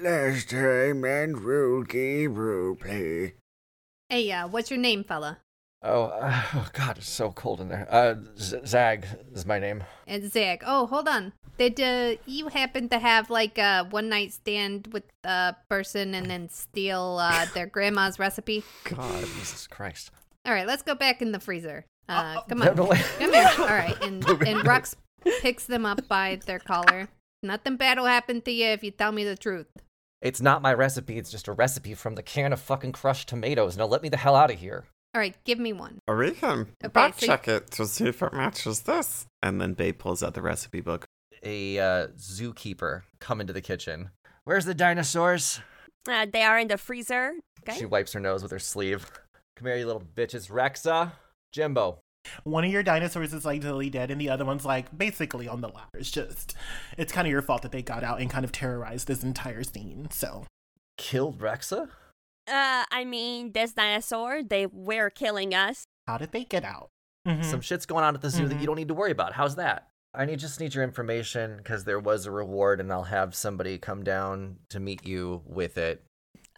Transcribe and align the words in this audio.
Last 0.00 0.50
time 0.50 1.04
and 1.04 1.42
Roll 1.42 1.82
Gay 1.82 2.28
Roleplay. 2.28 3.32
Hey, 4.08 4.30
uh, 4.30 4.46
what's 4.46 4.70
your 4.70 4.78
name, 4.78 5.02
fella? 5.02 5.38
Oh, 5.82 6.04
uh, 6.04 6.42
oh 6.54 6.68
God, 6.72 6.98
it's 6.98 7.08
so 7.08 7.32
cold 7.32 7.60
in 7.60 7.68
there. 7.68 7.88
Uh, 7.90 8.14
Z- 8.38 8.60
Zag 8.64 9.06
is 9.34 9.44
my 9.44 9.58
name. 9.58 9.82
It's 10.06 10.34
Zach. 10.34 10.62
Oh, 10.64 10.86
hold 10.86 11.08
on. 11.08 11.32
Did 11.56 11.80
uh, 11.80 12.14
you 12.26 12.46
happen 12.46 12.88
to 12.90 13.00
have 13.00 13.28
like 13.28 13.58
a 13.58 13.88
one 13.90 14.08
night 14.08 14.32
stand 14.32 14.88
with 14.92 15.02
a 15.24 15.56
person 15.68 16.14
and 16.14 16.30
then 16.30 16.48
steal 16.48 17.18
uh, 17.20 17.46
their 17.54 17.66
grandma's 17.66 18.20
recipe? 18.20 18.62
God, 18.84 19.20
Jesus 19.20 19.66
Christ. 19.66 20.12
All 20.46 20.52
right, 20.52 20.66
let's 20.66 20.82
go 20.84 20.94
back 20.94 21.22
in 21.22 21.32
the 21.32 21.40
freezer. 21.40 21.84
Uh, 22.08 22.42
come 22.42 22.62
on, 22.62 22.76
no, 22.76 22.86
come 22.86 23.32
here. 23.32 23.50
All 23.58 23.66
right, 23.66 23.96
and 24.02 24.24
and 24.24 24.60
Rux 24.60 24.94
picks 25.40 25.66
them 25.66 25.84
up 25.84 26.06
by 26.06 26.38
their 26.46 26.60
collar. 26.60 27.08
Nothing 27.42 27.76
bad 27.76 27.98
will 27.98 28.06
happen 28.06 28.40
to 28.42 28.52
you 28.52 28.66
if 28.66 28.84
you 28.84 28.92
tell 28.92 29.10
me 29.10 29.24
the 29.24 29.36
truth. 29.36 29.66
It's 30.20 30.40
not 30.40 30.62
my 30.62 30.74
recipe. 30.74 31.16
It's 31.18 31.30
just 31.30 31.48
a 31.48 31.52
recipe 31.52 31.94
from 31.94 32.14
the 32.16 32.22
can 32.22 32.52
of 32.52 32.60
fucking 32.60 32.92
crushed 32.92 33.28
tomatoes. 33.28 33.76
Now 33.76 33.86
let 33.86 34.02
me 34.02 34.08
the 34.08 34.16
hell 34.16 34.34
out 34.34 34.50
of 34.50 34.58
here. 34.58 34.84
All 35.14 35.20
right, 35.20 35.34
give 35.44 35.58
me 35.58 35.72
one. 35.72 36.00
Or 36.06 36.16
we 36.16 36.32
can 36.32 36.66
Okay, 36.84 36.92
back 36.92 37.14
so 37.18 37.26
you- 37.26 37.32
check 37.32 37.48
it 37.48 37.70
to 37.72 37.86
see 37.86 38.08
if 38.08 38.22
it 38.22 38.32
matches 38.32 38.80
this. 38.82 39.26
And 39.42 39.60
then 39.60 39.74
Babe 39.74 39.98
pulls 39.98 40.22
out 40.22 40.34
the 40.34 40.42
recipe 40.42 40.80
book. 40.80 41.06
A 41.44 41.78
uh, 41.78 42.06
zookeeper 42.18 43.02
come 43.20 43.40
into 43.40 43.52
the 43.52 43.60
kitchen. 43.60 44.10
Where's 44.44 44.64
the 44.64 44.74
dinosaurs? 44.74 45.60
Uh, 46.08 46.26
they 46.30 46.42
are 46.42 46.58
in 46.58 46.68
the 46.68 46.78
freezer. 46.78 47.32
Okay. 47.62 47.78
She 47.78 47.84
wipes 47.86 48.12
her 48.12 48.20
nose 48.20 48.42
with 48.42 48.50
her 48.52 48.58
sleeve. 48.58 49.10
Come 49.56 49.66
here, 49.66 49.76
you 49.76 49.86
little 49.86 50.02
bitches. 50.16 50.50
Rexa, 50.50 51.12
Jimbo. 51.52 52.00
One 52.44 52.64
of 52.64 52.70
your 52.70 52.82
dinosaurs 52.82 53.32
is 53.32 53.44
like 53.44 53.62
totally 53.62 53.90
dead, 53.90 54.10
and 54.10 54.20
the 54.20 54.28
other 54.30 54.44
one's 54.44 54.64
like 54.64 54.96
basically 54.96 55.48
on 55.48 55.60
the 55.60 55.68
ladder. 55.68 55.98
It's 55.98 56.10
just, 56.10 56.54
it's 56.96 57.12
kind 57.12 57.26
of 57.26 57.32
your 57.32 57.42
fault 57.42 57.62
that 57.62 57.72
they 57.72 57.82
got 57.82 58.04
out 58.04 58.20
and 58.20 58.30
kind 58.30 58.44
of 58.44 58.52
terrorized 58.52 59.08
this 59.08 59.22
entire 59.22 59.62
scene. 59.62 60.08
So, 60.10 60.44
Killed 60.98 61.38
Rexa? 61.38 61.88
Uh, 62.46 62.84
I 62.90 63.04
mean, 63.06 63.52
this 63.52 63.72
dinosaur, 63.72 64.42
they 64.42 64.66
were 64.66 65.10
killing 65.10 65.54
us. 65.54 65.84
how 66.06 66.16
did 66.16 66.32
they 66.32 66.44
get 66.44 66.64
out? 66.64 66.88
Mhm. 67.26 67.44
Some 67.44 67.60
shit's 67.60 67.84
going 67.84 68.02
on 68.02 68.14
at 68.14 68.22
the 68.22 68.30
zoo 68.30 68.48
that 68.48 68.56
Mhm. 68.56 68.60
you 68.62 68.66
don't 68.66 68.76
need 68.76 68.88
to 68.88 68.94
worry 68.94 69.10
about. 69.10 69.34
How's 69.34 69.56
that? 69.56 69.88
I 70.14 70.24
need 70.24 70.38
just 70.38 70.58
need 70.58 70.74
your 70.74 70.82
information 70.84 71.58
because 71.58 71.84
there 71.84 72.00
was 72.00 72.24
a 72.24 72.30
reward, 72.30 72.80
and 72.80 72.90
I'll 72.90 73.04
have 73.04 73.34
somebody 73.34 73.76
come 73.78 74.02
down 74.02 74.56
to 74.70 74.80
meet 74.80 75.06
you 75.06 75.42
with 75.44 75.76
it. 75.76 76.02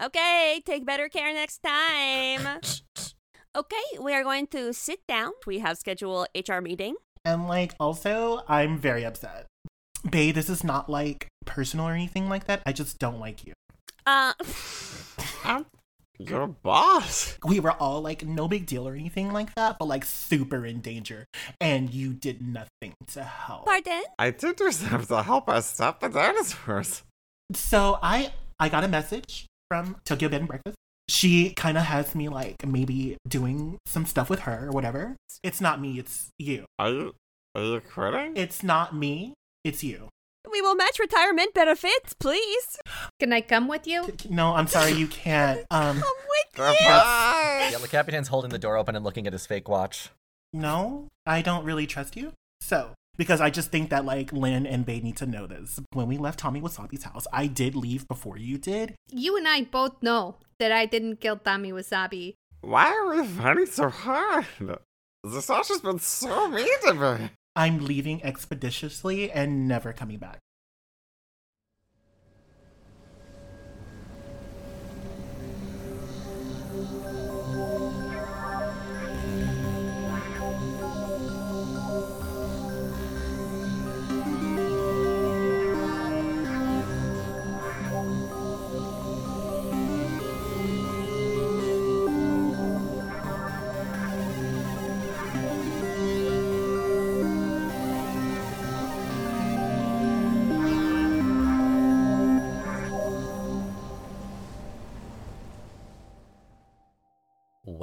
Okay, 0.01 0.61
take 0.65 0.85
better 0.85 1.09
care 1.09 1.33
next 1.33 1.61
time. 1.63 2.61
okay, 3.55 3.99
we 3.99 4.13
are 4.13 4.23
going 4.23 4.47
to 4.47 4.73
sit 4.73 4.99
down. 5.07 5.31
We 5.45 5.59
have 5.59 5.77
scheduled 5.77 6.27
HR 6.35 6.59
meeting. 6.59 6.95
And 7.25 7.47
like, 7.47 7.73
also, 7.79 8.43
I'm 8.47 8.77
very 8.77 9.05
upset. 9.05 9.47
Bae, 10.03 10.31
this 10.31 10.49
is 10.49 10.63
not 10.63 10.89
like 10.89 11.27
personal 11.45 11.87
or 11.87 11.93
anything 11.93 12.29
like 12.29 12.45
that. 12.45 12.61
I 12.65 12.71
just 12.71 12.97
don't 12.99 13.19
like 13.19 13.45
you. 13.45 13.53
Uh, 14.05 14.33
I'm 15.43 15.65
your 16.17 16.47
boss. 16.47 17.37
We 17.45 17.59
were 17.59 17.71
all 17.71 18.01
like, 18.01 18.25
no 18.25 18.47
big 18.47 18.65
deal 18.65 18.87
or 18.87 18.95
anything 18.95 19.31
like 19.31 19.53
that, 19.55 19.77
but 19.79 19.85
like 19.85 20.05
super 20.05 20.65
in 20.65 20.81
danger. 20.81 21.25
And 21.59 21.93
you 21.93 22.13
did 22.13 22.41
nothing 22.41 22.93
to 23.09 23.23
help. 23.23 23.65
pardon? 23.65 24.03
I 24.17 24.31
did 24.31 24.55
do 24.55 24.71
something 24.71 25.05
to 25.07 25.23
help 25.23 25.49
us 25.49 25.67
stop 25.67 25.99
the 25.99 26.09
dinosaurs. 26.09 27.03
So 27.53 27.99
I 28.01 28.31
I 28.59 28.69
got 28.69 28.83
a 28.83 28.87
message 28.87 29.47
from 29.69 29.97
Tokyo 30.05 30.29
Bed 30.29 30.41
and 30.41 30.47
Breakfast. 30.47 30.77
She 31.11 31.51
kind 31.55 31.77
of 31.77 31.83
has 31.83 32.15
me 32.15 32.29
like 32.29 32.65
maybe 32.65 33.17
doing 33.27 33.77
some 33.85 34.05
stuff 34.05 34.29
with 34.29 34.41
her 34.41 34.67
or 34.67 34.71
whatever. 34.71 35.17
It's 35.43 35.59
not 35.59 35.81
me, 35.81 35.99
it's 35.99 36.29
you. 36.39 36.63
Are 36.79 36.89
you 36.89 37.15
are 37.53 37.61
you 37.61 37.81
quitting? 37.81 38.37
It's 38.37 38.63
not 38.63 38.95
me, 38.95 39.33
it's 39.65 39.83
you. 39.83 40.07
We 40.49 40.61
will 40.61 40.75
match 40.75 40.99
retirement 40.99 41.53
benefits, 41.53 42.13
please. 42.17 42.77
Can 43.19 43.33
I 43.33 43.41
come 43.41 43.67
with 43.67 43.85
you? 43.85 44.07
No, 44.29 44.53
I'm 44.53 44.67
sorry, 44.67 44.93
you 44.93 45.07
can't. 45.07 45.65
Um, 45.71 45.97
I'm 45.97 46.03
with 46.55 46.57
you. 46.57 46.63
Yeah, 46.87 47.77
the 47.81 47.87
Capitan's 47.89 48.29
holding 48.29 48.51
the 48.51 48.57
door 48.59 48.77
open 48.77 48.95
and 48.95 49.03
looking 49.03 49.27
at 49.27 49.33
his 49.33 49.45
fake 49.45 49.67
watch. 49.67 50.09
no, 50.53 51.07
I 51.25 51.41
don't 51.41 51.65
really 51.65 51.87
trust 51.87 52.15
you. 52.15 52.31
So, 52.61 52.91
because 53.21 53.39
I 53.39 53.51
just 53.51 53.69
think 53.69 53.91
that 53.91 54.03
like 54.03 54.33
Lin 54.33 54.65
and 54.65 54.83
Bae 54.83 54.99
need 54.99 55.17
to 55.17 55.27
know 55.27 55.45
this. 55.45 55.79
When 55.93 56.07
we 56.07 56.17
left 56.17 56.39
Tommy 56.39 56.59
Wasabi's 56.59 57.03
house, 57.03 57.27
I 57.31 57.45
did 57.45 57.75
leave 57.75 58.07
before 58.07 58.35
you 58.35 58.57
did. 58.57 58.95
You 59.11 59.37
and 59.37 59.47
I 59.47 59.61
both 59.61 60.01
know 60.01 60.37
that 60.57 60.71
I 60.71 60.87
didn't 60.87 61.17
kill 61.17 61.37
Tommy 61.37 61.71
Wasabi. 61.71 62.33
Why 62.61 62.87
are 62.87 63.15
we 63.15 63.27
fighting 63.27 63.67
so 63.67 63.89
hard? 63.89 64.47
Zastasha's 65.23 65.81
been 65.81 65.99
so 65.99 66.47
mean 66.47 66.67
to 66.87 66.95
me. 66.95 67.29
I'm 67.55 67.85
leaving 67.85 68.23
expeditiously 68.23 69.31
and 69.31 69.67
never 69.67 69.93
coming 69.93 70.17
back. 70.17 70.39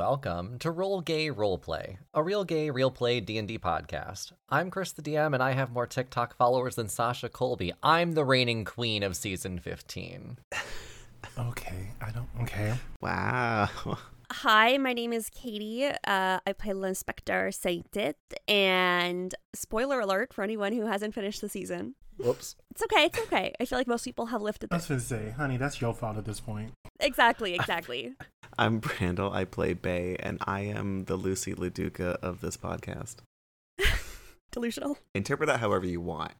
Welcome 0.09 0.59
to 0.61 0.71
Roll 0.71 1.03
Gay 1.03 1.29
Roleplay, 1.29 1.99
a 2.15 2.23
real 2.23 2.43
gay, 2.43 2.71
real 2.71 2.91
play 2.91 3.21
D&D 3.21 3.59
podcast. 3.59 4.33
I'm 4.49 4.71
Chris 4.71 4.91
the 4.93 5.03
DM, 5.03 5.35
and 5.35 5.43
I 5.43 5.53
have 5.53 5.71
more 5.71 5.87
TikTok 5.87 6.35
followers 6.35 6.77
than 6.77 6.89
Sasha 6.89 7.29
Colby. 7.29 7.75
I'm 7.83 8.13
the 8.13 8.25
reigning 8.25 8.65
queen 8.65 9.03
of 9.03 9.15
season 9.17 9.59
15. 9.59 10.39
Okay, 11.39 11.91
I 12.01 12.11
don't. 12.11 12.29
Okay. 12.43 12.75
Wow. 13.03 13.69
Hi, 14.33 14.79
my 14.79 14.93
name 14.93 15.13
is 15.13 15.29
Katie. 15.29 15.85
Uh, 15.85 16.39
I 16.47 16.53
play 16.57 16.71
Inspector 16.71 17.53
Sainted. 17.53 18.15
And 18.47 19.35
spoiler 19.53 20.01
alert 20.01 20.33
for 20.33 20.43
anyone 20.43 20.73
who 20.73 20.87
hasn't 20.87 21.15
finished 21.15 21.43
the 21.43 21.49
season. 21.49 21.97
Whoops. 22.19 22.56
It's 22.71 22.83
okay, 22.83 23.05
it's 23.05 23.19
okay. 23.21 23.55
I 23.61 23.65
feel 23.65 23.79
like 23.79 23.87
most 23.87 24.05
people 24.05 24.27
have 24.27 24.43
lifted 24.43 24.69
I 24.73 24.77
this. 24.77 24.89
was 24.89 25.09
gonna 25.11 25.23
say, 25.23 25.31
honey, 25.31 25.56
that's 25.56 25.81
your 25.81 25.95
fault 25.95 26.17
at 26.17 26.25
this 26.25 26.41
point. 26.41 26.73
Exactly, 27.01 27.55
exactly. 27.55 28.15
I'm 28.59 28.81
Brandel. 28.81 29.33
I 29.33 29.45
play 29.45 29.73
Bae, 29.75 30.17
and 30.21 30.39
I 30.47 30.61
am 30.61 31.05
the 31.05 31.17
Lucy 31.17 31.55
Laduca 31.55 32.17
of 32.17 32.41
this 32.41 32.57
podcast. 32.57 33.17
Delusional. 34.51 34.99
Interpret 35.15 35.47
that 35.47 35.61
however 35.61 35.87
you 35.87 36.01
want. 36.01 36.33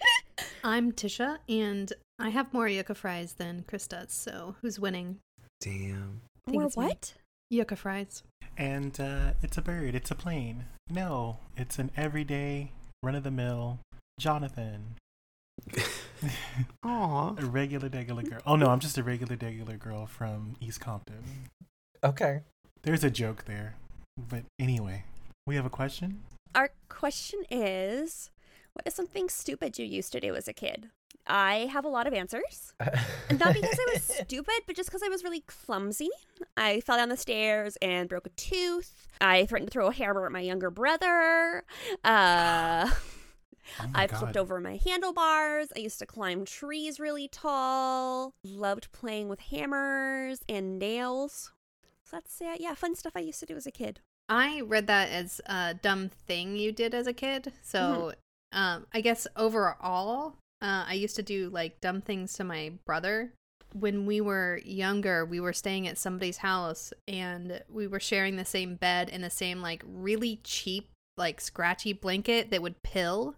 I'm 0.64 0.92
Tisha, 0.92 1.38
and 1.48 1.92
I 2.18 2.28
have 2.28 2.52
more 2.52 2.68
yucca 2.68 2.94
fries 2.94 3.34
than 3.34 3.64
Chris 3.66 3.86
does, 3.86 4.12
so 4.12 4.56
who's 4.60 4.78
winning? 4.78 5.18
Damn. 5.60 6.20
think 6.46 6.58
Or 6.58 6.66
it's 6.66 6.76
me. 6.76 6.84
what? 6.86 7.14
Yucca 7.50 7.76
fries. 7.76 8.22
And 8.58 9.00
uh, 9.00 9.32
it's 9.42 9.56
a 9.56 9.62
bird. 9.62 9.94
It's 9.94 10.10
a 10.10 10.14
plane. 10.14 10.66
No, 10.90 11.38
it's 11.56 11.78
an 11.78 11.90
everyday, 11.96 12.72
run 13.02 13.14
of 13.14 13.22
the 13.24 13.30
mill 13.30 13.78
Jonathan. 14.20 14.96
Aw. 16.84 17.34
A 17.38 17.44
regular, 17.44 17.88
regular 17.88 18.22
girl. 18.22 18.40
Oh 18.46 18.56
no, 18.56 18.68
I'm 18.68 18.80
just 18.80 18.98
a 18.98 19.02
regular, 19.02 19.36
regular 19.40 19.76
girl 19.76 20.06
from 20.06 20.56
East 20.60 20.80
Compton. 20.80 21.22
Okay. 22.04 22.40
There's 22.82 23.04
a 23.04 23.10
joke 23.10 23.44
there. 23.44 23.76
But 24.16 24.44
anyway, 24.58 25.04
we 25.46 25.56
have 25.56 25.66
a 25.66 25.70
question. 25.70 26.20
Our 26.54 26.70
question 26.88 27.44
is 27.50 28.30
What 28.72 28.86
is 28.86 28.94
something 28.94 29.28
stupid 29.28 29.78
you 29.78 29.86
used 29.86 30.12
to 30.12 30.20
do 30.20 30.34
as 30.34 30.48
a 30.48 30.52
kid? 30.52 30.90
I 31.26 31.68
have 31.72 31.84
a 31.84 31.88
lot 31.88 32.06
of 32.06 32.14
answers. 32.14 32.72
Not 32.80 33.54
because 33.54 33.78
I 33.78 33.92
was 33.92 34.02
stupid, 34.02 34.62
but 34.66 34.74
just 34.74 34.88
because 34.88 35.02
I 35.04 35.08
was 35.08 35.22
really 35.22 35.44
clumsy. 35.46 36.10
I 36.56 36.80
fell 36.80 36.96
down 36.96 37.10
the 37.10 37.16
stairs 37.16 37.76
and 37.80 38.08
broke 38.08 38.26
a 38.26 38.30
tooth. 38.30 39.06
I 39.20 39.46
threatened 39.46 39.70
to 39.70 39.72
throw 39.72 39.86
a 39.86 39.92
hammer 39.92 40.26
at 40.26 40.32
my 40.32 40.40
younger 40.40 40.70
brother. 40.70 41.64
Uh, 42.02 42.90
Oh 43.80 43.90
I've 43.94 44.10
God. 44.10 44.18
flipped 44.18 44.36
over 44.36 44.60
my 44.60 44.76
handlebars. 44.84 45.68
I 45.76 45.80
used 45.80 45.98
to 46.00 46.06
climb 46.06 46.44
trees 46.44 46.98
really 47.00 47.28
tall. 47.28 48.32
Loved 48.44 48.92
playing 48.92 49.28
with 49.28 49.40
hammers 49.40 50.40
and 50.48 50.78
nails. 50.78 51.52
So 52.04 52.16
that's 52.16 52.40
uh, 52.40 52.56
yeah, 52.58 52.74
fun 52.74 52.94
stuff 52.94 53.12
I 53.16 53.20
used 53.20 53.40
to 53.40 53.46
do 53.46 53.56
as 53.56 53.66
a 53.66 53.70
kid. 53.70 54.00
I 54.28 54.62
read 54.62 54.86
that 54.86 55.10
as 55.10 55.40
a 55.46 55.74
dumb 55.74 56.08
thing 56.08 56.56
you 56.56 56.72
did 56.72 56.94
as 56.94 57.06
a 57.06 57.12
kid. 57.12 57.52
So, 57.62 58.12
um, 58.52 58.86
I 58.92 59.00
guess 59.00 59.26
overall, 59.36 60.36
uh, 60.60 60.84
I 60.86 60.94
used 60.94 61.16
to 61.16 61.22
do 61.22 61.50
like 61.50 61.80
dumb 61.80 62.00
things 62.00 62.32
to 62.34 62.44
my 62.44 62.72
brother. 62.86 63.32
When 63.74 64.06
we 64.06 64.20
were 64.20 64.60
younger, 64.64 65.24
we 65.24 65.40
were 65.40 65.52
staying 65.52 65.88
at 65.88 65.98
somebody's 65.98 66.38
house 66.38 66.92
and 67.08 67.62
we 67.68 67.86
were 67.86 68.00
sharing 68.00 68.36
the 68.36 68.44
same 68.44 68.76
bed 68.76 69.08
and 69.10 69.24
the 69.24 69.30
same 69.30 69.60
like 69.60 69.82
really 69.86 70.40
cheap, 70.44 70.88
like 71.16 71.40
scratchy 71.40 71.92
blanket 71.92 72.50
that 72.50 72.62
would 72.62 72.82
pill. 72.82 73.34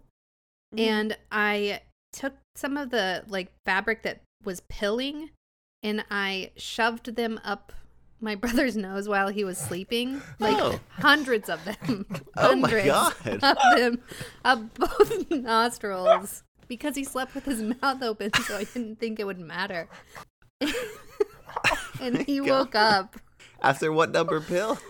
Mhm. 0.73 0.79
And 0.79 1.17
I 1.31 1.81
took 2.13 2.33
some 2.55 2.77
of 2.77 2.89
the 2.91 3.23
like 3.27 3.51
fabric 3.65 4.03
that 4.03 4.21
was 4.43 4.61
pilling 4.69 5.31
and 5.83 6.05
I 6.09 6.51
shoved 6.55 7.15
them 7.15 7.39
up 7.43 7.73
my 8.21 8.33
brother's 8.35 8.77
nose 8.77 9.07
while 9.09 9.27
he 9.27 9.43
was 9.43 9.57
sleeping. 9.57 10.21
Like 10.39 10.55
Oh. 10.57 10.79
hundreds 10.91 11.49
of 11.49 11.63
them. 11.65 12.05
Oh 12.37 12.55
my 12.55 12.69
hundreds 12.69 12.87
God. 12.87 13.13
of 13.43 13.57
them 13.77 14.01
up 14.43 14.73
both 14.75 15.29
nostrils. 15.31 16.43
Because 16.67 16.95
he 16.95 17.03
slept 17.03 17.35
with 17.35 17.45
his 17.45 17.61
mouth 17.61 18.01
open, 18.01 18.31
so 18.33 18.57
I 18.57 18.63
didn't 18.63 18.99
think 18.99 19.19
it 19.19 19.25
would 19.25 19.37
matter. 19.39 19.87
and 22.01 22.17
he 22.25 22.39
God. 22.39 22.49
woke 22.49 22.75
up. 22.75 23.15
After 23.65 23.91
what 23.91 24.11
number 24.11 24.39
pill? 24.41 24.77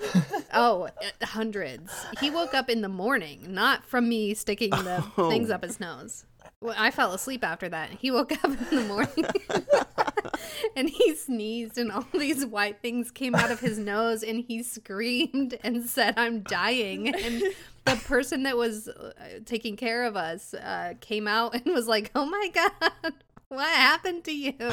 Oh, 0.58 0.84
uh, 0.86 1.26
hundreds. 1.26 1.92
He 2.22 2.30
woke 2.30 2.54
up 2.54 2.70
in 2.70 2.80
the 2.82 2.88
morning, 2.88 3.46
not 3.50 3.86
from 3.86 4.08
me 4.08 4.34
sticking 4.34 4.70
the 4.70 5.04
Oh. 5.18 5.30
things 5.30 5.50
up 5.50 5.64
his 5.64 5.82
nose. 5.82 6.24
Well, 6.62 6.76
I 6.78 6.92
fell 6.92 7.12
asleep 7.14 7.44
after 7.44 7.68
that. 7.68 7.90
He 7.90 8.10
woke 8.10 8.32
up 8.32 8.46
in 8.46 8.78
the 8.78 8.84
morning 8.88 9.26
and 10.78 10.90
he 10.90 11.14
sneezed, 11.16 11.78
and 11.78 11.92
all 11.92 12.08
these 12.14 12.46
white 12.46 12.82
things 12.82 13.12
came 13.12 13.36
out 13.36 13.52
of 13.52 13.60
his 13.60 13.78
nose, 13.78 14.24
and 14.24 14.40
he 14.48 14.64
screamed 14.64 15.58
and 15.62 15.84
said, 15.90 16.14
I'm 16.16 16.40
dying. 16.42 17.10
And 17.14 17.44
the 17.84 17.96
person 18.06 18.44
that 18.44 18.56
was 18.56 18.88
uh, 18.88 19.12
taking 19.46 19.76
care 19.76 20.06
of 20.06 20.16
us 20.16 20.54
uh, 20.54 20.94
came 21.02 21.28
out 21.28 21.54
and 21.56 21.66
was 21.74 21.88
like, 21.88 22.12
Oh 22.16 22.26
my 22.26 22.50
God, 22.54 23.14
what 23.50 23.68
happened 23.68 24.24
to 24.26 24.32
you? 24.32 24.54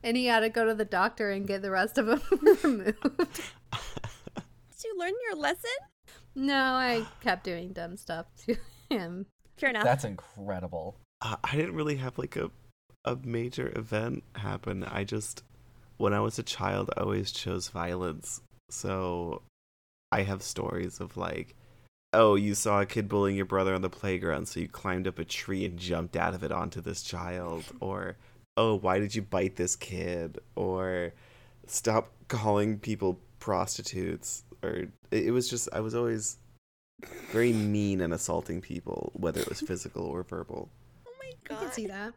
And 0.00 0.16
he 0.16 0.26
had 0.26 0.40
to 0.40 0.48
go 0.48 0.64
to 0.64 0.74
the 0.74 0.84
doctor 0.84 1.32
and 1.32 1.44
get 1.44 1.60
the 1.60 1.72
rest 1.72 1.98
of 1.98 2.06
them 2.06 2.22
removed. 2.62 2.96
Did 3.02 4.84
you 4.84 4.96
learn 4.96 5.12
your 5.26 5.34
lesson? 5.34 5.70
No, 6.36 6.54
I 6.54 7.04
kept 7.20 7.42
doing 7.42 7.72
dumb 7.72 7.96
stuff 7.96 8.26
to 8.46 8.56
him. 8.88 9.26
Fair 9.56 9.70
enough. 9.70 9.82
That's 9.82 10.04
incredible. 10.04 10.94
Uh, 11.20 11.34
I 11.42 11.56
didn't 11.56 11.74
really 11.74 11.96
have 11.96 12.16
like 12.16 12.36
a 12.36 12.52
a 13.04 13.16
major 13.24 13.72
event 13.76 14.22
happen. 14.36 14.84
I 14.84 15.02
just 15.02 15.42
when 15.96 16.14
I 16.14 16.20
was 16.20 16.38
a 16.38 16.44
child, 16.44 16.90
I 16.96 17.00
always 17.00 17.32
chose 17.32 17.68
violence. 17.68 18.40
So 18.70 19.42
I 20.12 20.22
have 20.22 20.42
stories 20.42 21.00
of 21.00 21.16
like, 21.16 21.54
oh, 22.12 22.34
you 22.34 22.54
saw 22.54 22.80
a 22.80 22.86
kid 22.86 23.08
bullying 23.08 23.36
your 23.36 23.44
brother 23.44 23.74
on 23.74 23.82
the 23.82 23.90
playground, 23.90 24.48
so 24.48 24.60
you 24.60 24.68
climbed 24.68 25.06
up 25.06 25.18
a 25.18 25.24
tree 25.24 25.64
and 25.64 25.78
jumped 25.78 26.16
out 26.16 26.34
of 26.34 26.42
it 26.42 26.52
onto 26.52 26.80
this 26.80 27.02
child, 27.02 27.64
or 27.80 28.16
oh, 28.56 28.76
why 28.76 28.98
did 28.98 29.14
you 29.14 29.22
bite 29.22 29.56
this 29.56 29.76
kid, 29.76 30.38
or 30.56 31.12
stop 31.66 32.12
calling 32.28 32.78
people 32.78 33.20
prostitutes, 33.38 34.44
or 34.62 34.70
it, 34.70 34.90
it 35.10 35.30
was 35.30 35.48
just 35.48 35.68
I 35.72 35.80
was 35.80 35.94
always 35.94 36.38
very 37.30 37.52
mean 37.52 38.00
and 38.00 38.12
assaulting 38.12 38.60
people, 38.60 39.12
whether 39.14 39.40
it 39.40 39.48
was 39.48 39.60
physical 39.60 40.04
or 40.04 40.22
verbal. 40.22 40.68
oh 41.06 41.12
my 41.20 41.30
god, 41.44 41.58
I 41.58 41.64
can 41.64 41.72
see 41.72 41.86
that. 41.86 42.14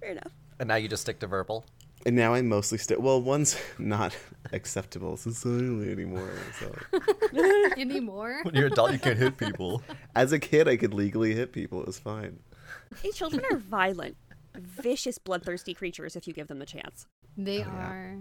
Fair 0.00 0.10
enough. 0.12 0.32
And 0.58 0.68
now 0.68 0.76
you 0.76 0.88
just 0.88 1.02
stick 1.02 1.18
to 1.20 1.26
verbal. 1.26 1.64
And 2.06 2.16
now 2.16 2.34
I'm 2.34 2.48
mostly 2.48 2.78
still. 2.78 3.00
Well, 3.00 3.22
one's 3.22 3.56
not 3.78 4.16
acceptable 4.52 5.16
societally 5.16 5.90
anymore. 5.90 6.30
So, 6.60 6.74
Anymore? 7.80 8.40
When 8.42 8.54
you're 8.54 8.66
an 8.66 8.72
adult, 8.72 8.92
you 8.92 8.98
can't 8.98 9.18
hit 9.18 9.36
people. 9.38 9.82
as 10.14 10.32
a 10.32 10.38
kid, 10.38 10.68
I 10.68 10.76
could 10.76 10.92
legally 10.94 11.34
hit 11.34 11.52
people. 11.52 11.80
It 11.80 11.86
was 11.86 11.98
fine. 11.98 12.38
Hey, 13.02 13.10
children 13.10 13.42
are 13.50 13.56
violent, 13.56 14.16
vicious, 14.54 15.18
bloodthirsty 15.18 15.72
creatures 15.74 16.14
if 16.16 16.26
you 16.28 16.34
give 16.34 16.48
them 16.48 16.58
the 16.58 16.66
chance. 16.66 17.06
They 17.36 17.58
Oh, 17.62 17.66
yeah. 17.66 17.86
are. 17.88 18.16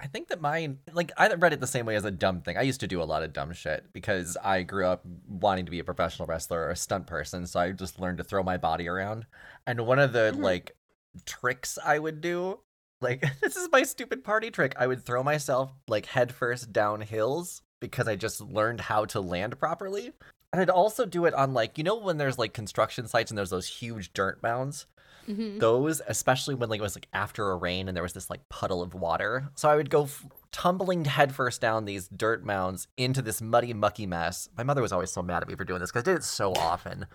I 0.00 0.06
think 0.08 0.28
that 0.28 0.40
mine, 0.42 0.78
like, 0.92 1.10
I 1.16 1.32
read 1.34 1.52
it 1.54 1.60
the 1.60 1.66
same 1.66 1.86
way 1.86 1.96
as 1.96 2.04
a 2.04 2.10
dumb 2.10 2.42
thing. 2.42 2.58
I 2.58 2.62
used 2.62 2.80
to 2.80 2.86
do 2.86 3.00
a 3.00 3.04
lot 3.04 3.22
of 3.22 3.32
dumb 3.32 3.52
shit 3.54 3.84
because 3.94 4.36
I 4.42 4.62
grew 4.62 4.86
up 4.86 5.02
wanting 5.28 5.64
to 5.64 5.70
be 5.70 5.78
a 5.78 5.84
professional 5.84 6.26
wrestler 6.26 6.60
or 6.66 6.70
a 6.70 6.76
stunt 6.76 7.06
person. 7.06 7.46
So 7.46 7.60
I 7.60 7.72
just 7.72 7.98
learned 7.98 8.18
to 8.18 8.24
throw 8.24 8.42
my 8.42 8.58
body 8.58 8.88
around. 8.88 9.24
And 9.66 9.86
one 9.86 9.98
of 9.98 10.12
the, 10.12 10.32
Mhm. 10.34 10.42
like, 10.42 10.76
tricks 11.24 11.78
I 11.82 11.98
would 11.98 12.20
do, 12.20 12.58
like, 13.00 13.24
this 13.40 13.56
is 13.56 13.68
my 13.72 13.82
stupid 13.82 14.24
party 14.24 14.50
trick. 14.50 14.74
I 14.78 14.86
would 14.86 15.04
throw 15.04 15.22
myself, 15.22 15.72
like, 15.88 16.06
headfirst 16.06 16.72
down 16.72 17.00
hills 17.00 17.62
because 17.80 18.08
I 18.08 18.16
just 18.16 18.40
learned 18.40 18.80
how 18.82 19.04
to 19.06 19.20
land 19.20 19.58
properly. 19.58 20.12
And 20.52 20.62
I'd 20.62 20.70
also 20.70 21.04
do 21.04 21.26
it 21.26 21.34
on, 21.34 21.52
like, 21.54 21.76
you 21.78 21.84
know, 21.84 21.96
when 21.98 22.16
there's, 22.16 22.38
like, 22.38 22.52
construction 22.54 23.06
sites 23.06 23.30
and 23.30 23.36
there's 23.36 23.50
those 23.50 23.66
huge 23.66 24.12
dirt 24.12 24.42
mounds? 24.42 24.86
Mhm. 25.28 25.58
those 25.58 26.00
especially 26.06 26.54
when 26.54 26.68
like 26.68 26.78
it 26.78 26.82
was 26.84 26.94
like 26.94 27.08
after 27.12 27.50
a 27.50 27.56
rain 27.56 27.88
and 27.88 27.96
there 27.96 28.02
was 28.04 28.12
this 28.12 28.30
like 28.30 28.48
puddle 28.48 28.80
of 28.80 28.94
water 28.94 29.48
so 29.56 29.68
i 29.68 29.74
would 29.74 29.90
go 29.90 30.04
f- 30.04 30.24
tumbling 30.52 31.04
headfirst 31.04 31.60
down 31.60 31.84
these 31.84 32.06
dirt 32.06 32.44
mounds 32.44 32.86
into 32.96 33.20
this 33.22 33.42
muddy 33.42 33.72
mucky 33.74 34.06
mess 34.06 34.48
my 34.56 34.62
mother 34.62 34.80
was 34.82 34.92
always 34.92 35.10
so 35.10 35.22
mad 35.22 35.42
at 35.42 35.48
me 35.48 35.56
for 35.56 35.64
doing 35.64 35.80
this 35.80 35.90
because 35.90 36.02
i 36.08 36.12
did 36.12 36.18
it 36.18 36.22
so 36.22 36.52
often 36.52 37.06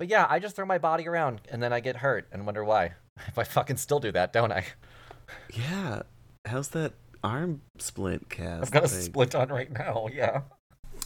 but 0.00 0.08
yeah 0.08 0.26
i 0.28 0.40
just 0.40 0.56
throw 0.56 0.66
my 0.66 0.78
body 0.78 1.06
around 1.06 1.42
and 1.48 1.62
then 1.62 1.72
i 1.72 1.78
get 1.78 1.94
hurt 1.98 2.26
and 2.32 2.44
wonder 2.44 2.64
why 2.64 2.92
if 3.28 3.38
i 3.38 3.44
fucking 3.44 3.76
still 3.76 4.00
do 4.00 4.10
that 4.10 4.32
don't 4.32 4.50
i 4.50 4.64
Yeah. 5.54 6.02
How's 6.46 6.68
that 6.68 6.94
arm 7.22 7.60
splint 7.78 8.30
cast? 8.30 8.62
i've 8.62 8.70
got 8.70 8.84
a 8.84 8.88
thing? 8.88 9.02
split 9.02 9.34
on 9.34 9.48
right 9.48 9.70
now 9.70 10.08
yeah 10.10 10.40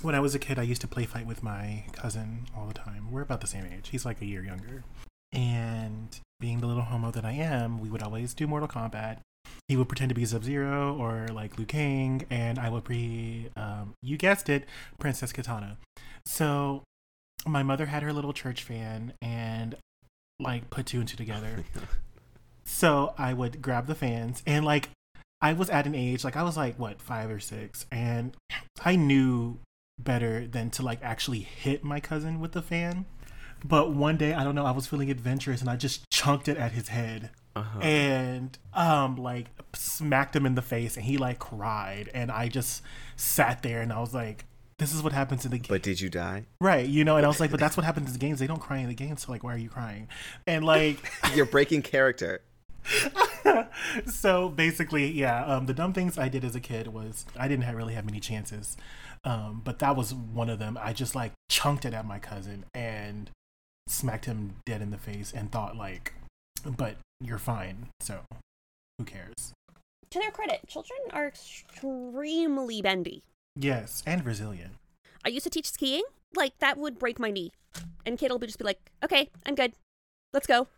When 0.03 0.15
I 0.15 0.21
was 0.21 0.35
a 0.35 0.39
kid, 0.39 0.59
I 0.59 0.63
used 0.63 0.81
to 0.83 0.87
play 0.89 1.07
fight 1.07 1.27
with 1.27 1.43
my 1.43 1.85
cousin 1.93 2.47
all 2.57 2.67
the 2.67 2.75
time. 2.75 3.11
We're 3.11 3.23
about 3.23 3.41
the 3.41 3.47
same 3.47 3.65
age. 3.67 3.89
He's 3.89 4.05
like 4.05 4.21
a 4.21 4.27
year 4.27 4.45
younger. 4.45 4.85
And 5.33 6.09
being 6.41 6.61
the 6.61 6.67
little 6.67 6.83
homo 6.83 7.11
that 7.11 7.25
I 7.25 7.33
am, 7.33 7.81
we 7.81 7.89
would 7.89 8.03
always 8.03 8.35
do 8.35 8.47
Mortal 8.47 8.69
Kombat. 8.69 9.19
He 9.69 9.77
would 9.77 9.89
pretend 9.89 10.11
to 10.11 10.15
be 10.15 10.25
Sub 10.25 10.45
Zero 10.45 10.97
or 10.97 11.29
like 11.29 11.59
Liu 11.59 11.67
Kang, 11.67 12.25
and 12.31 12.59
I 12.59 12.69
would 12.69 12.85
be, 12.85 13.49
um, 13.57 13.95
you 14.03 14.17
guessed 14.17 14.49
it, 14.49 14.67
Princess 14.99 15.33
Kitana. 15.33 15.77
So 16.27 16.83
my 17.47 17.63
mother 17.63 17.87
had 17.87 18.03
her 18.03 18.13
little 18.13 18.33
church 18.33 18.63
fan 18.63 19.15
and 19.23 19.77
like 20.39 20.71
put 20.71 20.87
two 20.87 20.99
and 21.01 21.09
two 21.09 21.17
together. 21.17 21.65
So 22.65 23.15
I 23.19 23.33
would 23.33 23.63
grab 23.63 23.87
the 23.87 23.95
fans 23.95 24.43
and 24.47 24.65
like 24.65 24.89
I 25.41 25.53
was 25.53 25.69
at 25.71 25.87
an 25.87 25.95
age 25.95 26.25
like 26.25 26.37
I 26.37 26.43
was 26.43 26.57
like 26.57 26.79
what 26.79 27.01
five 27.01 27.31
or 27.31 27.41
six 27.41 27.87
and 27.93 28.35
I 28.85 28.97
knew 28.97 29.59
better 30.01 30.47
than 30.47 30.71
to 30.71 30.83
like 30.83 30.99
actually 31.03 31.41
hit 31.41 31.85
my 31.85 32.01
cousin 32.01 32.41
with 32.41 32.53
the 32.53 32.63
fan. 32.63 33.05
But 33.65 33.93
one 33.93 34.17
day 34.17 34.33
I 34.33 34.45
don't 34.45 34.55
know 34.55 34.65
I 34.67 34.71
was 34.73 34.87
feeling 34.87 35.11
adventurous 35.11 35.61
and 35.61 35.69
I 35.71 35.77
just 35.77 36.09
chunked 36.11 36.49
it 36.49 36.57
at 36.57 36.73
his 36.73 36.89
head 36.89 37.31
Uh-huh. 37.55 37.79
and 37.81 38.59
um 38.73 39.17
like 39.17 39.47
smacked 39.75 40.35
him 40.35 40.47
in 40.47 40.55
the 40.55 40.63
face 40.63 40.97
and 40.97 41.05
he 41.05 41.19
like 41.19 41.39
cried 41.39 42.11
and 42.15 42.31
I 42.31 42.49
just 42.49 42.83
sat 43.17 43.63
there 43.63 43.81
and 43.83 43.93
I 43.93 44.01
was 44.01 44.15
like 44.15 44.47
this 44.79 44.93
is 44.93 45.03
what 45.05 45.13
happens 45.13 45.45
in 45.45 45.53
the 45.53 45.59
game. 45.59 45.69
But 45.69 45.83
did 45.83 46.01
you 46.01 46.09
die? 46.11 46.47
Right, 46.61 46.85
you 46.85 47.05
know, 47.05 47.17
and 47.17 47.25
I 47.25 47.29
was 47.29 47.39
like, 47.39 47.53
but 47.53 47.61
that's 47.65 47.77
what 47.77 47.87
happens 47.87 48.09
in 48.09 48.13
the 48.15 48.19
games. 48.19 48.41
They 48.41 48.49
don't 48.49 48.59
cry 48.61 48.79
in 48.79 48.89
the 48.89 48.95
games, 48.95 49.23
so 49.25 49.31
like, 49.31 49.45
why 49.45 49.55
are 49.55 49.59
you 49.59 49.69
crying? 49.69 50.09
And 50.49 50.65
like, 50.65 50.99
You're 51.37 51.47
breaking 51.47 51.83
character. 51.83 52.41
so 54.07 54.49
basically, 54.49 55.11
yeah, 55.11 55.45
um, 55.45 55.67
the 55.67 55.75
dumb 55.75 55.93
things 55.93 56.19
I 56.19 56.29
did 56.29 56.45
as 56.45 56.55
a 56.55 56.61
kid 56.61 56.89
was 56.89 57.27
I 57.39 57.49
didn't 57.49 57.65
have, 57.65 57.77
really 57.77 57.95
have 57.95 58.05
many 58.05 58.21
chances, 58.21 58.77
um, 59.25 59.63
but 59.65 59.79
that 59.79 59.97
was 59.97 60.15
one 60.15 60.51
of 60.51 60.59
them. 60.59 60.79
I 60.81 60.93
just 60.93 61.15
like 61.15 61.33
chunked 61.49 61.85
it 61.85 61.95
at 61.95 62.07
my 62.07 62.19
cousin 62.19 62.65
and 62.75 63.31
smacked 63.89 64.27
him 64.27 64.57
dead 64.67 64.83
in 64.83 64.91
the 64.91 64.99
face 64.99 65.33
and 65.35 65.51
thought 65.51 65.77
like, 65.77 66.15
but 66.65 66.97
you're 67.21 67.39
fine, 67.39 67.89
so 68.01 68.21
who 68.99 69.05
cares? 69.05 69.53
To 70.11 70.19
their 70.19 70.31
credit, 70.31 70.61
children 70.69 70.99
are 71.13 71.27
extremely 71.27 72.81
bendy. 72.81 73.23
Yes, 73.57 74.03
and 74.07 74.25
resilient. 74.25 74.75
I 75.25 75.29
used 75.29 75.45
to 75.45 75.51
teach 75.51 75.71
skiing. 75.71 76.05
Like 76.37 76.59
that 76.59 76.77
would 76.79 76.99
break 76.99 77.19
my 77.19 77.31
knee, 77.31 77.53
and 78.05 78.19
kid 78.19 78.31
will 78.31 78.39
just 78.39 78.59
be 78.59 78.65
like, 78.65 78.91
"Okay, 79.03 79.31
I'm 79.47 79.55
good. 79.55 79.73
Let's 80.33 80.47
go." 80.47 80.69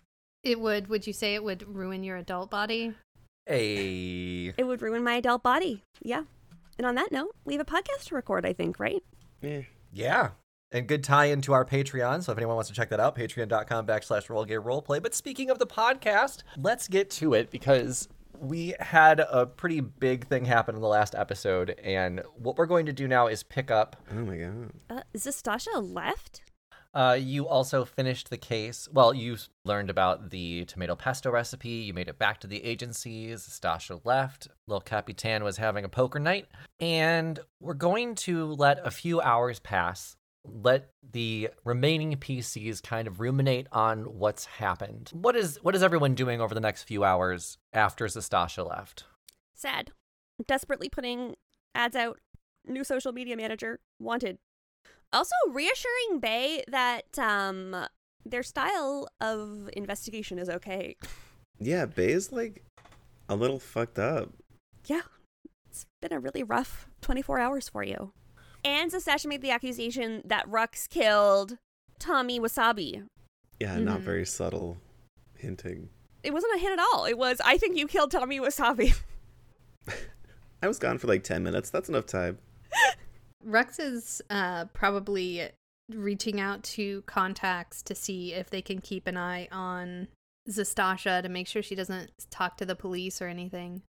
It 0.47 0.61
would, 0.61 0.87
would 0.87 1.09
you 1.09 1.13
say 1.13 1.35
it 1.35 1.43
would 1.43 1.67
ruin 1.67 2.05
your 2.05 2.17
adult 2.17 2.51
body? 2.51 2.95
hey 3.47 4.55
It 4.57 4.65
would 4.65 4.81
ruin 4.81 5.03
my 5.03 5.15
adult 5.15 5.43
body. 5.43 5.83
Yeah. 6.03 6.23
And 6.79 6.87
on 6.87 6.95
that 6.95 7.11
note, 7.11 7.35
we 7.45 7.55
have 7.55 7.61
a 7.61 7.65
podcast 7.65 8.05
to 8.05 8.15
record. 8.15 8.47
I 8.47 8.53
think, 8.53 8.79
right? 8.79 9.03
Yeah. 9.43 9.63
Yeah. 9.93 10.31
And 10.71 10.87
good 10.87 11.03
tie 11.03 11.25
into 11.27 11.53
our 11.53 11.65
Patreon. 11.65 12.23
So 12.23 12.31
if 12.31 12.39
anyone 12.39 12.55
wants 12.55 12.69
to 12.71 12.77
check 12.77 12.91
that 12.91 13.01
out, 13.01 13.17
patreon.com 13.17 13.89
backslash 13.89 14.29
rollgay 14.29 14.63
roleplay. 14.63 15.03
But 15.03 15.17
speaking 15.17 15.51
of 15.51 15.59
the 15.59 15.67
podcast, 15.67 16.45
let's 16.57 16.87
get 16.87 17.11
to 17.11 17.35
it 17.35 17.51
because 17.51 18.09
we 18.39 18.77
had 18.79 19.19
a 19.19 19.47
pretty 19.47 19.81
big 19.81 20.29
thing 20.29 20.45
happen 20.45 20.77
in 20.77 20.81
the 20.81 20.87
last 20.87 21.17
episode. 21.17 21.71
And 21.83 22.23
what 22.37 22.57
we're 22.57 22.67
going 22.67 22.87
to 22.87 22.93
do 22.93 23.09
now 23.09 23.27
is 23.27 23.43
pick 23.43 23.73
up. 23.73 23.97
Oh 24.13 24.15
my 24.15 24.37
god. 24.37 24.71
Uh, 24.89 25.01
Zastasha 25.17 25.69
left. 25.75 26.43
Uh, 26.97 27.13
you 27.13 27.47
also 27.47 27.85
finished 27.85 28.31
the 28.31 28.39
case. 28.39 28.89
Well, 28.91 29.13
you 29.13 29.37
learned 29.67 29.91
about 29.91 30.31
the 30.31 30.65
tomato 30.65 30.97
pesto 30.97 31.31
recipe. 31.31 31.69
You 31.69 31.93
made 31.93 32.09
it 32.09 32.19
back 32.19 32.41
to 32.41 32.47
the 32.47 32.65
agencies. 32.65 33.47
Stasha 33.47 34.01
left. 34.07 34.49
Lil 34.67 34.81
Capitan 34.81 35.45
was 35.45 35.59
having 35.59 35.85
a 35.85 35.91
poker 35.91 36.19
night. 36.19 36.47
And 36.81 37.39
we're 37.61 37.75
going 37.75 38.15
to 38.15 38.47
let 38.47 38.79
a 38.83 38.91
few 38.91 39.21
hours 39.21 39.59
pass. 39.59 40.17
Let 40.43 40.89
the 41.13 41.51
remaining 41.67 42.17
PCs 42.17 42.83
kind 42.83 43.07
of 43.07 43.21
ruminate 43.21 43.67
on 43.73 44.05
what's 44.05 44.47
happened. 44.47 45.11
What 45.13 45.37
is 45.37 45.59
what 45.61 45.75
is 45.75 45.83
everyone 45.83 46.15
doing 46.15 46.41
over 46.41 46.55
the 46.55 46.61
next 46.61 46.85
few 46.85 47.05
hours 47.05 47.59
after 47.75 48.07
Zastasha 48.07 48.67
left? 48.67 49.05
Sad. 49.55 49.91
Desperately 50.47 50.89
putting 50.89 51.35
ads 51.75 51.95
out. 51.95 52.21
New 52.65 52.85
social 52.85 53.13
media 53.13 53.37
manager 53.37 53.81
wanted. 54.01 54.39
Also 55.13 55.35
reassuring 55.51 56.21
Bae 56.21 56.63
that 56.69 57.19
um 57.19 57.87
their 58.25 58.43
style 58.43 59.09
of 59.21 59.71
investigation 59.75 60.39
is 60.39 60.49
okay. 60.49 60.97
Yeah, 61.59 61.87
Bae 61.87 62.03
is 62.03 62.33
like 62.33 62.63
a 63.29 63.37
little 63.37 63.59
fucked 63.59 63.99
up. 63.99 64.33
Yeah, 64.87 65.03
it's 65.71 65.87
been 66.03 66.13
a 66.13 66.21
really 66.21 66.43
rough 66.43 66.89
24 67.03 67.39
hours 67.39 67.69
for 67.69 67.83
you. 67.83 68.13
And 68.65 68.91
Zastasha 68.91 69.27
made 69.27 69.43
the 69.43 69.51
accusation 69.51 70.23
that 70.25 70.47
Rux 70.51 70.89
killed 70.89 71.59
Tommy 71.99 72.41
Wasabi. 72.41 73.07
Yeah, 73.61 73.79
not 73.79 74.01
Mhm. 74.01 74.05
very 74.05 74.27
subtle 74.27 74.79
hinting. 75.37 75.89
It 76.25 76.33
wasn't 76.35 76.57
a 76.57 76.59
hint 76.59 76.79
at 76.79 76.85
all. 76.93 77.05
It 77.05 77.17
was, 77.17 77.41
I 77.45 77.57
think 77.59 77.77
you 77.77 77.87
killed 77.87 78.11
Tommy 78.11 78.41
Wasabi. 78.41 78.99
I 80.63 80.67
was 80.69 80.79
gone 80.81 80.99
for 80.99 81.07
like 81.07 81.23
10 81.23 81.43
minutes. 81.45 81.71
That's 81.71 81.89
enough 81.89 82.07
time. 82.07 82.39
Rex 83.47 83.79
is 83.79 84.21
uh, 84.29 84.65
probably 84.67 85.49
reaching 85.89 86.41
out 86.41 86.65
to 86.65 87.03
contacts 87.03 87.81
to 87.83 87.95
see 87.95 88.35
if 88.35 88.51
they 88.51 88.61
can 88.61 88.81
keep 88.81 89.07
an 89.07 89.17
eye 89.17 89.47
on 89.53 90.09
Zastasha 90.49 91.23
to 91.23 91.29
make 91.29 91.47
sure 91.47 91.63
she 91.63 91.77
doesn't 91.77 92.11
talk 92.31 92.57
to 92.57 92.67
the 92.67 92.75
police 92.75 93.23
or 93.23 93.29
anything. 93.29 93.83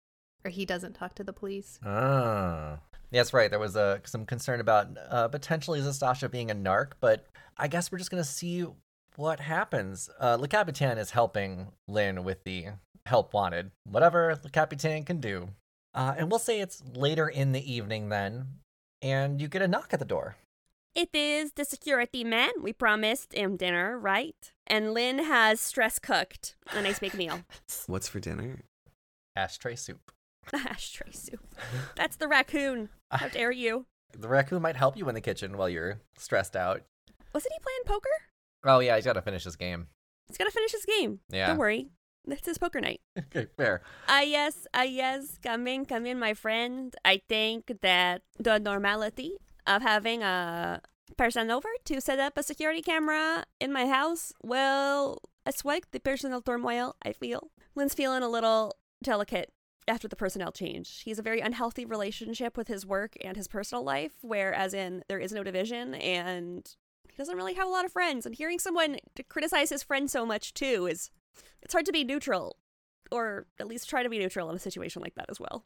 Or 0.46 0.52
he 0.52 0.64
doesn't 0.64 0.94
talk 0.94 1.16
to 1.16 1.24
the 1.24 1.34
police. 1.34 1.80
Ah. 1.84 2.80
Yes, 3.10 3.34
right. 3.34 3.50
There 3.50 3.60
was 3.60 3.76
uh, 3.76 4.00
some 4.04 4.26
concern 4.26 4.60
about 4.60 4.90
uh, 5.10 5.28
potentially 5.30 5.80
Zastasha 5.80 6.30
being 6.30 6.52
a 6.52 6.56
narc, 6.56 6.92
but 7.00 7.26
I 7.58 7.68
guess 7.68 7.92
we're 7.92 7.98
just 7.98 8.12
going 8.12 8.24
to 8.24 8.30
see 8.30 8.66
what 9.16 9.40
happens. 9.40 10.10
Uh, 10.20 10.36
Le 10.36 10.48
Capitan 10.48 11.00
is 11.00 11.12
helping 11.12 11.70
Lin 11.88 12.24
with 12.24 12.44
the 12.44 12.68
help 13.08 13.34
wanted, 13.34 13.72
whatever 13.86 14.40
Le 14.44 14.50
Capitan 14.52 15.04
can 15.04 15.20
do. 15.20 15.50
Uh, 15.96 16.14
and 16.18 16.30
we'll 16.30 16.40
say 16.40 16.60
it's 16.60 16.84
later 16.94 17.28
in 17.28 17.54
the 17.54 17.74
evening 17.74 18.10
then, 18.10 18.46
and 19.02 19.42
you 19.42 19.48
get 19.48 19.62
a 19.62 19.68
knock 19.68 19.90
at 19.94 20.00
the 20.00 20.06
door. 20.06 20.36
It 20.96 21.10
is 21.14 21.52
the 21.54 21.66
security 21.66 22.24
man. 22.24 22.50
We 22.62 22.74
promised 22.74 23.34
him 23.34 23.56
dinner, 23.56 24.00
right? 24.00 24.52
And 24.66 24.94
Lin 24.94 25.20
has 25.20 25.62
stress 25.62 26.00
cooked 26.00 26.56
a 26.72 26.82
nice 26.82 27.00
big 27.00 27.14
meal. 27.14 27.42
What's 27.88 28.08
for 28.08 28.20
dinner? 28.20 28.64
Ashtray 29.36 29.76
soup. 29.76 30.12
Ashtray 30.54 31.12
soup. 31.12 31.46
That's 31.96 32.16
the 32.16 32.28
raccoon. 32.28 32.90
How 33.12 33.28
dare 33.28 33.52
you? 33.52 33.86
The 34.18 34.28
raccoon 34.28 34.62
might 34.62 34.76
help 34.76 34.98
you 34.98 35.08
in 35.10 35.16
the 35.16 35.22
kitchen 35.22 35.58
while 35.58 35.70
you're 35.70 36.00
stressed 36.18 36.56
out. 36.56 36.82
Wasn't 37.34 37.54
he 37.54 37.60
playing 37.60 37.84
poker? 37.86 38.10
Oh, 38.64 38.80
yeah, 38.80 38.96
he's 38.96 39.06
got 39.06 39.14
to 39.14 39.22
finish 39.22 39.44
his 39.44 39.56
game. 39.56 39.88
He's 40.28 40.38
got 40.38 40.46
to 40.46 40.52
finish 40.52 40.72
his 40.72 40.86
game. 40.86 41.20
Yeah. 41.30 41.48
Don't 41.48 41.58
worry. 41.58 41.90
It's 42.28 42.48
is 42.48 42.58
poker 42.58 42.82
night. 42.82 43.02
Okay, 43.18 43.48
fair. 43.58 43.82
Ah, 44.08 44.22
yes, 44.22 44.68
ah, 44.74 44.84
yes. 44.84 45.38
Come 45.44 45.68
in, 45.68 45.86
come 45.86 46.06
in, 46.06 46.18
my 46.20 46.34
friend. 46.34 46.96
I 47.04 47.22
think 47.28 47.72
that 47.82 48.22
the 48.40 48.60
normality 48.60 49.34
of 49.66 49.82
having 49.82 50.24
a 50.24 50.82
person 51.18 51.50
over 51.52 51.68
to 51.86 52.00
set 52.00 52.20
up 52.20 52.38
a 52.38 52.44
security 52.44 52.82
camera 52.82 53.46
in 53.60 53.74
my 53.74 53.86
house 53.86 54.34
will 54.44 55.20
assuage 55.46 55.84
the 55.92 56.00
personal 56.00 56.42
turmoil 56.42 56.96
I 57.04 57.12
feel. 57.14 57.52
Lin's 57.76 57.94
feeling 57.94 58.24
a 58.24 58.30
little 58.30 58.76
delicate 59.04 59.52
after 59.88 60.08
the 60.08 60.16
personnel 60.16 60.52
change. 60.52 61.02
He's 61.06 61.20
a 61.20 61.24
very 61.24 61.40
unhealthy 61.40 61.86
relationship 61.86 62.58
with 62.58 62.68
his 62.68 62.86
work 62.86 63.16
and 63.24 63.38
his 63.38 63.48
personal 63.48 63.84
life, 63.84 64.14
whereas 64.22 64.74
in, 64.74 65.04
there 65.08 65.20
is 65.20 65.32
no 65.32 65.44
division 65.44 65.96
and 65.96 66.68
he 67.10 67.16
doesn't 67.18 67.36
really 67.38 67.56
have 67.56 67.68
a 67.68 67.72
lot 67.72 67.86
of 67.86 67.92
friends. 67.92 68.26
And 68.26 68.36
hearing 68.36 68.60
someone 68.60 68.98
to 69.16 69.24
criticize 69.24 69.70
his 69.70 69.84
friend 69.84 70.10
so 70.10 70.26
much, 70.26 70.54
too, 70.54 70.88
is. 70.88 71.10
It's 71.62 71.74
hard 71.74 71.86
to 71.86 71.92
be 71.92 72.04
neutral 72.04 72.58
or 73.12 73.46
at 73.60 73.68
least 73.68 73.90
try 73.90 74.04
to 74.04 74.10
be 74.10 74.20
neutral 74.20 74.50
in 74.50 74.56
a 74.56 74.60
situation 74.60 75.02
like 75.02 75.16
that 75.16 75.26
as 75.30 75.40
well. 75.40 75.64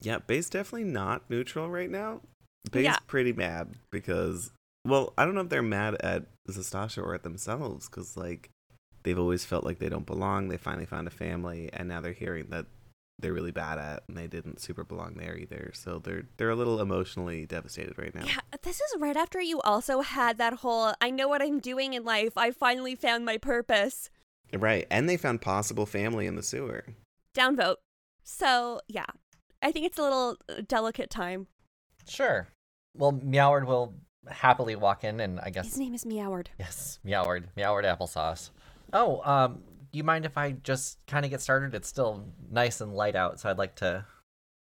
Yeah, 0.00 0.18
Bae's 0.18 0.48
definitely 0.48 0.84
not 0.84 1.28
neutral 1.28 1.68
right 1.68 1.90
now. 1.90 2.22
Bae's 2.70 2.84
Yeah. 2.84 2.96
pretty 3.06 3.32
mad 3.32 3.74
because, 3.90 4.52
well, 4.86 5.12
I 5.18 5.24
don't 5.24 5.34
know 5.34 5.42
if 5.42 5.48
they're 5.48 5.62
mad 5.62 5.96
at 5.96 6.26
Zastasha 6.48 7.02
or 7.02 7.14
at 7.14 7.24
themselves 7.24 7.88
because, 7.88 8.16
like, 8.16 8.50
they've 9.02 9.18
always 9.18 9.44
felt 9.44 9.64
like 9.64 9.78
they 9.78 9.88
don't 9.88 10.06
belong. 10.06 10.48
They 10.48 10.56
finally 10.56 10.86
found 10.86 11.06
a 11.08 11.10
family, 11.10 11.70
and 11.72 11.88
now 11.88 12.00
they're 12.00 12.12
hearing 12.12 12.46
that 12.50 12.66
they're 13.18 13.32
really 13.32 13.50
bad 13.50 13.78
at, 13.78 14.04
and 14.06 14.16
they 14.16 14.28
didn't 14.28 14.60
super 14.60 14.84
belong 14.84 15.14
there 15.14 15.36
either. 15.36 15.72
So 15.74 15.98
they're 15.98 16.22
they're 16.36 16.50
a 16.50 16.54
little 16.56 16.80
emotionally 16.80 17.46
devastated 17.46 17.98
right 17.98 18.14
now. 18.14 18.24
Yeah, 18.24 18.38
this 18.62 18.80
is 18.80 19.00
right 19.00 19.16
after 19.16 19.40
you 19.40 19.60
also 19.62 20.02
had 20.02 20.38
that 20.38 20.54
whole 20.54 20.94
I 21.00 21.10
know 21.10 21.26
what 21.26 21.42
I'm 21.42 21.58
doing 21.58 21.94
in 21.94 22.04
life. 22.04 22.34
I 22.36 22.52
finally 22.52 22.94
found 22.94 23.24
my 23.24 23.36
purpose. 23.36 24.08
Right, 24.52 24.86
and 24.90 25.08
they 25.08 25.16
found 25.16 25.40
possible 25.40 25.86
family 25.86 26.26
in 26.26 26.36
the 26.36 26.42
sewer. 26.42 26.84
Downvote. 27.34 27.76
So, 28.22 28.80
yeah. 28.88 29.06
I 29.60 29.72
think 29.72 29.86
it's 29.86 29.98
a 29.98 30.02
little 30.02 30.36
uh, 30.48 30.62
delicate 30.66 31.10
time. 31.10 31.48
Sure. 32.08 32.48
Well, 32.96 33.12
Meoward 33.12 33.66
will 33.66 33.94
happily 34.28 34.76
walk 34.76 35.04
in, 35.04 35.20
and 35.20 35.40
I 35.40 35.50
guess 35.50 35.66
His 35.66 35.78
name 35.78 35.94
is 35.94 36.04
Meoward. 36.04 36.46
Yes, 36.58 36.98
Meoward. 37.04 37.44
Meoward 37.56 37.84
applesauce. 37.84 38.50
Oh, 38.92 39.20
um, 39.24 39.62
do 39.92 39.98
you 39.98 40.04
mind 40.04 40.24
if 40.24 40.38
I 40.38 40.52
just 40.52 40.98
kind 41.06 41.24
of 41.24 41.30
get 41.30 41.40
started? 41.40 41.74
It's 41.74 41.88
still 41.88 42.24
nice 42.50 42.80
and 42.80 42.94
light 42.94 43.16
out, 43.16 43.40
so 43.40 43.50
I'd 43.50 43.58
like 43.58 43.74
to 43.76 44.04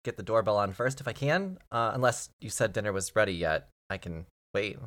get 0.04 0.18
the 0.18 0.24
doorbell 0.24 0.58
on 0.58 0.72
first 0.74 1.02
if 1.02 1.08
I 1.08 1.14
can. 1.14 1.58
Uh, 1.72 1.92
unless 1.94 2.30
you 2.40 2.50
said 2.50 2.74
dinner 2.74 2.94
was 2.94 3.16
ready 3.16 3.34
yet. 3.34 3.68
I 3.90 3.98
can 3.98 4.26
wait. 4.54 4.78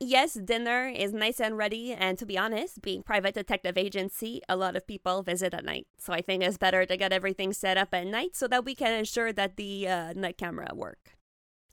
Yes, 0.00 0.34
dinner 0.34 0.88
is 0.88 1.12
nice 1.12 1.40
and 1.40 1.56
ready, 1.56 1.92
and 1.92 2.18
to 2.18 2.26
be 2.26 2.36
honest, 2.36 2.82
being 2.82 3.02
private 3.02 3.34
detective 3.34 3.78
agency, 3.78 4.42
a 4.48 4.56
lot 4.56 4.74
of 4.74 4.86
people 4.86 5.22
visit 5.22 5.54
at 5.54 5.64
night. 5.64 5.86
So 5.98 6.12
I 6.12 6.20
think 6.20 6.42
it's 6.42 6.58
better 6.58 6.84
to 6.84 6.96
get 6.96 7.12
everything 7.12 7.52
set 7.52 7.76
up 7.76 7.94
at 7.94 8.06
night 8.06 8.34
so 8.34 8.48
that 8.48 8.64
we 8.64 8.74
can 8.74 8.92
ensure 8.92 9.32
that 9.32 9.56
the 9.56 9.88
uh, 9.88 10.12
night 10.14 10.36
camera 10.36 10.70
work. 10.74 11.16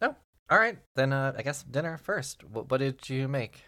Oh, 0.01 0.15
all 0.49 0.59
right. 0.59 0.77
Then 0.95 1.13
uh, 1.13 1.33
I 1.35 1.41
guess 1.41 1.63
dinner 1.63 1.97
first. 1.97 2.43
What, 2.43 2.69
what 2.69 2.77
did 2.77 3.09
you 3.09 3.27
make? 3.27 3.63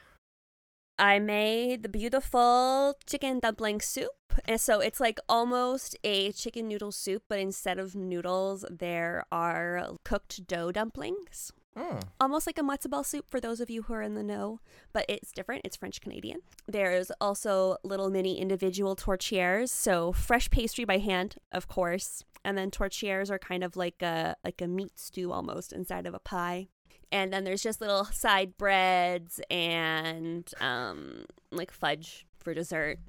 I 1.00 1.17
made 1.17 1.81
the 1.81 1.89
beautiful 1.89 2.95
chicken 3.07 3.39
dumpling 3.39 3.81
soup. 3.81 4.12
And 4.45 4.62
so 4.62 4.79
it's 4.79 5.00
like 5.00 5.19
almost 5.27 5.98
a 6.03 6.31
chicken 6.31 6.67
noodle 6.67 6.91
soup, 6.91 7.24
but 7.27 7.39
instead 7.39 7.79
of 7.79 7.95
noodles, 7.95 8.63
there 8.69 9.25
are 9.31 9.95
cooked 10.05 10.45
dough 10.48 10.72
dumplings. 10.72 11.51
Hmm. 11.77 12.00
Almost 12.20 12.46
like 12.46 12.60
a 12.60 12.62
matzo 12.62 12.89
ball 12.89 13.03
soup 13.03 13.25
for 13.30 13.39
those 13.39 13.60
of 13.60 13.70
you 13.70 13.84
who 13.84 13.94
are 13.94 14.01
in 14.03 14.13
the 14.13 14.22
know, 14.24 14.60
but 14.94 15.06
it's 15.10 15.32
different. 15.32 15.62
It's 15.65 15.75
French 15.75 16.01
Canadian. 16.01 16.42
There's 16.68 17.12
also 17.20 17.77
little 17.84 18.10
mini 18.12 18.39
individual 18.39 18.96
tourtières, 18.96 19.70
so 19.70 20.12
fresh 20.12 20.50
pastry 20.51 20.86
by 20.86 21.00
hand, 21.00 21.36
of 21.51 21.68
course. 21.68 22.24
And 22.46 22.58
then 22.58 22.70
tourtières 22.70 23.32
are 23.32 23.39
kind 23.39 23.63
of 23.63 23.75
like 23.75 24.01
a 24.01 24.36
like 24.44 24.62
a 24.62 24.68
meat 24.68 25.00
stew 25.00 25.32
almost 25.32 25.74
inside 25.74 26.06
of 26.06 26.13
a 26.13 26.20
pie. 26.20 26.68
And 27.12 27.32
then 27.34 27.44
there's 27.44 27.63
just 27.63 27.82
little 27.82 28.06
side 28.06 28.58
breads 28.58 29.39
and 29.50 30.48
um 30.60 31.25
like 31.51 31.72
fudge 31.72 32.25
for 32.38 32.53
dessert. 32.53 33.00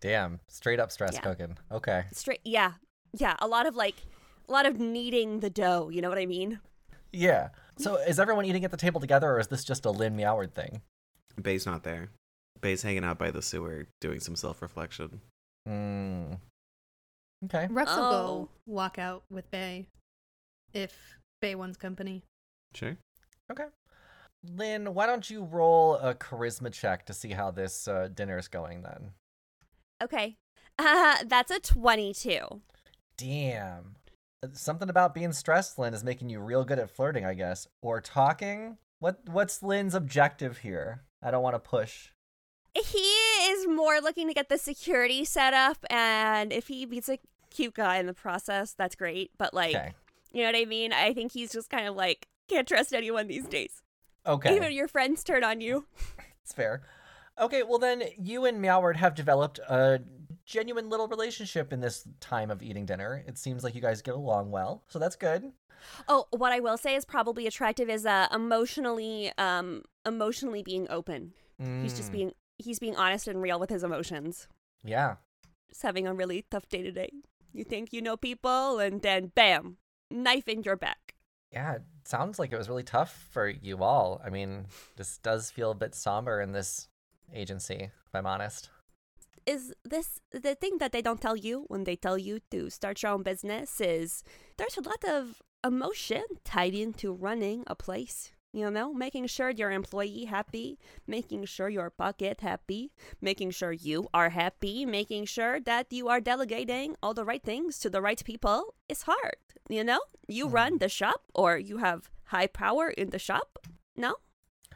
Damn, 0.00 0.40
straight 0.46 0.78
up 0.78 0.92
stress 0.92 1.14
Yeah. 1.14 1.20
cooking. 1.22 1.58
Okay. 1.72 2.04
Straight 2.12 2.40
yeah. 2.44 2.72
Yeah, 3.18 3.34
a 3.40 3.48
lot 3.48 3.66
of 3.66 3.74
like 3.74 3.96
a 4.48 4.52
lot 4.52 4.66
of 4.66 4.78
kneading 4.78 5.40
the 5.40 5.50
dough, 5.50 5.88
you 5.88 6.00
know 6.02 6.08
what 6.08 6.18
I 6.18 6.26
mean? 6.26 6.60
Yeah. 7.16 7.48
So 7.78 7.96
is 7.96 8.18
everyone 8.20 8.44
eating 8.44 8.64
at 8.64 8.70
the 8.70 8.76
table 8.76 9.00
together, 9.00 9.30
or 9.32 9.40
is 9.40 9.48
this 9.48 9.64
just 9.64 9.84
a 9.86 9.90
Lin 9.90 10.16
Meoward 10.16 10.52
thing? 10.52 10.82
Bae's 11.40 11.66
not 11.66 11.82
there. 11.82 12.08
Bae's 12.60 12.82
hanging 12.82 13.04
out 13.04 13.18
by 13.18 13.30
the 13.30 13.42
sewer 13.42 13.86
doing 14.00 14.20
some 14.20 14.36
self 14.36 14.62
reflection. 14.62 15.20
Hmm. 15.66 16.34
Okay. 17.44 17.66
Rex 17.70 17.90
will 17.94 18.04
Oh. 18.04 18.10
go 18.10 18.48
walk 18.66 18.98
out 18.98 19.24
with 19.30 19.50
Bae 19.50 19.86
if 20.72 21.18
Bae 21.42 21.54
wants 21.54 21.76
company. 21.76 22.22
Sure. 22.74 22.96
Okay. 23.50 23.66
Lin, 24.54 24.94
why 24.94 25.06
don't 25.06 25.28
you 25.28 25.42
roll 25.44 25.96
a 25.96 26.14
charisma 26.14 26.72
check 26.72 27.04
to 27.06 27.12
see 27.14 27.30
how 27.30 27.50
this 27.50 27.88
uh, 27.88 28.08
dinner 28.14 28.38
is 28.38 28.48
going 28.48 28.82
then? 28.82 29.12
Okay. 30.02 30.36
Uh, 30.78 31.16
that's 31.26 31.50
a 31.50 31.58
22. 31.58 32.60
Damn. 33.16 33.96
Something 34.54 34.88
about 34.88 35.14
being 35.14 35.32
stressed, 35.32 35.78
Lin, 35.78 35.94
is 35.94 36.04
making 36.04 36.28
you 36.28 36.40
real 36.40 36.64
good 36.64 36.78
at 36.78 36.90
flirting, 36.90 37.24
I 37.24 37.34
guess. 37.34 37.66
Or 37.82 38.00
talking? 38.00 38.78
What 38.98 39.20
what's 39.26 39.62
Lin's 39.62 39.94
objective 39.94 40.58
here? 40.58 41.02
I 41.22 41.30
don't 41.30 41.42
want 41.42 41.54
to 41.54 41.58
push. 41.60 42.10
He 42.74 42.98
is 42.98 43.66
more 43.66 44.00
looking 44.00 44.28
to 44.28 44.34
get 44.34 44.48
the 44.48 44.58
security 44.58 45.24
set 45.24 45.54
up, 45.54 45.78
and 45.88 46.52
if 46.52 46.68
he 46.68 46.84
meets 46.86 47.08
a 47.08 47.18
cute 47.50 47.74
guy 47.74 47.96
in 47.96 48.06
the 48.06 48.12
process, 48.14 48.74
that's 48.74 48.94
great. 48.94 49.30
But, 49.38 49.54
like, 49.54 49.74
Okay. 49.74 49.94
you 50.32 50.42
know 50.42 50.48
what 50.48 50.56
I 50.60 50.66
mean? 50.66 50.92
I 50.92 51.14
think 51.14 51.32
he's 51.32 51.52
just 51.52 51.70
kind 51.70 51.86
of 51.88 51.96
like, 51.96 52.28
can't 52.48 52.68
trust 52.68 52.92
anyone 52.92 53.28
these 53.28 53.46
days. 53.46 53.82
Okay. 54.26 54.54
Even 54.56 54.72
your 54.72 54.88
friends 54.88 55.24
turn 55.24 55.42
on 55.44 55.60
you. 55.60 55.86
It's 56.42 56.52
fair. 56.52 56.82
Okay, 57.40 57.64
well 57.64 57.78
then 57.80 58.04
you 58.16 58.44
and 58.44 58.62
Meoward 58.64 58.94
have 58.96 59.16
developed 59.16 59.58
a 59.68 59.98
genuine 60.46 60.88
little 60.88 61.08
relationship 61.08 61.72
in 61.72 61.80
this 61.80 62.06
time 62.20 62.50
of 62.50 62.62
eating 62.62 62.86
dinner. 62.86 63.22
It 63.26 63.36
seems 63.36 63.64
like 63.64 63.74
you 63.74 63.80
guys 63.80 64.00
get 64.00 64.14
along 64.14 64.50
well, 64.50 64.84
so 64.88 64.98
that's 64.98 65.16
good. 65.16 65.52
Oh, 66.08 66.26
what 66.30 66.52
I 66.52 66.60
will 66.60 66.78
say 66.78 66.94
is 66.94 67.04
probably 67.04 67.46
attractive 67.46 67.90
is 67.90 68.06
uh, 68.06 68.28
emotionally, 68.32 69.32
um, 69.36 69.82
emotionally 70.06 70.62
being 70.62 70.86
open. 70.88 71.32
He's 71.82 71.94
just 71.94 72.10
Mm, 72.10 72.12
being, 72.12 72.32
he's 72.58 72.78
being 72.78 72.96
honest 72.96 73.28
and 73.28 73.42
real 73.42 73.58
with 73.60 73.70
his 73.70 73.82
emotions. 73.82 74.48
Yeah. 74.84 75.16
Just 75.68 75.82
having 75.82 76.06
a 76.06 76.14
really 76.14 76.44
tough 76.50 76.68
day 76.68 76.82
today. 76.82 77.10
You 77.52 77.64
think 77.64 77.92
you 77.92 78.00
know 78.00 78.16
people, 78.16 78.78
and 78.78 79.02
then 79.02 79.32
bam, 79.34 79.78
knife 80.10 80.48
in 80.48 80.62
your 80.62 80.76
back. 80.76 81.14
Yeah, 81.52 81.74
it 81.74 81.82
sounds 82.04 82.38
like 82.38 82.52
it 82.52 82.58
was 82.58 82.68
really 82.68 82.82
tough 82.82 83.28
for 83.30 83.48
you 83.48 83.78
all. 83.82 84.20
I 84.24 84.30
mean, 84.30 84.66
this 84.96 85.18
does 85.18 85.50
feel 85.50 85.70
a 85.70 85.74
bit 85.74 85.94
somber 85.94 86.40
in 86.40 86.52
this 86.52 86.88
agency, 87.32 87.90
if 88.06 88.14
I'm 88.14 88.26
honest. 88.26 88.70
Is 89.46 89.72
this 89.84 90.20
the 90.32 90.54
thing 90.54 90.78
that 90.78 90.92
they 90.92 91.02
don't 91.02 91.20
tell 91.20 91.36
you 91.36 91.64
when 91.68 91.84
they 91.84 91.96
tell 91.96 92.18
you 92.18 92.40
to 92.50 92.68
start 92.70 93.02
your 93.02 93.12
own 93.12 93.22
business 93.22 93.80
is 93.80 94.22
there's 94.58 94.76
a 94.76 94.82
lot 94.82 95.04
of 95.04 95.42
emotion 95.64 96.24
tied 96.44 96.74
into 96.74 97.12
running 97.12 97.64
a 97.66 97.74
place. 97.74 98.32
You 98.52 98.70
know, 98.70 98.94
making 98.94 99.26
sure 99.26 99.50
your 99.50 99.70
employee 99.70 100.24
happy, 100.24 100.78
making 101.06 101.44
sure 101.44 101.68
your 101.68 101.90
pocket 101.90 102.40
happy, 102.40 102.90
making 103.20 103.50
sure 103.50 103.72
you 103.72 104.08
are 104.14 104.30
happy, 104.30 104.86
making 104.86 105.26
sure 105.26 105.60
that 105.60 105.92
you 105.92 106.08
are 106.08 106.22
delegating 106.22 106.96
all 107.02 107.12
the 107.12 107.24
right 107.24 107.42
things 107.42 107.78
to 107.80 107.90
the 107.90 108.00
right 108.00 108.22
people 108.24 108.74
is 108.88 109.02
hard. 109.02 109.36
You 109.68 109.84
know, 109.84 110.00
you 110.26 110.48
run 110.48 110.78
the 110.78 110.88
shop 110.88 111.20
or 111.34 111.58
you 111.58 111.78
have 111.78 112.08
high 112.26 112.46
power 112.46 112.88
in 112.88 113.10
the 113.10 113.18
shop. 113.18 113.58
No, 113.94 114.16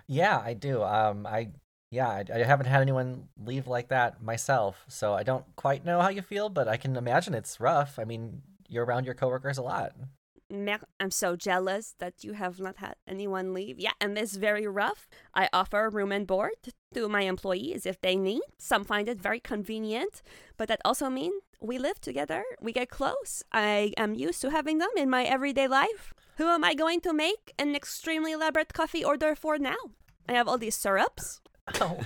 Yeah, 0.07 0.43
I 0.45 0.55
do. 0.55 0.83
Um, 0.83 1.25
I 1.25 1.51
yeah, 1.91 2.09
I, 2.09 2.25
I 2.33 2.39
haven't 2.45 2.67
had 2.67 2.81
anyone 2.81 3.29
leave 3.45 3.67
like 3.67 3.89
that 3.89 4.23
myself, 4.23 4.85
so 4.89 5.15
I 5.15 5.25
don't 5.25 5.45
quite 5.57 5.85
know 5.85 6.01
how 6.01 6.09
you 6.09 6.23
feel, 6.23 6.49
but 6.49 6.69
I 6.69 6.77
can 6.77 6.97
imagine 6.97 7.35
it's 7.35 7.61
rough. 7.61 7.99
I 7.99 8.05
mean, 8.05 8.43
you're 8.69 8.85
around 8.85 9.07
your 9.07 9.15
coworkers 9.15 9.59
a 9.59 9.63
lot. 9.63 9.93
I'm 10.99 11.11
so 11.11 11.37
jealous 11.37 11.95
that 11.99 12.25
you 12.25 12.33
have 12.33 12.59
not 12.59 12.79
had 12.79 12.95
anyone 13.07 13.55
leave. 13.55 13.79
Yeah, 13.79 13.93
and 14.01 14.19
it's 14.19 14.37
very 14.37 14.67
rough. 14.67 15.09
I 15.35 15.49
offer 15.53 15.89
room 15.89 16.11
and 16.11 16.27
board 16.27 16.53
to 16.95 17.09
my 17.09 17.23
employees 17.23 17.87
if 17.87 18.01
they 18.01 18.17
need. 18.17 18.43
Some 18.59 18.85
find 18.85 19.09
it 19.09 19.21
very 19.21 19.39
convenient, 19.41 20.23
but 20.57 20.69
that 20.69 20.81
also 20.85 21.09
means 21.09 21.43
we 21.61 21.79
live 21.79 22.01
together, 22.01 22.43
we 22.61 22.73
get 22.73 22.89
close. 22.89 23.43
I 23.53 23.93
am 23.97 24.15
used 24.15 24.41
to 24.43 24.51
having 24.51 24.79
them 24.79 24.91
in 24.97 25.11
my 25.11 25.25
everyday 25.25 25.69
life. 25.69 26.15
Who 26.37 26.47
am 26.49 26.65
I 26.65 26.75
going 26.75 27.01
to 27.03 27.13
make 27.13 27.53
an 27.59 27.75
extremely 27.75 28.33
elaborate 28.33 28.73
coffee 28.73 29.05
order 29.05 29.35
for 29.35 29.59
now? 29.59 29.77
I 30.29 30.33
have 30.33 30.49
all 30.49 30.59
these 30.59 30.77
syrups. 30.77 31.41
Oh, 31.81 31.99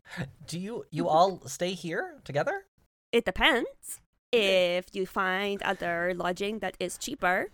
do 0.46 0.58
you 0.58 0.84
you 0.90 1.08
all 1.08 1.40
stay 1.46 1.72
here 1.72 2.20
together? 2.24 2.64
It 3.12 3.24
depends. 3.24 4.00
If 4.32 4.94
you 4.94 5.06
find 5.06 5.62
other 5.62 6.12
lodging 6.14 6.58
that 6.58 6.76
is 6.78 6.98
cheaper, 6.98 7.48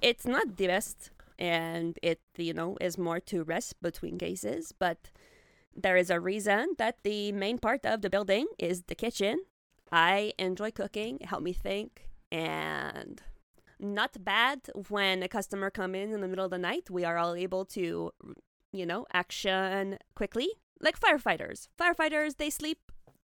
it's 0.00 0.26
not 0.26 0.56
the 0.56 0.68
best, 0.68 1.10
and 1.38 1.98
it 2.02 2.20
you 2.36 2.54
know 2.54 2.76
is 2.80 2.96
more 2.98 3.20
to 3.20 3.42
rest 3.42 3.80
between 3.82 4.18
cases. 4.18 4.72
But 4.78 5.10
there 5.74 5.96
is 5.96 6.10
a 6.10 6.20
reason 6.20 6.74
that 6.78 6.98
the 7.02 7.32
main 7.32 7.58
part 7.58 7.84
of 7.84 8.02
the 8.02 8.10
building 8.10 8.46
is 8.58 8.84
the 8.86 8.94
kitchen. 8.94 9.44
I 9.90 10.32
enjoy 10.38 10.70
cooking; 10.70 11.18
it 11.20 11.26
helps 11.26 11.44
me 11.44 11.52
think, 11.52 12.08
and 12.30 13.20
not 13.80 14.24
bad 14.24 14.60
when 14.88 15.22
a 15.22 15.28
customer 15.28 15.70
come 15.70 15.94
in 15.94 16.12
in 16.12 16.20
the 16.20 16.28
middle 16.28 16.44
of 16.44 16.50
the 16.52 16.58
night. 16.58 16.90
We 16.90 17.04
are 17.04 17.18
all 17.18 17.34
able 17.34 17.64
to, 17.76 18.12
you 18.72 18.86
know, 18.86 19.06
action 19.12 19.98
quickly, 20.14 20.48
like 20.80 20.98
firefighters. 20.98 21.68
Firefighters 21.80 22.36
they 22.36 22.50
sleep 22.50 22.78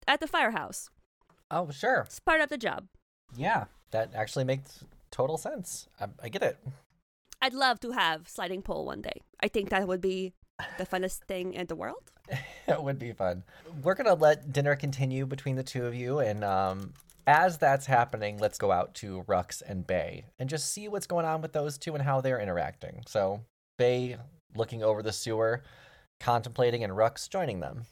at 0.07 0.21
the 0.21 0.27
firehouse. 0.27 0.91
Oh, 1.51 1.71
sure. 1.71 2.03
It's 2.07 2.21
part 2.21 2.41
of 2.41 2.49
the 2.49 2.59
job. 2.59 2.87
Yeah, 3.37 3.65
that 3.91 4.11
actually 4.15 4.45
makes 4.45 4.85
total 5.11 5.37
sense. 5.37 5.89
I, 6.01 6.07
I 6.23 6.29
get 6.29 6.43
it. 6.43 6.59
I'd 7.43 7.55
love 7.55 7.81
to 7.81 7.93
have 7.93 8.29
sliding 8.29 8.63
pole 8.63 8.85
one 8.85 9.01
day. 9.01 9.23
I 9.41 9.49
think 9.49 9.71
that 9.71 9.89
would 9.89 10.01
be 10.01 10.35
the 10.79 10.87
funnest 10.87 11.21
thing 11.27 11.55
in 11.55 11.67
the 11.67 11.75
world. 11.75 12.11
it 12.69 12.83
would 12.83 12.99
be 12.99 13.13
fun. 13.13 13.43
We're 13.83 13.95
gonna 13.95 14.15
let 14.15 14.53
dinner 14.53 14.77
continue 14.77 15.27
between 15.27 15.57
the 15.57 15.63
two 15.63 15.87
of 15.87 15.95
you, 15.95 16.19
and 16.21 16.45
um, 16.45 16.93
as 17.27 17.59
that's 17.59 17.87
happening, 17.87 18.39
let's 18.39 18.59
go 18.59 18.71
out 18.71 18.95
to 18.97 19.25
Rux 19.29 19.63
and 19.67 19.87
Bae 19.87 20.25
and 20.39 20.49
just 20.49 20.73
see 20.73 20.89
what's 20.89 21.07
going 21.07 21.25
on 21.25 21.43
with 21.43 21.53
those 21.53 21.79
two 21.79 21.95
and 21.95 22.03
how 22.03 22.21
they're 22.21 22.41
interacting. 22.41 23.03
So 23.07 23.41
Bae 23.79 24.17
looking 24.55 24.83
over 24.83 25.03
the 25.03 25.13
sewer, 25.13 25.63
contemplating, 26.21 26.85
and 26.85 26.93
Rux 26.93 27.29
joining 27.29 27.61
them. 27.61 27.87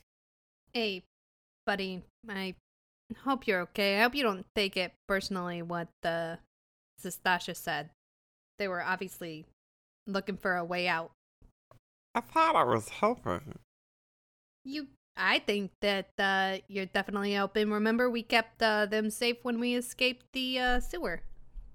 Hey, 0.72 1.02
buddy, 1.66 2.02
I 2.28 2.54
hope 3.24 3.46
you're 3.46 3.62
okay. 3.62 3.98
I 3.98 4.02
hope 4.02 4.14
you 4.14 4.22
don't 4.22 4.46
take 4.54 4.76
it 4.76 4.92
personally 5.08 5.62
what 5.62 5.88
the 6.02 6.38
Zastasha 7.02 7.56
said. 7.56 7.90
They 8.58 8.68
were 8.68 8.82
obviously 8.82 9.46
looking 10.06 10.36
for 10.36 10.56
a 10.56 10.64
way 10.64 10.88
out. 10.88 11.12
I 12.14 12.20
thought 12.20 12.56
I 12.56 12.64
was 12.64 12.88
helping. 12.88 13.58
You, 14.64 14.88
I 15.16 15.38
think 15.38 15.70
that 15.80 16.10
uh, 16.18 16.58
you're 16.68 16.86
definitely 16.86 17.32
helping. 17.32 17.70
Remember, 17.70 18.10
we 18.10 18.22
kept 18.22 18.62
uh, 18.62 18.86
them 18.86 19.10
safe 19.10 19.36
when 19.42 19.60
we 19.60 19.74
escaped 19.74 20.26
the 20.32 20.58
uh, 20.58 20.80
sewer. 20.80 21.22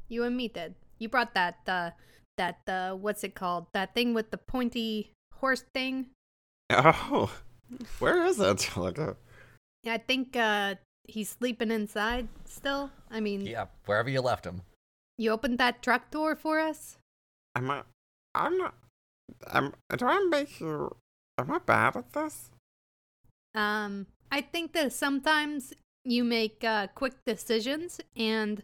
You 0.09 0.23
and 0.23 0.35
me 0.35 0.49
did. 0.49 0.75
You 0.99 1.09
brought 1.09 1.33
that, 1.33 1.59
uh, 1.67 1.91
that, 2.37 2.59
uh, 2.67 2.93
what's 2.93 3.23
it 3.23 3.35
called? 3.35 3.67
That 3.73 3.93
thing 3.95 4.13
with 4.13 4.31
the 4.31 4.37
pointy 4.37 5.11
horse 5.35 5.63
thing. 5.73 6.07
Oh, 6.75 7.31
where 7.99 8.25
is 8.25 8.39
it, 8.39 8.47
Angelica? 8.47 9.15
I 9.85 9.97
think 9.97 10.35
uh, 10.35 10.75
he's 11.07 11.29
sleeping 11.29 11.71
inside 11.71 12.27
still. 12.45 12.91
I 13.11 13.19
mean, 13.19 13.45
Yeah, 13.45 13.65
wherever 13.85 14.09
you 14.09 14.21
left 14.21 14.45
him. 14.45 14.61
you 15.17 15.31
opened 15.31 15.57
that 15.59 15.81
truck 15.83 16.09
door 16.11 16.35
for 16.35 16.59
us. 16.59 16.97
Am 17.55 17.69
I? 17.69 17.83
I'm 18.35 18.57
not. 18.57 18.73
Am, 19.51 19.73
do 19.95 20.05
I 20.05 20.25
make 20.29 20.59
you? 20.59 20.95
Am 21.37 21.51
I 21.51 21.59
bad 21.59 21.95
at 21.97 22.13
this? 22.13 22.49
Um, 23.55 24.07
I 24.31 24.41
think 24.41 24.73
that 24.73 24.93
sometimes 24.93 25.73
you 26.05 26.23
make 26.23 26.63
uh, 26.63 26.87
quick 26.95 27.13
decisions 27.25 28.01
and 28.15 28.63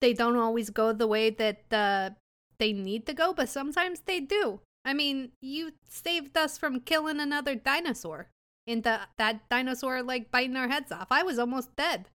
they 0.00 0.12
don't 0.14 0.36
always 0.36 0.70
go 0.70 0.92
the 0.92 1.06
way 1.08 1.30
that 1.30 1.62
uh, 1.72 2.10
they 2.58 2.72
need 2.72 3.06
to 3.06 3.12
go, 3.14 3.32
but 3.32 3.48
sometimes 3.48 4.00
they 4.06 4.20
do. 4.20 4.60
I 4.88 4.94
mean, 4.94 5.32
you 5.42 5.72
saved 5.86 6.34
us 6.38 6.56
from 6.56 6.80
killing 6.80 7.20
another 7.20 7.54
dinosaur. 7.54 8.28
And 8.66 8.82
the, 8.82 9.00
that 9.18 9.46
dinosaur, 9.50 10.02
like, 10.02 10.30
biting 10.30 10.56
our 10.56 10.68
heads 10.68 10.90
off. 10.90 11.08
I 11.10 11.22
was 11.22 11.38
almost 11.38 11.76
dead. 11.76 12.06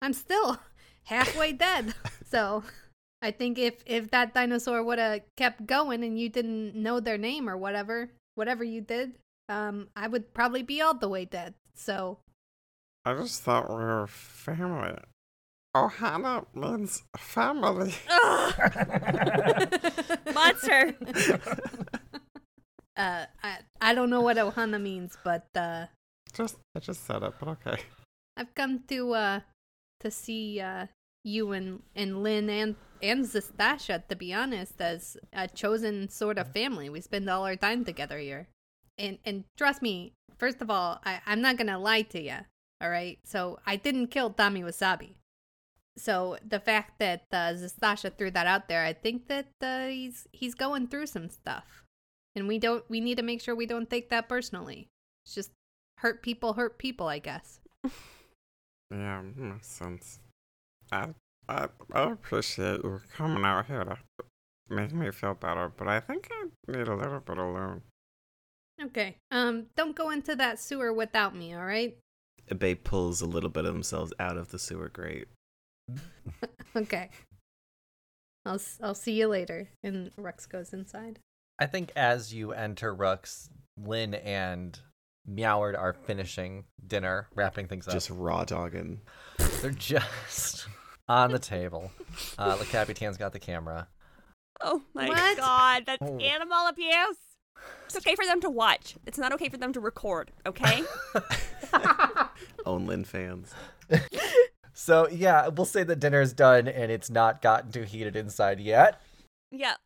I'm 0.00 0.12
still 0.12 0.60
halfway 1.04 1.52
dead. 1.52 1.94
So 2.30 2.62
I 3.20 3.32
think 3.32 3.58
if, 3.58 3.82
if 3.86 4.12
that 4.12 4.34
dinosaur 4.34 4.84
would 4.84 5.00
have 5.00 5.22
kept 5.36 5.66
going 5.66 6.04
and 6.04 6.16
you 6.16 6.28
didn't 6.28 6.76
know 6.76 7.00
their 7.00 7.18
name 7.18 7.48
or 7.48 7.56
whatever, 7.56 8.10
whatever 8.36 8.62
you 8.62 8.80
did, 8.80 9.14
um, 9.48 9.88
I 9.96 10.06
would 10.06 10.32
probably 10.32 10.62
be 10.62 10.80
all 10.80 10.94
the 10.94 11.08
way 11.08 11.24
dead. 11.24 11.54
So 11.74 12.18
I 13.04 13.14
just 13.14 13.42
thought 13.42 13.68
we 13.68 13.74
were 13.74 14.06
family. 14.06 14.96
Ohana 15.74 16.46
means 16.54 17.02
family. 17.16 17.96
Monster. 20.32 20.94
Uh, 22.96 23.26
I 23.42 23.58
I 23.80 23.94
don't 23.94 24.10
know 24.10 24.20
what 24.20 24.36
Ohana 24.36 24.80
means, 24.80 25.16
but 25.24 25.46
uh, 25.54 25.86
just 26.32 26.56
I 26.74 26.80
just 26.80 27.06
said 27.06 27.22
it, 27.22 27.34
but 27.38 27.48
okay. 27.48 27.82
I've 28.36 28.54
come 28.54 28.80
to 28.88 29.12
uh 29.12 29.40
to 30.00 30.10
see 30.10 30.60
uh 30.60 30.86
you 31.24 31.52
and 31.52 31.82
and 31.94 32.22
Lin 32.22 32.48
and 32.48 32.76
and 33.02 33.24
Zastasha 33.24 34.06
to 34.08 34.16
be 34.16 34.32
honest 34.32 34.80
as 34.80 35.16
a 35.32 35.48
chosen 35.48 36.08
sort 36.08 36.38
of 36.38 36.52
family. 36.52 36.88
We 36.88 37.00
spend 37.00 37.28
all 37.28 37.44
our 37.44 37.56
time 37.56 37.84
together 37.84 38.18
here, 38.18 38.48
and 38.98 39.18
and 39.24 39.44
trust 39.56 39.82
me. 39.82 40.12
First 40.38 40.62
of 40.62 40.70
all, 40.70 41.00
I 41.04 41.20
I'm 41.26 41.40
not 41.40 41.56
gonna 41.56 41.78
lie 41.78 42.02
to 42.02 42.20
you. 42.20 42.38
All 42.82 42.88
right, 42.90 43.18
so 43.24 43.58
I 43.66 43.76
didn't 43.76 44.06
kill 44.08 44.30
Tommy 44.30 44.62
Wasabi. 44.62 45.14
So 45.98 46.38
the 46.46 46.60
fact 46.60 46.98
that 46.98 47.24
uh, 47.30 47.52
Zastasha 47.52 48.16
threw 48.16 48.30
that 48.30 48.46
out 48.46 48.68
there, 48.68 48.84
I 48.84 48.94
think 48.94 49.28
that 49.28 49.48
uh, 49.60 49.88
he's 49.88 50.26
he's 50.32 50.54
going 50.54 50.86
through 50.88 51.06
some 51.06 51.28
stuff, 51.28 51.84
and 52.36 52.48
we 52.48 52.58
don't 52.58 52.84
we 52.88 53.00
need 53.00 53.16
to 53.16 53.22
make 53.22 53.40
sure 53.40 53.54
we 53.54 53.66
don't 53.66 53.90
take 53.90 54.10
that 54.10 54.28
personally. 54.28 54.88
It's 55.24 55.34
just 55.34 55.50
hurt 55.98 56.22
people 56.22 56.54
hurt 56.54 56.78
people, 56.78 57.08
I 57.08 57.18
guess. 57.18 57.60
Yeah, 58.92 59.22
makes 59.36 59.68
sense. 59.68 60.18
I, 60.90 61.10
I 61.48 61.68
I 61.92 62.10
appreciate 62.10 62.82
you 62.82 63.00
coming 63.16 63.44
out 63.44 63.66
here 63.66 63.84
to 63.84 63.96
make 64.68 64.92
me 64.92 65.12
feel 65.12 65.34
better, 65.34 65.70
but 65.76 65.86
I 65.86 66.00
think 66.00 66.28
I 66.32 66.46
need 66.72 66.88
a 66.88 66.96
little 66.96 67.20
bit 67.20 67.38
alone. 67.38 67.82
Okay. 68.82 69.16
Um, 69.30 69.66
don't 69.76 69.94
go 69.94 70.10
into 70.10 70.34
that 70.36 70.58
sewer 70.58 70.92
without 70.92 71.36
me, 71.36 71.54
all 71.54 71.64
right? 71.64 71.96
Bae 72.52 72.74
pulls 72.74 73.20
a 73.20 73.26
little 73.26 73.50
bit 73.50 73.64
of 73.64 73.72
themselves 73.74 74.12
out 74.18 74.36
of 74.36 74.50
the 74.50 74.58
sewer 74.58 74.88
grate. 74.88 75.28
Okay. 76.76 77.10
I'll 78.46 78.60
I'll 78.80 78.94
see 78.94 79.12
you 79.12 79.26
later. 79.26 79.68
And 79.82 80.12
Rex 80.16 80.46
goes 80.46 80.72
inside. 80.72 81.18
I 81.60 81.66
think 81.66 81.92
as 81.94 82.32
you 82.32 82.52
enter 82.52 82.94
Rux, 82.94 83.48
Lin 83.76 84.14
and 84.14 84.78
Meoward 85.30 85.78
are 85.78 85.92
finishing 85.92 86.64
dinner, 86.86 87.28
wrapping 87.34 87.66
things 87.68 87.86
up. 87.86 87.92
Just 87.94 88.08
raw 88.10 88.44
dogging. 88.44 89.00
They're 89.60 89.70
just 89.70 90.66
on 91.08 91.30
the 91.32 91.38
table. 91.38 91.92
Uh, 92.38 92.56
Le 92.58 92.64
Capitan's 92.64 93.18
got 93.18 93.32
the 93.32 93.38
camera. 93.38 93.88
Oh 94.62 94.82
my 94.94 95.08
What? 95.08 95.36
god, 95.36 95.82
that's 95.86 96.02
Oh. 96.02 96.18
animal 96.18 96.66
abuse. 96.68 97.16
It's 97.86 97.96
okay 97.96 98.14
for 98.14 98.24
them 98.24 98.40
to 98.40 98.48
watch. 98.50 98.96
It's 99.06 99.18
not 99.18 99.32
okay 99.34 99.48
for 99.50 99.58
them 99.58 99.72
to 99.74 99.80
record, 99.80 100.30
okay? 100.46 100.82
Onlin 102.64 103.06
fans. 103.06 103.52
So 104.72 105.08
yeah, 105.08 105.48
we'll 105.48 105.66
say 105.66 105.82
that 105.82 105.96
dinner's 106.00 106.32
done 106.32 106.68
and 106.68 106.90
it's 106.90 107.10
not 107.10 107.42
gotten 107.42 107.70
too 107.70 107.82
heated 107.82 108.16
inside 108.16 108.60
yet. 108.60 109.00
yep. 109.50 109.76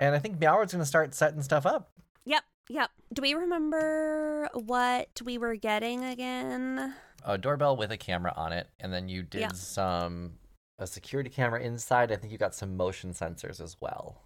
And 0.00 0.14
I 0.14 0.18
think 0.18 0.38
Meoward's 0.40 0.72
gonna 0.72 0.84
start 0.84 1.14
setting 1.14 1.42
stuff 1.42 1.66
up. 1.66 1.90
Yep. 2.24 2.42
Yep. 2.68 2.90
Do 3.12 3.22
we 3.22 3.34
remember 3.34 4.48
what 4.54 5.20
we 5.24 5.38
were 5.38 5.56
getting 5.56 6.04
again? 6.04 6.94
a 7.26 7.38
doorbell 7.38 7.74
with 7.74 7.90
a 7.90 7.96
camera 7.96 8.34
on 8.36 8.52
it, 8.52 8.68
and 8.78 8.92
then 8.92 9.08
you 9.08 9.22
did 9.22 9.40
Yeah. 9.40 9.48
some 9.52 10.38
a 10.78 10.86
security 10.86 11.30
camera 11.30 11.58
inside. 11.62 12.12
I 12.12 12.16
think 12.16 12.30
you 12.32 12.36
got 12.38 12.54
some 12.54 12.76
motion 12.76 13.12
sensors 13.14 13.62
as 13.62 13.80
well. 13.80 14.20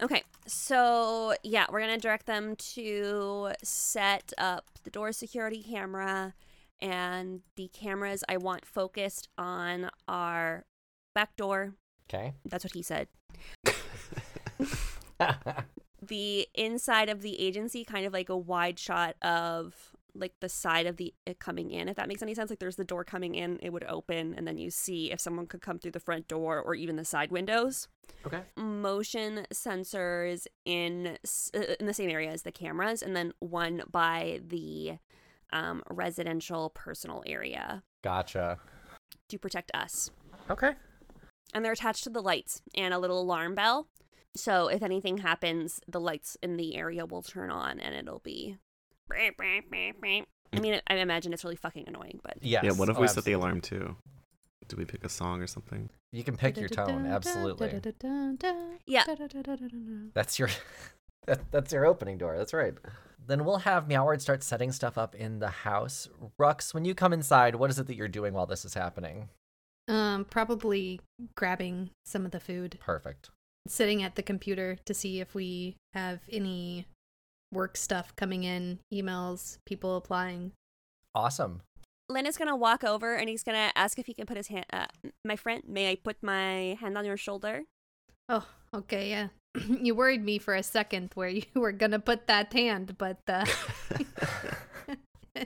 Okay, 0.00 0.22
so 0.46 1.34
yeah, 1.42 1.66
we're 1.70 1.80
gonna 1.80 1.98
direct 1.98 2.26
them 2.26 2.54
to 2.56 3.52
set 3.64 4.32
up 4.38 4.66
the 4.84 4.90
door 4.90 5.10
security 5.12 5.64
camera, 5.64 6.34
and 6.80 7.42
the 7.56 7.68
cameras 7.68 8.22
I 8.28 8.36
want 8.36 8.64
focused 8.66 9.28
on 9.36 9.90
our 10.06 10.64
back 11.14 11.34
door. 11.36 11.74
Okay. 12.08 12.34
That's 12.44 12.64
what 12.64 12.74
he 12.74 12.82
said. 12.82 13.08
The 16.06 16.46
inside 16.54 17.08
of 17.08 17.22
the 17.22 17.40
agency, 17.40 17.82
kind 17.82 18.04
of 18.04 18.12
like 18.12 18.28
a 18.28 18.36
wide 18.36 18.78
shot 18.78 19.16
of 19.22 19.92
like 20.14 20.34
the 20.40 20.48
side 20.48 20.86
of 20.86 20.96
the 20.96 21.12
it 21.26 21.38
coming 21.38 21.70
in. 21.70 21.88
If 21.88 21.96
that 21.96 22.08
makes 22.08 22.22
any 22.22 22.34
sense, 22.34 22.50
like 22.50 22.58
there's 22.58 22.76
the 22.76 22.84
door 22.84 23.04
coming 23.04 23.34
in, 23.34 23.58
it 23.62 23.72
would 23.72 23.84
open, 23.84 24.34
and 24.36 24.46
then 24.46 24.58
you 24.58 24.70
see 24.70 25.10
if 25.10 25.20
someone 25.20 25.46
could 25.46 25.60
come 25.60 25.78
through 25.78 25.92
the 25.92 26.00
front 26.00 26.28
door 26.28 26.60
or 26.60 26.74
even 26.74 26.96
the 26.96 27.04
side 27.04 27.30
windows 27.30 27.88
okay. 28.26 28.42
motion 28.56 29.46
sensors 29.52 30.46
in 30.64 31.18
uh, 31.54 31.74
in 31.80 31.86
the 31.86 31.94
same 31.94 32.10
area 32.10 32.30
as 32.30 32.42
the 32.42 32.52
cameras, 32.52 33.02
and 33.02 33.16
then 33.16 33.32
one 33.40 33.82
by 33.90 34.40
the 34.46 34.98
um, 35.52 35.82
residential 35.90 36.70
personal 36.70 37.22
area 37.26 37.82
Gotcha. 38.02 38.58
to 39.28 39.38
protect 39.38 39.70
us. 39.74 40.10
Okay. 40.50 40.72
And 41.52 41.64
they're 41.64 41.72
attached 41.72 42.04
to 42.04 42.10
the 42.10 42.20
lights 42.20 42.62
and 42.76 42.92
a 42.92 42.98
little 42.98 43.20
alarm 43.20 43.54
bell. 43.54 43.86
So 44.36 44.68
if 44.68 44.82
anything 44.82 45.18
happens, 45.18 45.80
the 45.86 46.00
lights 46.00 46.36
in 46.42 46.56
the 46.56 46.74
area 46.76 47.06
will 47.06 47.22
turn 47.22 47.50
on, 47.50 47.78
and 47.80 47.94
it'll 47.94 48.20
be. 48.20 48.56
I 50.52 50.60
mean, 50.60 50.80
I 50.88 50.94
imagine 50.96 51.32
it's 51.32 51.44
really 51.44 51.56
fucking 51.56 51.84
annoying, 51.86 52.20
but 52.22 52.38
Yes. 52.40 52.64
Yeah, 52.64 52.72
what 52.72 52.88
if 52.88 52.96
Oh, 52.96 53.00
we 53.00 53.08
set 53.08 53.24
the 53.24 53.32
alarm 53.32 53.60
too? 53.60 53.96
Do 54.68 54.76
we 54.76 54.84
pick 54.84 55.04
a 55.04 55.08
song 55.08 55.42
or 55.42 55.46
something? 55.46 55.90
You 56.12 56.24
can 56.24 56.36
pick 56.36 56.56
your 56.56 56.68
tone. 56.68 57.06
Absolutely. 57.06 57.80
Yeah. 58.86 59.04
That's 60.14 60.38
your 60.38 60.48
that, 61.26 61.50
that's 61.50 61.72
your 61.72 61.86
opening 61.86 62.18
door. 62.18 62.38
That's 62.38 62.54
right. 62.54 62.74
Then 63.26 63.44
we'll 63.44 63.58
have 63.58 63.88
Meoward 63.88 64.20
start 64.20 64.42
setting 64.42 64.72
stuff 64.72 64.98
up 64.98 65.14
in 65.14 65.38
the 65.38 65.48
house. 65.48 66.08
Rux, 66.38 66.74
when 66.74 66.84
you 66.84 66.94
come 66.94 67.12
inside, 67.12 67.56
what 67.56 67.70
is 67.70 67.78
it 67.78 67.86
that 67.86 67.96
you're 67.96 68.08
doing 68.08 68.34
while 68.34 68.46
this 68.46 68.64
is 68.64 68.74
happening? 68.74 69.28
Um, 69.88 70.24
probably 70.28 71.00
grabbing 71.34 71.90
some 72.04 72.24
of 72.24 72.30
the 72.30 72.40
food, 72.40 72.78
Perfect. 72.80 73.30
Sitting 73.66 74.02
at 74.02 74.14
the 74.14 74.22
computer 74.22 74.76
to 74.84 74.94
see 74.94 75.20
if 75.20 75.34
we 75.34 75.76
have 75.94 76.20
any 76.30 76.86
work 77.52 77.76
stuff 77.76 78.14
coming 78.16 78.44
in, 78.44 78.80
emails, 78.92 79.58
people 79.64 79.96
applying. 79.96 80.52
Awesome. 81.14 81.62
Lin 82.08 82.26
is 82.26 82.36
gonna 82.36 82.56
walk 82.56 82.84
over 82.84 83.14
and 83.14 83.28
he's 83.28 83.42
gonna 83.42 83.72
ask 83.74 83.98
if 83.98 84.06
he 84.06 84.14
can 84.14 84.26
put 84.26 84.36
his 84.36 84.48
hand. 84.48 84.66
Uh, 84.70 84.86
my 85.24 85.36
friend, 85.36 85.62
may 85.66 85.90
I 85.90 85.96
put 85.96 86.22
my 86.22 86.76
hand 86.80 86.98
on 86.98 87.04
your 87.04 87.16
shoulder? 87.16 87.62
Oh, 88.28 88.46
okay, 88.74 89.08
yeah. 89.08 89.28
you 89.68 89.94
worried 89.94 90.24
me 90.24 90.38
for 90.38 90.54
a 90.54 90.62
second 90.62 91.10
where 91.14 91.28
you 91.28 91.44
were 91.54 91.72
gonna 91.72 91.98
put 91.98 92.26
that 92.26 92.52
hand, 92.52 92.96
but 92.98 93.18
uh, 93.28 93.46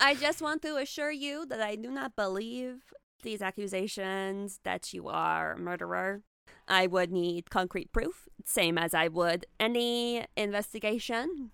I 0.00 0.14
just 0.14 0.40
want 0.40 0.62
to 0.62 0.76
assure 0.76 1.10
you 1.10 1.46
that 1.46 1.60
I 1.60 1.76
do 1.76 1.90
not 1.90 2.14
believe 2.16 2.82
these 3.22 3.42
accusations 3.42 4.60
that 4.64 4.92
you 4.92 5.08
are 5.08 5.54
a 5.54 5.58
murderer. 5.58 6.22
I 6.68 6.86
would 6.86 7.12
need 7.12 7.50
concrete 7.50 7.92
proof, 7.92 8.28
same 8.44 8.78
as 8.78 8.94
I 8.94 9.08
would 9.08 9.46
any 9.60 10.24
investigation 10.36 11.50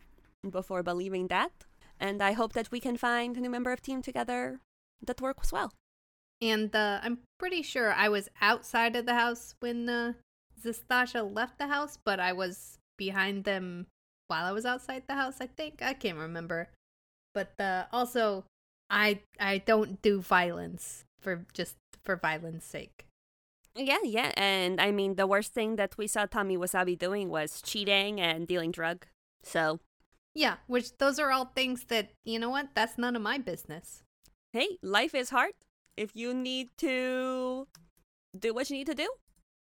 before 0.48 0.82
believing 0.82 1.28
that. 1.28 1.52
And 2.00 2.22
I 2.22 2.32
hope 2.32 2.52
that 2.54 2.70
we 2.70 2.80
can 2.80 2.96
find 2.96 3.36
a 3.36 3.40
new 3.40 3.50
member 3.50 3.72
of 3.72 3.80
team 3.80 4.02
together 4.02 4.60
that 5.06 5.20
works 5.20 5.52
well. 5.52 5.72
and 6.40 6.74
uh, 6.74 6.98
I'm 7.02 7.20
pretty 7.38 7.62
sure 7.62 7.92
I 7.92 8.08
was 8.08 8.28
outside 8.40 8.96
of 8.96 9.06
the 9.06 9.14
house 9.14 9.54
when 9.60 9.88
uh, 9.88 10.14
Zastasha 10.62 11.22
left 11.22 11.58
the 11.58 11.68
house, 11.68 11.98
but 12.04 12.18
I 12.18 12.32
was 12.32 12.78
behind 12.98 13.44
them 13.44 13.86
while 14.26 14.44
I 14.44 14.52
was 14.52 14.66
outside 14.66 15.04
the 15.06 15.14
house. 15.14 15.36
I 15.40 15.46
think 15.46 15.82
I 15.82 15.92
can't 15.94 16.18
remember, 16.18 16.68
but 17.34 17.52
uh, 17.60 17.84
also 17.92 18.44
I 18.90 19.20
I 19.38 19.58
don't 19.58 20.02
do 20.02 20.20
violence 20.20 21.04
for 21.20 21.46
just 21.54 21.76
for 22.02 22.16
violence 22.16 22.64
sake. 22.64 23.06
Yeah, 23.74 23.98
yeah. 24.04 24.32
And 24.36 24.80
I 24.80 24.90
mean, 24.90 25.14
the 25.16 25.26
worst 25.26 25.54
thing 25.54 25.76
that 25.76 25.96
we 25.96 26.06
saw 26.06 26.26
Tommy 26.26 26.56
Wasabi 26.56 26.98
doing 26.98 27.30
was 27.30 27.62
cheating 27.62 28.20
and 28.20 28.46
dealing 28.46 28.70
drug. 28.70 29.06
So, 29.42 29.80
Yeah, 30.34 30.56
which 30.66 30.96
those 30.98 31.18
are 31.18 31.30
all 31.30 31.46
things 31.46 31.84
that 31.84 32.10
you 32.24 32.38
know 32.38 32.50
what? 32.50 32.68
That's 32.74 32.98
none 32.98 33.16
of 33.16 33.22
my 33.22 33.38
business. 33.38 34.02
hey, 34.52 34.76
life 34.82 35.14
is 35.14 35.30
hard. 35.30 35.52
If 35.96 36.14
you 36.14 36.34
need 36.34 36.68
to 36.78 37.66
do 38.38 38.52
what 38.54 38.68
you 38.70 38.76
need 38.76 38.86
to 38.86 38.94
do, 38.94 39.08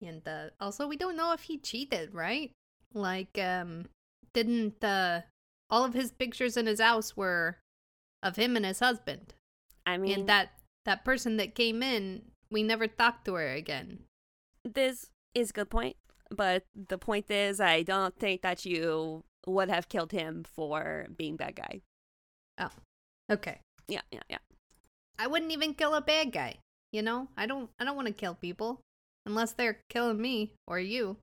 And 0.01 0.25
uh, 0.27 0.49
also, 0.59 0.87
we 0.87 0.97
don't 0.97 1.15
know 1.15 1.31
if 1.33 1.43
he 1.43 1.57
cheated, 1.57 2.13
right? 2.13 2.51
Like, 2.93 3.37
um, 3.39 3.85
didn't 4.33 4.83
uh, 4.83 5.21
all 5.69 5.85
of 5.85 5.93
his 5.93 6.11
pictures 6.11 6.57
in 6.57 6.65
his 6.67 6.79
house 6.81 7.15
were 7.15 7.59
of 8.23 8.35
him 8.35 8.55
and 8.57 8.65
his 8.65 8.79
husband? 8.79 9.33
I 9.85 9.97
mean, 9.97 10.19
and 10.19 10.27
that 10.29 10.59
that 10.85 11.05
person 11.05 11.37
that 11.37 11.55
came 11.55 11.83
in, 11.83 12.30
we 12.51 12.63
never 12.63 12.87
talked 12.87 13.25
to 13.25 13.33
her 13.35 13.47
again. 13.53 13.99
this 14.63 15.09
is 15.33 15.49
a 15.49 15.53
good 15.53 15.69
point. 15.69 15.95
But 16.29 16.65
the 16.75 16.97
point 16.97 17.29
is, 17.31 17.59
I 17.59 17.83
don't 17.83 18.15
think 18.17 18.41
that 18.41 18.65
you 18.65 19.23
would 19.45 19.69
have 19.69 19.89
killed 19.89 20.11
him 20.11 20.43
for 20.43 21.07
being 21.17 21.35
bad 21.35 21.55
guy. 21.55 21.81
Oh, 22.57 22.69
okay, 23.31 23.59
Yeah, 23.87 24.01
yeah, 24.11 24.21
yeah. 24.29 24.37
I 25.19 25.27
wouldn't 25.27 25.51
even 25.51 25.73
kill 25.73 25.93
a 25.95 26.01
bad 26.01 26.31
guy. 26.31 26.55
You 26.91 27.01
know, 27.01 27.27
I 27.35 27.47
don't. 27.47 27.69
I 27.79 27.83
don't 27.85 27.95
want 27.95 28.07
to 28.07 28.13
kill 28.13 28.35
people 28.35 28.79
unless 29.25 29.51
they're 29.53 29.79
killing 29.89 30.21
me 30.21 30.53
or 30.67 30.79
you. 30.79 31.17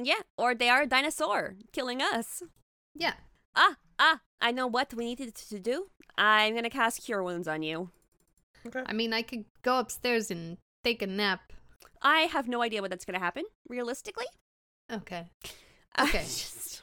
Yeah, 0.00 0.22
or 0.36 0.54
they 0.54 0.68
are 0.68 0.82
a 0.82 0.86
dinosaur 0.86 1.54
killing 1.72 2.00
us. 2.02 2.42
Yeah. 2.94 3.14
Ah, 3.56 3.76
ah, 3.98 4.20
I 4.40 4.50
know 4.50 4.66
what 4.66 4.94
we 4.94 5.04
needed 5.04 5.34
to 5.34 5.58
do. 5.58 5.86
I'm 6.18 6.54
gonna 6.54 6.70
cast 6.70 7.04
Cure 7.04 7.22
Wounds 7.22 7.46
on 7.48 7.62
you. 7.62 7.90
Okay. 8.66 8.82
I 8.86 8.92
mean, 8.92 9.12
I 9.12 9.22
could 9.22 9.44
go 9.62 9.78
upstairs 9.78 10.30
and 10.30 10.58
take 10.84 11.02
a 11.02 11.06
nap. 11.06 11.52
I 12.02 12.20
have 12.22 12.46
no 12.48 12.62
idea 12.62 12.82
when 12.82 12.90
that's 12.90 13.04
gonna 13.04 13.18
happen, 13.18 13.44
realistically. 13.68 14.26
Okay. 14.92 15.24
I 15.96 16.04
Okay. 16.04 16.18
just 16.22 16.82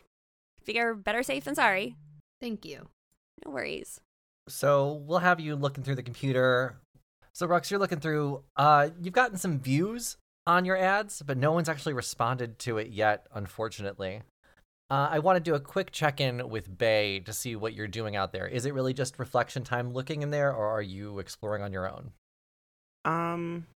figure 0.64 0.94
better 0.96 1.24
safe 1.24 1.44
than 1.44 1.56
sorry. 1.56 1.96
Thank 2.40 2.66
you. 2.66 2.88
No 3.46 3.52
worries. 3.52 4.00
So 4.48 4.94
we'll 5.06 5.20
have 5.20 5.40
you 5.40 5.56
looking 5.56 5.84
through 5.84 5.96
the 5.96 6.04
computer. 6.04 6.78
So 7.34 7.48
Rux, 7.48 7.70
you're 7.70 7.80
looking 7.80 8.00
through. 8.00 8.44
Uh, 8.56 8.90
you've 9.02 9.14
gotten 9.14 9.38
some 9.38 9.60
views 9.60 10.18
on 10.48 10.66
your 10.66 10.76
ads, 10.78 11.22
but 11.22 11.38
no 11.38 11.52
one's 11.52 11.70
actually 11.70 11.94
responded 11.94 12.58
to 12.60 12.78
it 12.78 12.90
yet, 12.90 13.28
unfortunately. 13.34 14.22
Uh, 14.90 15.08
I 15.12 15.20
want 15.20 15.38
to 15.38 15.40
do 15.40 15.56
a 15.56 15.60
quick 15.60 15.92
check-in 15.92 16.50
with 16.50 16.78
Bae 16.78 17.22
to 17.26 17.32
see 17.32 17.56
what 17.56 17.74
you're 17.74 17.88
doing 17.88 18.16
out 18.16 18.34
there. 18.34 18.48
Is 18.48 18.66
it 18.66 18.74
really 18.74 18.94
just 18.94 19.20
reflection 19.20 19.64
time 19.64 19.94
looking 19.94 20.22
in 20.22 20.32
there, 20.32 20.54
or 20.54 20.68
are 20.68 20.82
you 20.82 21.20
exploring 21.20 21.64
on 21.64 21.72
your 21.72 21.90
own? 21.90 22.12
Um, 23.06 23.68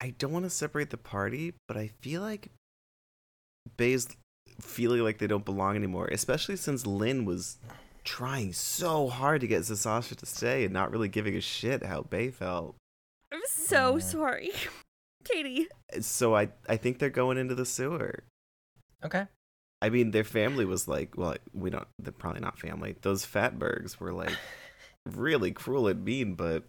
I 0.00 0.10
don't 0.18 0.32
want 0.32 0.44
to 0.46 0.50
separate 0.50 0.90
the 0.90 0.96
party, 0.96 1.54
but 1.68 1.76
I 1.76 1.88
feel 2.00 2.22
like 2.22 2.48
Bae's 3.76 4.08
feeling 4.60 5.02
like 5.02 5.18
they 5.18 5.26
don't 5.26 5.44
belong 5.44 5.76
anymore, 5.76 6.08
especially 6.10 6.56
since 6.56 6.86
Lin 6.86 7.24
was 7.24 7.58
trying 8.04 8.52
so 8.52 9.08
hard 9.08 9.42
to 9.42 9.46
get 9.46 9.62
Zastasha 9.62 10.16
to 10.16 10.26
stay 10.26 10.64
and 10.64 10.72
not 10.72 10.90
really 10.90 11.08
giving 11.08 11.36
a 11.36 11.40
shit 11.40 11.84
how 11.84 12.02
Bae 12.02 12.30
felt. 12.30 12.76
I'm 13.32 13.40
so 13.46 13.96
Yeah. 13.96 14.02
sorry. 14.02 14.50
Katie. 15.24 15.68
So 16.00 16.34
I 16.34 16.48
I 16.68 16.76
think 16.78 16.98
they're 16.98 17.10
going 17.10 17.36
into 17.36 17.54
the 17.54 17.66
sewer. 17.66 18.24
Okay. 19.04 19.26
I 19.82 19.88
mean, 19.90 20.10
their 20.10 20.24
family 20.24 20.64
was 20.64 20.88
like, 20.88 21.16
well, 21.16 21.36
we 21.52 21.70
don't. 21.70 21.86
They're 21.98 22.12
probably 22.12 22.40
not 22.40 22.58
family. 22.58 22.96
Those 23.02 23.24
Fatbergs 23.26 23.98
were 24.00 24.12
like 24.12 24.32
really 25.06 25.52
cruel 25.52 25.88
and 25.88 26.04
mean, 26.04 26.34
but 26.34 26.64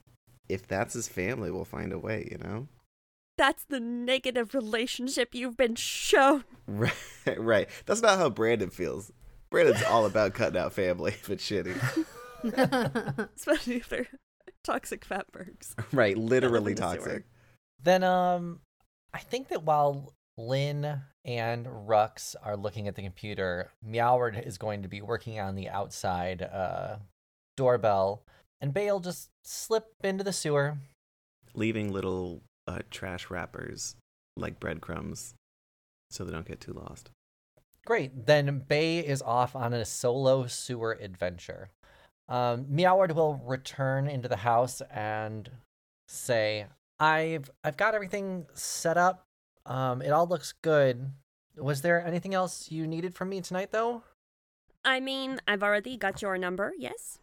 if 0.50 0.67
that's 0.67 0.94
his 0.94 1.08
family, 1.08 1.50
we'll 1.52 1.65
find 1.65 1.94
a 1.94 2.00
way, 2.00 2.28
you 2.30 2.38
know. 2.38 2.67
That's 3.41 3.63
the 3.63 3.80
negative 3.80 4.54
relationship 4.54 5.34
you've 5.34 5.58
been 5.58 5.73
shown. 5.73 6.43
Right, 6.67 6.93
right. 7.38 7.67
That's 7.88 8.04
not 8.04 8.19
how 8.19 8.30
Brandon 8.30 8.69
feels. 8.69 9.12
Brandon's 9.49 9.82
all 9.82 10.06
about 10.06 10.36
cutting 10.36 10.62
out 10.62 10.73
family 10.73 11.13
if 11.13 11.27
it's 11.27 11.49
shitty. 11.49 11.75
Especially 13.36 13.77
if 13.77 13.89
they're 13.89 14.06
toxic 14.63 15.04
fatbergs. 15.08 15.73
Right, 15.91 16.15
literally 16.15 16.73
in 16.73 16.75
the 16.75 16.91
sewer. 16.91 16.97
toxic. 16.97 17.25
Then 17.82 18.04
um 18.04 18.60
I 19.12 19.17
think 19.17 19.47
that 19.47 19.63
while 19.63 20.13
Lin 20.38 21.01
and 21.25 21.65
Rux 21.65 22.36
are 22.43 22.56
looking 22.56 22.88
at 22.88 22.93
the 22.93 23.01
computer, 23.01 23.71
Meoward 23.84 24.45
is 24.45 24.60
going 24.60 24.84
to 24.84 24.88
be 24.88 25.01
working 25.01 25.39
on 25.39 25.56
the 25.56 25.67
outside 25.67 26.43
uh 26.43 26.97
doorbell 27.58 28.21
and 28.62 28.71
Bale 28.71 28.99
just 28.99 29.32
slip 29.43 29.95
into 30.04 30.23
the 30.23 30.32
sewer. 30.32 30.77
Leaving 31.56 31.91
little 31.91 32.43
uh, 32.67 32.80
trash 32.89 33.30
wrappers 33.30 33.95
like 34.38 34.60
breadcrumbs 34.60 35.36
so 36.10 36.24
they 36.24 36.32
don't 36.32 36.47
get 36.47 36.62
too 36.62 36.74
lost. 36.74 37.12
Great. 37.86 38.26
Then 38.26 38.63
Bae 38.67 39.04
is 39.06 39.21
off 39.21 39.56
on 39.56 39.74
a 39.74 39.86
solo 39.86 40.45
sewer 40.47 40.97
adventure. 41.02 41.71
Um, 42.30 42.65
Meoward 42.65 43.13
will 43.15 43.41
return 43.45 44.08
into 44.08 44.28
the 44.28 44.38
house 44.38 44.82
and 44.91 45.50
say, 46.08 46.67
"I've 47.00 47.50
I've 47.63 47.78
got 47.78 47.95
everything 47.95 48.45
set 48.54 48.97
up. 48.97 49.26
Um, 49.65 50.02
it 50.02 50.12
all 50.12 50.28
looks 50.28 50.54
good. 50.62 51.12
Was 51.58 51.82
there 51.82 52.06
anything 52.06 52.34
else 52.34 52.71
you 52.71 52.88
needed 52.88 53.15
from 53.15 53.30
me 53.30 53.41
tonight, 53.41 53.71
though?" 53.71 54.04
I 54.84 55.00
mean, 55.00 55.39
I've 55.47 55.63
already 55.63 55.97
got 55.97 56.21
your 56.21 56.38
number, 56.38 56.74
yes? 56.78 57.19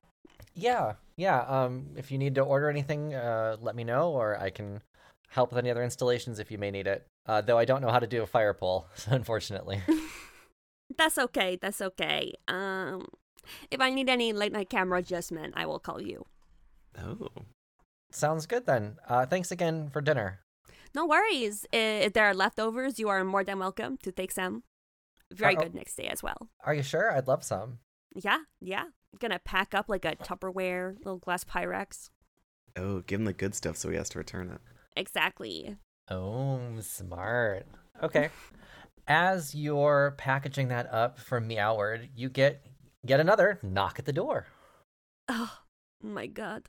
Yeah, 0.55 0.95
yeah. 1.17 1.41
Um, 1.41 1.91
if 1.97 2.11
you 2.11 2.19
need 2.19 2.35
to 2.37 2.43
order 2.43 2.69
anything, 2.69 3.15
uh, 3.15 3.57
let 3.61 3.75
me 3.75 3.85
know, 3.85 4.11
or 4.11 4.39
I 4.39 4.51
can 4.51 4.81
help 5.29 5.51
with 5.51 5.59
any 5.59 5.71
other 5.71 5.83
installations 5.83 6.39
if 6.39 6.51
you 6.51 6.59
may 6.59 6.71
need 6.71 6.87
it. 6.87 7.07
Uh, 7.27 7.41
though 7.41 7.59
I 7.59 7.65
don't 7.65 7.83
know 7.83 7.91
how 7.91 7.99
to 7.99 8.07
do 8.07 8.23
a 8.23 8.27
fire 8.27 8.55
pole, 8.55 8.87
unfortunately. 9.07 9.83
That's 10.97 11.19
okay, 11.19 11.59
that's 11.61 11.83
okay. 11.83 12.33
Um, 12.49 13.09
if 13.71 13.79
I 13.79 13.91
need 13.91 14.09
any 14.09 14.33
late 14.33 14.53
night 14.53 14.71
camera 14.71 15.01
adjustment, 15.01 15.53
I 15.55 15.67
will 15.67 15.79
call 15.79 16.01
you. 16.01 16.25
Oh. 16.99 17.29
Sounds 18.11 18.47
good 18.47 18.65
then. 18.65 18.97
Uh, 19.07 19.27
thanks 19.27 19.51
again 19.51 19.91
for 19.91 20.01
dinner. 20.01 20.41
No 20.95 21.07
worries. 21.07 21.67
If 21.75 22.15
there 22.15 22.25
are 22.25 22.33
leftovers, 22.35 22.99
you 22.99 23.11
are 23.11 23.23
more 23.23 23.45
than 23.45 23.59
welcome 23.59 23.99
to 23.99 24.11
take 24.11 24.33
some. 24.33 24.63
Very 25.31 25.57
Uh-oh. 25.57 25.65
good 25.65 25.75
next 25.75 25.95
day 25.97 26.07
as 26.09 26.23
well. 26.23 26.49
Are 26.65 26.73
you 26.73 26.83
sure? 26.83 27.13
I'd 27.13 27.29
love 27.29 27.45
some. 27.45 27.81
Yeah, 28.15 28.39
yeah. 28.59 28.85
Gonna 29.21 29.39
pack 29.39 29.75
up 29.75 29.91
like 29.91 30.07
a 30.07 30.17
Tupperware 30.17 30.97
little 31.05 31.19
glass 31.19 31.45
Pyrex. 31.45 32.09
Oh, 32.77 33.01
give 33.01 33.21
him 33.21 33.27
the 33.27 33.35
good 33.35 33.55
stuff 33.55 33.77
so 33.77 33.91
he 33.91 33.97
has 33.97 34.09
to 34.11 34.19
return 34.19 34.49
it. 34.51 34.61
Exactly. 34.99 35.77
Oh, 36.11 36.59
smart. 36.81 37.67
Okay. 38.03 38.31
As 39.07 39.55
you're 39.55 40.17
packaging 40.19 40.69
that 40.69 40.93
up 40.93 41.21
for 41.21 41.41
Meoward, 41.41 42.09
you 42.17 42.29
get 42.29 42.67
yet 43.07 43.21
another 43.21 43.61
knock 43.63 44.01
at 44.01 44.07
the 44.07 44.13
door. 44.13 44.47
Oh 45.29 45.59
my 46.03 46.27
god. 46.27 46.67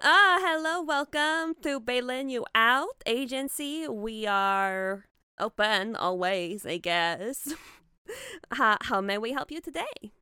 Ah, 0.00 0.38
hello, 0.42 0.80
welcome 0.80 1.56
to 1.62 1.80
Bailing 1.80 2.28
You 2.28 2.46
Out 2.54 3.02
Agency. 3.04 3.88
We 3.88 4.26
are 4.28 5.06
open 5.40 5.96
always, 5.96 6.64
I 6.64 6.76
guess. 6.76 7.52
how, 8.52 8.78
how 8.80 9.00
may 9.00 9.18
we 9.18 9.32
help 9.32 9.50
you 9.50 9.60
today? 9.60 10.12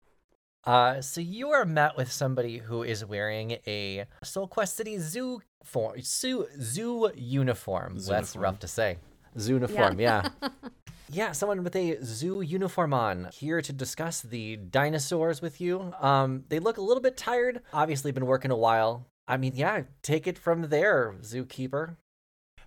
Uh, 0.65 1.01
so 1.01 1.21
you 1.21 1.51
are 1.51 1.65
met 1.65 1.97
with 1.97 2.11
somebody 2.11 2.59
who 2.59 2.83
is 2.83 3.05
wearing 3.05 3.53
a 3.67 4.05
Soul 4.23 4.47
Quest 4.47 4.77
City 4.77 4.99
zoo 4.99 5.41
form, 5.65 6.01
zoo, 6.01 6.47
zoo 6.61 7.11
uniform. 7.17 7.99
That's 7.99 8.37
rough 8.37 8.61
to 8.61 8.69
say. 8.69 8.99
Zoo 9.39 9.55
uniform, 9.55 9.99
yeah. 9.99 10.29
yeah. 11.11 11.33
someone 11.33 11.65
with 11.65 11.75
a 11.75 11.99
zoo 12.05 12.43
uniform 12.43 12.95
on 12.95 13.29
here 13.33 13.61
to 13.61 13.73
discuss 13.73 14.21
the 14.21 14.57
dinosaurs 14.57 15.43
with 15.43 15.61
you. 15.61 15.93
Um, 16.01 16.45
they 16.49 16.59
look 16.61 16.77
a 16.77 16.83
little 16.83 17.03
bit 17.03 17.17
tired. 17.17 17.61
Obviously, 17.73 18.13
been 18.13 18.27
working 18.27 18.51
a 18.51 18.57
while. 18.57 19.07
I 19.27 19.37
mean, 19.39 19.53
yeah, 19.57 19.83
take 20.03 20.27
it 20.27 20.39
from 20.39 20.63
there, 20.69 21.15
zookeeper. 21.23 21.97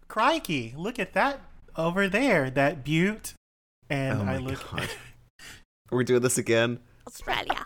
Crikey, 0.08 0.74
look 0.78 1.00
at 1.00 1.14
that 1.14 1.42
over 1.78 2.08
there, 2.08 2.50
that 2.50 2.84
butte. 2.84 3.34
And 3.90 4.22
oh 4.22 4.26
my 4.26 4.34
I 4.36 4.38
look 4.38 4.72
god. 4.72 4.90
We're 5.92 6.04
doing 6.04 6.22
this 6.22 6.38
again. 6.38 6.80
Australia. 7.08 7.66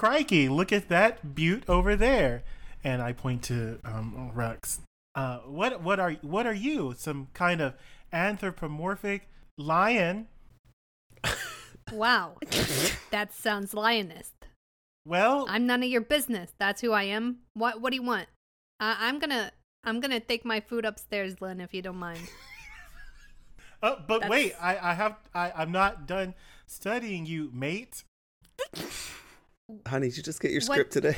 Crikey, 0.00 0.48
look 0.48 0.72
at 0.72 0.88
that 0.88 1.34
butte 1.34 1.68
over 1.68 1.94
there. 1.94 2.42
And 2.82 3.02
I 3.02 3.12
point 3.12 3.42
to 3.44 3.80
um, 3.84 4.30
Rex. 4.34 4.80
Uh, 5.14 5.40
what 5.40 5.82
what 5.82 6.00
are 6.00 6.12
what 6.22 6.46
are 6.46 6.54
you? 6.54 6.94
Some 6.96 7.28
kind 7.34 7.60
of 7.60 7.74
anthropomorphic 8.10 9.28
lion? 9.58 10.28
Wow. 11.92 12.38
that 13.10 13.34
sounds 13.34 13.74
lionist. 13.74 14.46
Well, 15.04 15.44
I'm 15.50 15.66
none 15.66 15.82
of 15.82 15.90
your 15.90 16.00
business. 16.00 16.50
That's 16.58 16.80
who 16.80 16.92
I 16.92 17.02
am. 17.02 17.40
What 17.52 17.82
what 17.82 17.90
do 17.90 17.96
you 17.96 18.02
want? 18.02 18.28
Uh, 18.80 18.96
I'm 18.98 19.18
gonna 19.18 19.52
I'm 19.84 20.00
gonna 20.00 20.20
take 20.20 20.46
my 20.46 20.60
food 20.60 20.86
upstairs, 20.86 21.42
Lin, 21.42 21.60
if 21.60 21.74
you 21.74 21.82
don't 21.82 21.98
mind. 21.98 22.20
uh, 23.82 23.96
but 24.08 24.30
wait, 24.30 24.54
I, 24.58 24.78
I 24.78 24.94
have 24.94 25.16
I, 25.34 25.52
I'm 25.54 25.72
not 25.72 26.06
done 26.06 26.32
studying 26.66 27.26
you, 27.26 27.50
mate. 27.52 28.04
Honey, 29.86 30.08
did 30.08 30.16
you 30.16 30.22
just 30.22 30.40
get 30.40 30.50
your 30.50 30.60
What- 30.62 30.74
script 30.74 30.92
today? 30.92 31.16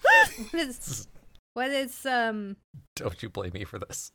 what 0.50 0.54
is 0.54 1.08
what 1.54 1.70
is 1.70 2.04
um 2.06 2.56
Don't 2.96 3.22
you 3.22 3.28
blame 3.28 3.52
me 3.54 3.64
for 3.64 3.78
this. 3.78 4.12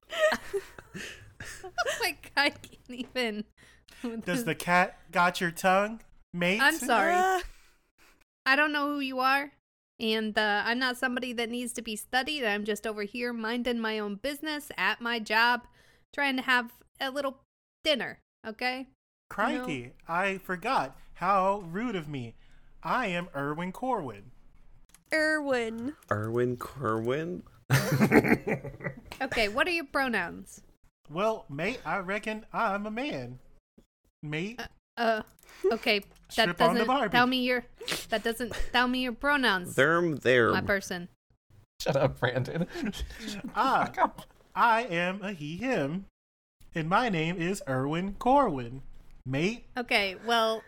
oh 1.63 1.71
my 2.01 2.11
god, 2.23 2.31
I 2.35 2.49
can't 2.49 2.89
even 2.89 3.43
Does 4.25 4.45
the 4.45 4.55
cat 4.55 4.97
got 5.11 5.41
your 5.41 5.51
tongue, 5.51 6.01
mate? 6.33 6.59
I'm 6.61 6.77
sorry. 6.77 7.13
Ah, 7.15 7.41
I 8.45 8.55
don't 8.55 8.71
know 8.71 8.87
who 8.87 8.99
you 8.99 9.19
are, 9.19 9.51
and 9.99 10.37
uh, 10.37 10.63
I'm 10.65 10.79
not 10.79 10.97
somebody 10.97 11.33
that 11.33 11.49
needs 11.49 11.73
to 11.73 11.81
be 11.81 11.95
studied. 11.95 12.45
I'm 12.45 12.63
just 12.65 12.85
over 12.87 13.03
here 13.03 13.33
minding 13.33 13.79
my 13.79 13.99
own 13.99 14.15
business 14.15 14.69
at 14.77 15.01
my 15.01 15.19
job, 15.19 15.67
trying 16.13 16.35
to 16.37 16.41
have 16.43 16.71
a 16.99 17.11
little 17.11 17.41
dinner. 17.83 18.19
Okay. 18.47 18.87
Crikey, 19.29 19.91
I 20.07 20.37
forgot. 20.39 20.97
How 21.15 21.59
rude 21.69 21.95
of 21.95 22.07
me. 22.07 22.35
I 22.83 23.07
am 23.07 23.29
Erwin 23.35 23.71
Corwin. 23.71 24.31
Erwin. 25.13 25.93
Erwin 26.11 26.57
Corwin? 26.57 27.43
Okay. 29.21 29.49
What 29.49 29.67
are 29.67 29.71
your 29.71 29.85
pronouns? 29.85 30.61
Well, 31.11 31.45
mate, 31.49 31.79
I 31.85 31.97
reckon 31.99 32.45
I'm 32.53 32.85
a 32.85 32.91
man. 32.91 33.39
Mate, 34.23 34.61
Uh. 34.97 35.21
Okay. 35.71 35.99
That 36.35 36.43
Strip 36.55 36.61
on 36.61 36.73
the 36.75 36.79
doesn't 36.81 36.87
Barbie. 36.87 37.11
tell 37.11 37.25
me 37.27 37.37
your. 37.43 37.65
That 38.09 38.23
doesn't 38.23 38.53
tell 38.71 38.87
me 38.87 38.99
your 39.01 39.13
pronouns. 39.13 39.73
Therm 39.75 40.21
there. 40.21 40.51
My 40.51 40.61
person. 40.61 41.09
Shut 41.81 41.95
up, 41.95 42.19
Brandon. 42.19 42.67
Ah. 43.55 43.85
Fuck 43.85 43.97
up. 43.97 44.21
I 44.55 44.83
am 44.83 45.23
a 45.23 45.31
he, 45.33 45.57
him. 45.57 46.05
And 46.75 46.87
my 46.87 47.09
name 47.09 47.41
is 47.41 47.63
Erwin 47.67 48.13
Corwin. 48.19 48.83
Mate, 49.25 49.65
Okay, 49.77 50.15
well, 50.25 50.61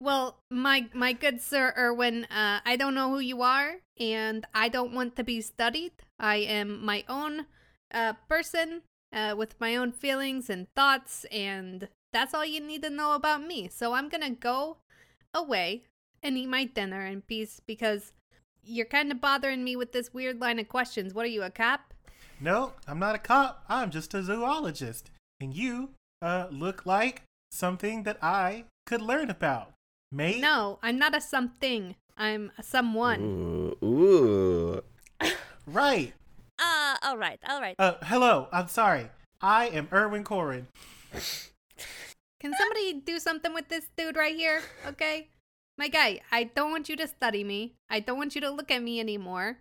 well, 0.00 0.38
my 0.50 0.86
my 0.92 1.12
good 1.12 1.40
sir 1.40 1.74
Erwin, 1.76 2.24
uh, 2.24 2.60
I 2.64 2.76
don't 2.76 2.94
know 2.94 3.10
who 3.10 3.18
you 3.18 3.42
are, 3.42 3.76
and 3.98 4.46
I 4.54 4.68
don't 4.68 4.92
want 4.92 5.16
to 5.16 5.24
be 5.24 5.40
studied. 5.40 5.92
I 6.18 6.36
am 6.36 6.84
my 6.84 7.04
own 7.08 7.46
uh, 7.92 8.14
person 8.28 8.82
uh, 9.12 9.34
with 9.36 9.60
my 9.60 9.76
own 9.76 9.92
feelings 9.92 10.48
and 10.48 10.66
thoughts, 10.74 11.24
and 11.32 11.88
that's 12.12 12.34
all 12.34 12.44
you 12.44 12.60
need 12.60 12.82
to 12.82 12.90
know 12.90 13.14
about 13.14 13.42
me. 13.42 13.68
So 13.68 13.92
I'm 13.92 14.08
gonna 14.08 14.30
go 14.30 14.78
away 15.34 15.84
and 16.22 16.36
eat 16.38 16.48
my 16.48 16.64
dinner 16.64 17.04
in 17.06 17.22
peace 17.22 17.60
because 17.66 18.12
you're 18.62 18.86
kind 18.86 19.10
of 19.10 19.20
bothering 19.20 19.64
me 19.64 19.76
with 19.76 19.92
this 19.92 20.12
weird 20.12 20.40
line 20.40 20.58
of 20.58 20.68
questions. 20.68 21.14
What 21.14 21.24
are 21.24 21.28
you, 21.28 21.42
a 21.42 21.50
cop? 21.50 21.94
no, 22.40 22.72
I'm 22.86 22.98
not 22.98 23.14
a 23.14 23.18
cop. 23.18 23.64
I'm 23.68 23.90
just 23.90 24.14
a 24.14 24.22
zoologist. 24.22 25.10
And 25.40 25.54
you, 25.54 25.90
uh, 26.22 26.46
look 26.50 26.86
like 26.86 27.22
something 27.50 28.02
that 28.04 28.18
I 28.22 28.64
could 28.86 29.02
learn 29.02 29.30
about. 29.30 29.72
Mate? 30.10 30.40
No, 30.40 30.78
I'm 30.82 30.98
not 30.98 31.14
a 31.14 31.20
something. 31.20 31.94
I'm 32.16 32.50
a 32.58 32.62
someone. 32.62 33.20
Ooh, 33.82 33.86
ooh. 33.86 34.82
Right. 35.66 36.14
Ah, 36.58 36.98
all 37.02 37.18
right, 37.18 37.38
all 37.48 37.60
right. 37.60 37.76
Uh, 37.78 37.94
hello, 38.02 38.48
I'm 38.50 38.68
sorry. 38.68 39.10
I 39.40 39.66
am 39.68 39.88
Erwin 39.92 40.24
Corwin. 40.24 40.66
Can 42.40 42.52
somebody 42.58 42.94
do 42.94 43.18
something 43.18 43.52
with 43.52 43.68
this 43.68 43.86
dude 43.96 44.16
right 44.16 44.34
here? 44.34 44.62
Okay? 44.86 45.28
My 45.76 45.88
guy, 45.88 46.20
I 46.32 46.44
don't 46.44 46.70
want 46.70 46.88
you 46.88 46.96
to 46.96 47.06
study 47.06 47.44
me. 47.44 47.74
I 47.90 48.00
don't 48.00 48.16
want 48.16 48.34
you 48.34 48.40
to 48.40 48.50
look 48.50 48.70
at 48.70 48.82
me 48.82 48.98
anymore. 48.98 49.58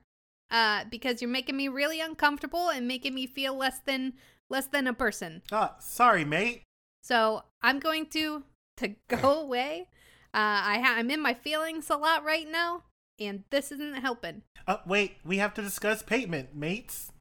Uh, 0.49 0.85
because 0.89 1.21
you're 1.21 1.29
making 1.29 1.57
me 1.57 1.67
really 1.67 1.99
uncomfortable 1.99 2.69
and 2.69 2.87
making 2.87 3.13
me 3.13 3.27
feel 3.27 3.55
less 3.55 3.79
than 3.79 4.13
less 4.49 4.67
than 4.67 4.87
a 4.87 4.93
person. 4.93 5.41
Ah, 5.51 5.75
sorry, 5.79 6.23
mate. 6.23 6.63
So 7.03 7.43
I'm 7.61 7.79
going 7.79 8.05
to 8.11 8.43
to 8.77 8.95
go 9.09 9.41
away. 9.43 9.89
Uh, 10.33 10.61
I 10.63 10.79
ha- 10.79 10.95
I'm 10.97 11.09
in 11.09 11.21
my 11.21 11.33
feelings 11.33 11.89
a 11.89 11.97
lot 11.97 12.23
right 12.23 12.47
now, 12.49 12.83
and 13.19 13.43
this 13.49 13.71
isn't 13.71 13.95
helping. 13.95 14.43
Uh, 14.67 14.77
wait, 14.85 15.17
we 15.25 15.37
have 15.37 15.53
to 15.55 15.61
discuss 15.61 16.03
payment, 16.03 16.55
mates. 16.55 17.11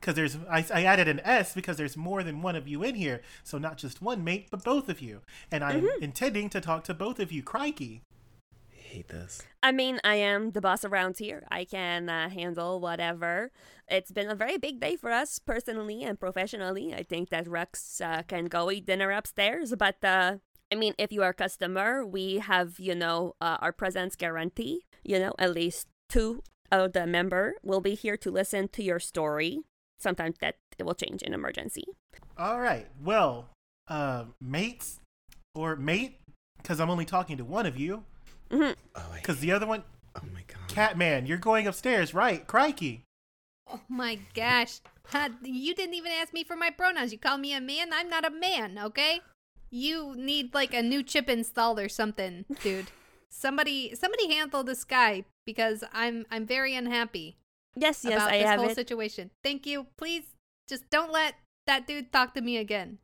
Because 0.00 0.14
there's, 0.14 0.36
I, 0.48 0.64
I 0.72 0.84
added 0.84 1.08
an 1.08 1.20
S 1.24 1.54
because 1.54 1.76
there's 1.76 1.96
more 1.96 2.22
than 2.22 2.40
one 2.40 2.54
of 2.54 2.68
you 2.68 2.84
in 2.84 2.94
here. 2.94 3.20
So 3.42 3.58
not 3.58 3.78
just 3.78 4.00
one 4.00 4.22
mate, 4.22 4.46
but 4.48 4.62
both 4.62 4.88
of 4.88 5.00
you. 5.00 5.22
And 5.50 5.64
I'm 5.64 5.88
intending 6.00 6.48
to 6.50 6.60
talk 6.60 6.84
to 6.84 6.94
both 6.94 7.18
of 7.18 7.32
you. 7.32 7.42
Crikey. 7.42 8.02
I 8.72 8.76
hate 8.80 9.08
this. 9.08 9.42
I 9.60 9.72
mean, 9.72 9.98
I 10.04 10.14
am 10.14 10.52
the 10.52 10.60
boss 10.60 10.84
around 10.84 11.18
here. 11.18 11.44
I 11.50 11.64
can 11.64 12.08
uh, 12.08 12.28
handle 12.28 12.78
whatever. 12.78 13.50
It's 13.88 14.12
been 14.12 14.30
a 14.30 14.36
very 14.36 14.56
big 14.56 14.78
day 14.78 14.94
for 14.94 15.10
us 15.10 15.40
personally 15.40 16.04
and 16.04 16.18
professionally. 16.18 16.94
I 16.94 17.02
think 17.02 17.30
that 17.30 17.48
Rex 17.48 18.00
uh, 18.00 18.22
can 18.28 18.44
go 18.44 18.70
eat 18.70 18.86
dinner 18.86 19.10
upstairs, 19.10 19.74
but 19.76 20.04
uh, 20.04 20.36
I 20.72 20.76
mean, 20.76 20.94
if 20.98 21.12
you 21.12 21.22
are 21.22 21.30
a 21.30 21.34
customer, 21.34 22.04
we 22.04 22.38
have, 22.38 22.78
you 22.78 22.94
know, 22.94 23.34
uh, 23.40 23.56
our 23.60 23.72
presence 23.72 24.16
guarantee. 24.16 24.84
You 25.02 25.18
know, 25.18 25.32
at 25.38 25.54
least 25.54 25.86
two 26.08 26.42
of 26.70 26.92
the 26.92 27.06
member 27.06 27.54
will 27.62 27.80
be 27.80 27.94
here 27.94 28.16
to 28.18 28.30
listen 28.30 28.68
to 28.68 28.82
your 28.82 28.98
story. 28.98 29.60
Sometimes 29.98 30.36
that 30.40 30.56
it 30.78 30.84
will 30.84 30.94
change 30.94 31.22
in 31.22 31.32
emergency. 31.32 31.84
All 32.36 32.60
right. 32.60 32.86
Well, 33.02 33.48
uh, 33.88 34.24
mates 34.40 35.00
or 35.54 35.74
mate, 35.76 36.18
because 36.58 36.78
I'm 36.80 36.90
only 36.90 37.04
talking 37.06 37.36
to 37.38 37.44
one 37.44 37.66
of 37.66 37.76
you. 37.78 38.04
mm-hmm 38.50 38.72
Oh, 38.94 39.10
Because 39.14 39.40
the 39.40 39.52
other 39.52 39.66
one, 39.66 39.82
Oh 40.16 40.20
my 40.34 40.42
god. 40.46 40.68
Catman, 40.68 41.26
you're 41.26 41.38
going 41.38 41.66
upstairs, 41.66 42.12
right? 42.14 42.46
Crikey. 42.46 43.02
Oh 43.70 43.80
my 43.88 44.18
gosh. 44.34 44.80
Ha, 45.06 45.28
You 45.42 45.74
didn't 45.74 45.94
even 45.94 46.12
ask 46.12 46.32
me 46.32 46.44
for 46.44 46.56
my 46.56 46.70
pronouns. 46.70 47.12
You 47.12 47.18
call 47.18 47.38
me 47.38 47.54
a 47.54 47.60
man? 47.60 47.90
I'm 47.92 48.08
not 48.08 48.24
a 48.24 48.30
man, 48.30 48.78
okay? 48.78 49.20
You 49.70 50.14
need 50.16 50.54
like 50.54 50.74
a 50.74 50.82
new 50.82 51.02
chip 51.02 51.28
installed 51.28 51.78
or 51.78 51.88
something, 51.88 52.44
dude. 52.62 52.90
somebody 53.30 53.94
somebody 53.94 54.32
handle 54.34 54.64
this 54.64 54.84
guy 54.84 55.24
because 55.44 55.84
I'm 55.92 56.24
I'm 56.30 56.46
very 56.46 56.74
unhappy 56.74 57.36
Yes, 57.76 58.04
yes, 58.04 58.14
about 58.14 58.32
I 58.32 58.38
this 58.38 58.46
have 58.46 58.60
whole 58.60 58.70
it. 58.70 58.74
situation. 58.74 59.30
Thank 59.44 59.66
you. 59.66 59.86
Please 59.96 60.34
just 60.68 60.90
don't 60.90 61.12
let 61.12 61.34
that 61.66 61.86
dude 61.86 62.12
talk 62.12 62.34
to 62.34 62.40
me 62.40 62.56
again. 62.56 62.98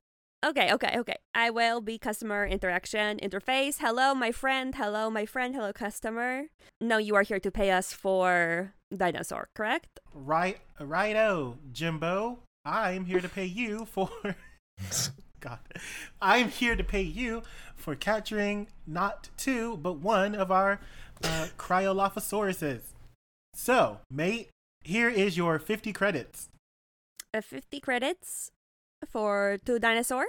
Okay, 0.45 0.73
okay, 0.75 0.99
okay. 0.99 1.17
I 1.35 1.49
will 1.51 1.81
be 1.81 1.97
customer 1.97 2.45
interaction 2.47 3.19
interface. 3.19 3.79
Hello, 3.79 4.15
my 4.15 4.31
friend. 4.31 4.75
Hello, 4.75 5.09
my 5.09 5.25
friend. 5.25 5.55
Hello, 5.55 5.73
customer. 5.73 6.45
No, 6.81 6.99
you 6.99 7.15
are 7.15 7.23
here 7.23 7.41
to 7.41 7.51
pay 7.51 7.71
us 7.71 7.95
for 7.95 8.75
dinosaur, 8.95 9.49
correct? 9.55 10.01
Right, 10.13 10.59
righto, 10.79 11.57
Jimbo. 11.73 12.41
I'm 12.65 13.07
here 13.07 13.21
to 13.21 13.29
pay 13.29 13.47
you 13.47 13.87
for. 13.87 14.11
God, 15.45 15.59
I'm 16.23 16.49
here 16.49 16.75
to 16.75 16.83
pay 16.83 17.03
you 17.03 17.43
for 17.77 17.95
capturing 17.95 18.69
not 18.87 19.29
two 19.37 19.77
but 19.77 19.99
one 19.99 20.35
of 20.35 20.51
our 20.51 20.81
uh, 21.23 21.49
cryolophosauruses. 21.59 22.81
So, 23.53 23.99
mate, 24.11 24.49
here 24.83 25.11
is 25.11 25.37
your 25.37 25.59
50 25.59 25.93
credits. 25.93 26.49
Uh, 27.35 27.43
50 27.43 27.79
credits 27.81 28.53
for 29.07 29.59
two 29.67 29.79
dinosaur? 29.79 30.25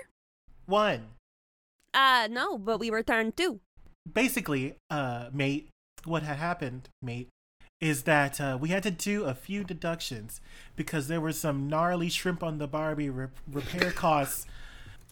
One. 0.66 1.06
Uh, 1.94 2.28
no, 2.30 2.58
but 2.58 2.78
we 2.78 2.90
returned 2.90 3.38
two. 3.38 3.62
Basically, 4.12 4.76
uh, 4.90 5.30
mate, 5.32 5.70
what 6.04 6.24
had 6.24 6.36
happened, 6.36 6.90
mate, 7.02 7.30
is 7.80 8.04
that 8.04 8.42
uh, 8.42 8.58
we 8.60 8.68
had 8.70 8.84
to 8.84 8.92
do 8.92 9.24
a 9.24 9.34
few 9.34 9.64
deductions 9.64 10.42
because 10.76 11.08
there 11.08 11.22
were 11.22 11.32
some 11.32 11.70
gnarly 11.70 12.10
shrimp 12.10 12.44
on 12.44 12.58
the 12.58 12.68
Barbie 12.68 13.10
re- 13.10 13.28
repair 13.50 13.92
costs. 13.92 14.46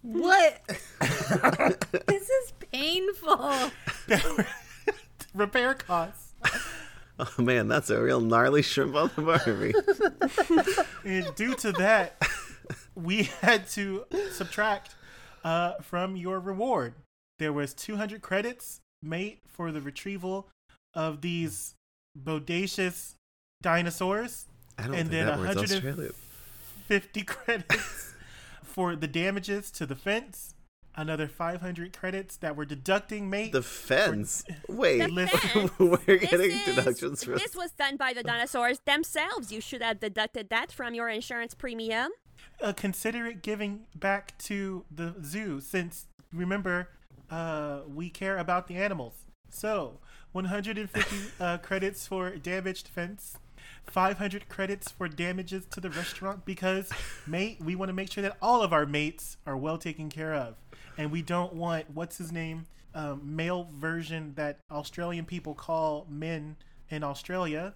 What? 0.04 0.62
This 2.08 2.30
is 2.30 2.54
painful. 2.72 3.72
repair 5.34 5.74
costs. 5.74 6.34
oh 7.20 7.42
man, 7.42 7.68
that's 7.68 7.90
a 7.90 8.02
real 8.02 8.22
gnarly 8.22 8.62
shrimp 8.62 8.96
on 8.96 9.12
the 9.16 9.22
Barbie. 9.22 9.74
And 11.10 11.34
due 11.36 11.56
to 11.56 11.72
that, 11.74 12.22
we 12.96 13.24
had 13.42 13.68
to 13.70 14.06
subtract 14.32 14.96
uh, 15.44 15.74
from 15.82 16.16
your 16.16 16.40
reward. 16.40 16.94
There 17.40 17.54
was 17.54 17.74
200 17.74 18.22
credits, 18.22 18.80
mate, 19.02 19.40
for 19.48 19.72
the 19.72 19.82
retrieval 19.82 20.48
of 20.94 21.22
these 21.22 21.76
bodacious 22.18 23.16
dinosaurs, 23.62 24.46
I 24.78 24.84
don't 24.84 24.96
and 24.96 25.10
think 25.10 25.12
then 25.12 25.26
that 25.28 25.40
150 25.40 27.24
credits 27.24 28.13
for 28.74 28.96
the 28.96 29.08
damages 29.08 29.70
to 29.72 29.86
the 29.86 29.96
fence. 29.96 30.56
Another 30.96 31.28
500 31.28 31.98
credits 31.98 32.38
that 32.38 32.56
were 32.56 32.66
deducting, 32.66 33.28
mate. 33.30 33.52
The 33.52 33.64
fence. 33.64 34.44
Wait, 34.70 35.00
The 35.00 35.28
fence. 35.28 35.72
we're 35.80 35.98
This 36.20 36.30
getting 36.30 36.52
is- 36.52 36.66
deductions 36.76 37.24
from. 37.24 37.34
This 37.36 37.56
was 37.56 37.72
done 37.72 37.98
by 37.98 38.14
the 38.14 38.22
dinosaurs 38.32 38.80
themselves. 38.86 39.52
You 39.52 39.60
should 39.62 39.82
have 39.82 40.00
deducted 40.00 40.50
that 40.50 40.72
from 40.72 40.94
your 40.94 41.10
insurance 41.10 41.54
premium. 41.56 42.12
uh, 42.62 42.74
consider 42.74 43.26
it 43.26 43.42
giving 43.42 43.86
back 43.96 44.38
to 44.38 44.86
the 44.94 45.16
zoo 45.24 45.60
since 45.62 46.06
remember 46.32 46.90
uh, 47.32 47.80
we 47.88 48.10
care 48.10 48.38
about 48.38 48.68
the 48.68 48.76
animals 48.76 49.14
so 49.50 50.00
150 50.34 51.16
uh, 51.40 51.58
credits 51.60 52.06
for 52.08 52.36
damaged 52.36 52.88
fence 52.88 53.38
500 53.88 54.50
credits 54.50 54.92
for 54.92 55.08
damages 55.08 55.66
to 55.72 55.80
the 55.80 55.90
restaurant 55.90 56.46
because 56.46 56.90
mate 57.28 57.58
we 57.64 57.76
want 57.76 57.90
to 57.90 57.94
make 57.94 58.12
sure 58.12 58.22
that 58.22 58.38
all 58.42 58.62
of 58.62 58.74
our 58.74 58.86
mates 58.86 59.38
are 59.46 59.58
well 59.58 59.78
taken 59.78 60.10
care 60.10 60.34
of 60.34 60.56
and 60.98 61.12
we 61.12 61.22
don't 61.22 61.54
want 61.54 61.90
what's 61.94 62.18
his 62.18 62.32
name 62.32 62.66
um, 62.96 63.22
male 63.24 63.70
version 63.74 64.34
that 64.36 64.60
australian 64.72 65.26
people 65.26 65.54
call 65.54 66.08
men 66.10 66.56
in 66.90 67.04
australia 67.04 67.74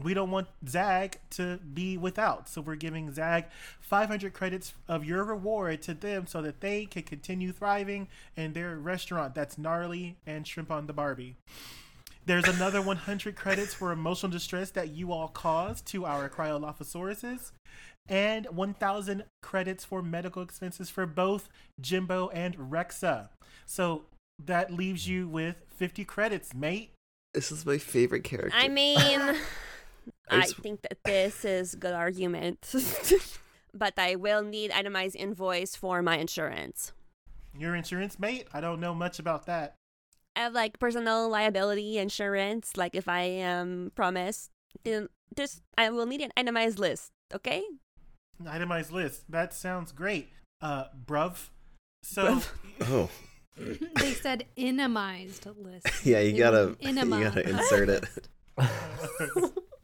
we 0.00 0.14
don't 0.14 0.30
want 0.30 0.46
Zag 0.66 1.18
to 1.30 1.58
be 1.74 1.98
without. 1.98 2.48
So 2.48 2.60
we're 2.60 2.76
giving 2.76 3.12
Zag 3.12 3.46
500 3.80 4.32
credits 4.32 4.74
of 4.86 5.04
your 5.04 5.24
reward 5.24 5.82
to 5.82 5.94
them 5.94 6.26
so 6.26 6.40
that 6.42 6.60
they 6.60 6.86
can 6.86 7.02
continue 7.02 7.52
thriving 7.52 8.08
in 8.36 8.52
their 8.52 8.76
restaurant 8.76 9.34
that's 9.34 9.58
gnarly 9.58 10.16
and 10.26 10.46
shrimp 10.46 10.70
on 10.70 10.86
the 10.86 10.92
Barbie. 10.92 11.36
There's 12.28 12.46
another 12.46 12.82
100 12.82 13.36
credits 13.36 13.72
for 13.72 13.90
emotional 13.90 14.30
distress 14.30 14.70
that 14.72 14.90
you 14.90 15.14
all 15.14 15.28
caused 15.28 15.86
to 15.86 16.04
our 16.04 16.28
Cryolophosauruses, 16.28 17.52
and 18.06 18.44
1,000 18.50 19.24
credits 19.42 19.86
for 19.86 20.02
medical 20.02 20.42
expenses 20.42 20.90
for 20.90 21.06
both 21.06 21.48
Jimbo 21.80 22.28
and 22.28 22.54
Rexa. 22.58 23.30
So 23.64 24.02
that 24.44 24.70
leaves 24.70 25.08
you 25.08 25.26
with 25.26 25.56
50 25.74 26.04
credits, 26.04 26.52
mate. 26.52 26.90
This 27.32 27.50
is 27.50 27.64
my 27.64 27.78
favorite 27.78 28.24
character. 28.24 28.52
I 28.54 28.68
mean, 28.68 28.98
I 30.30 30.42
just- 30.42 30.56
think 30.56 30.82
that 30.82 30.98
this 31.06 31.46
is 31.46 31.76
good 31.76 31.94
argument. 31.94 32.74
but 33.72 33.94
I 33.96 34.16
will 34.16 34.42
need 34.42 34.70
itemized 34.70 35.16
invoice 35.16 35.74
for 35.74 36.02
my 36.02 36.18
insurance. 36.18 36.92
Your 37.58 37.74
insurance, 37.74 38.18
mate? 38.18 38.48
I 38.52 38.60
don't 38.60 38.80
know 38.80 38.94
much 38.94 39.18
about 39.18 39.46
that. 39.46 39.76
I 40.38 40.42
have 40.42 40.54
like 40.54 40.78
personal 40.78 41.28
liability 41.28 41.98
insurance. 41.98 42.76
Like 42.76 42.94
if 42.94 43.08
I 43.08 43.22
am 43.22 43.90
promised, 43.96 44.50
then 44.84 45.08
just 45.36 45.62
I 45.76 45.90
will 45.90 46.06
need 46.06 46.20
an 46.20 46.30
itemized 46.36 46.78
list. 46.78 47.10
Okay. 47.34 47.64
An 48.38 48.46
itemized 48.46 48.92
list. 48.92 49.24
That 49.28 49.52
sounds 49.52 49.90
great. 49.90 50.28
Uh, 50.62 50.84
bruv. 51.04 51.48
So, 52.04 52.40
oh, 52.82 53.10
they 53.96 54.12
said 54.12 54.44
itemized 54.56 55.48
list. 55.56 55.88
yeah, 56.04 56.20
you 56.20 56.38
gotta, 56.38 56.76
you 56.80 56.94
gotta 56.94 57.48
insert 57.48 57.88
it. 57.88 58.04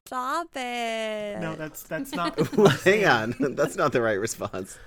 Stop 0.06 0.48
it. 0.54 1.40
no, 1.40 1.56
that's 1.56 1.82
that's 1.82 2.14
not. 2.14 2.56
Well, 2.56 2.68
hang 2.68 3.04
on, 3.06 3.34
that's 3.56 3.74
not 3.74 3.90
the 3.92 4.00
right 4.00 4.20
response. 4.20 4.78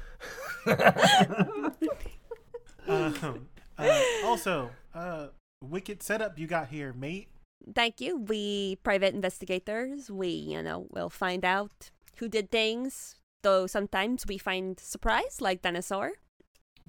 Um, 2.87 3.47
uh, 3.77 4.01
also, 4.23 4.69
uh, 4.95 5.27
wicked 5.67 6.01
setup 6.03 6.39
you 6.39 6.47
got 6.47 6.69
here, 6.69 6.93
mate. 6.93 7.27
Thank 7.73 7.99
you. 8.01 8.17
We 8.17 8.77
private 8.83 9.13
investigators. 9.13 10.09
We 10.09 10.29
you 10.29 10.61
know 10.61 10.87
will 10.91 11.09
find 11.09 11.43
out 11.45 11.91
who 12.17 12.27
did 12.27 12.51
things. 12.51 13.15
Though 13.43 13.67
sometimes 13.67 14.25
we 14.27 14.37
find 14.37 14.79
surprise, 14.79 15.41
like 15.41 15.61
dinosaur. 15.61 16.13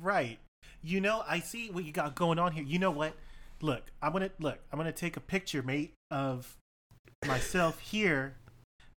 Right. 0.00 0.38
You 0.82 1.00
know, 1.00 1.22
I 1.28 1.40
see 1.40 1.70
what 1.70 1.84
you 1.84 1.92
got 1.92 2.14
going 2.14 2.38
on 2.38 2.52
here. 2.52 2.64
You 2.64 2.78
know 2.78 2.90
what? 2.90 3.14
Look, 3.60 3.90
I'm 4.02 4.12
gonna 4.12 4.30
look. 4.38 4.58
I'm 4.72 4.78
gonna 4.78 4.92
take 4.92 5.16
a 5.16 5.20
picture, 5.20 5.62
mate, 5.62 5.94
of 6.10 6.56
myself 7.26 7.78
here 7.90 8.36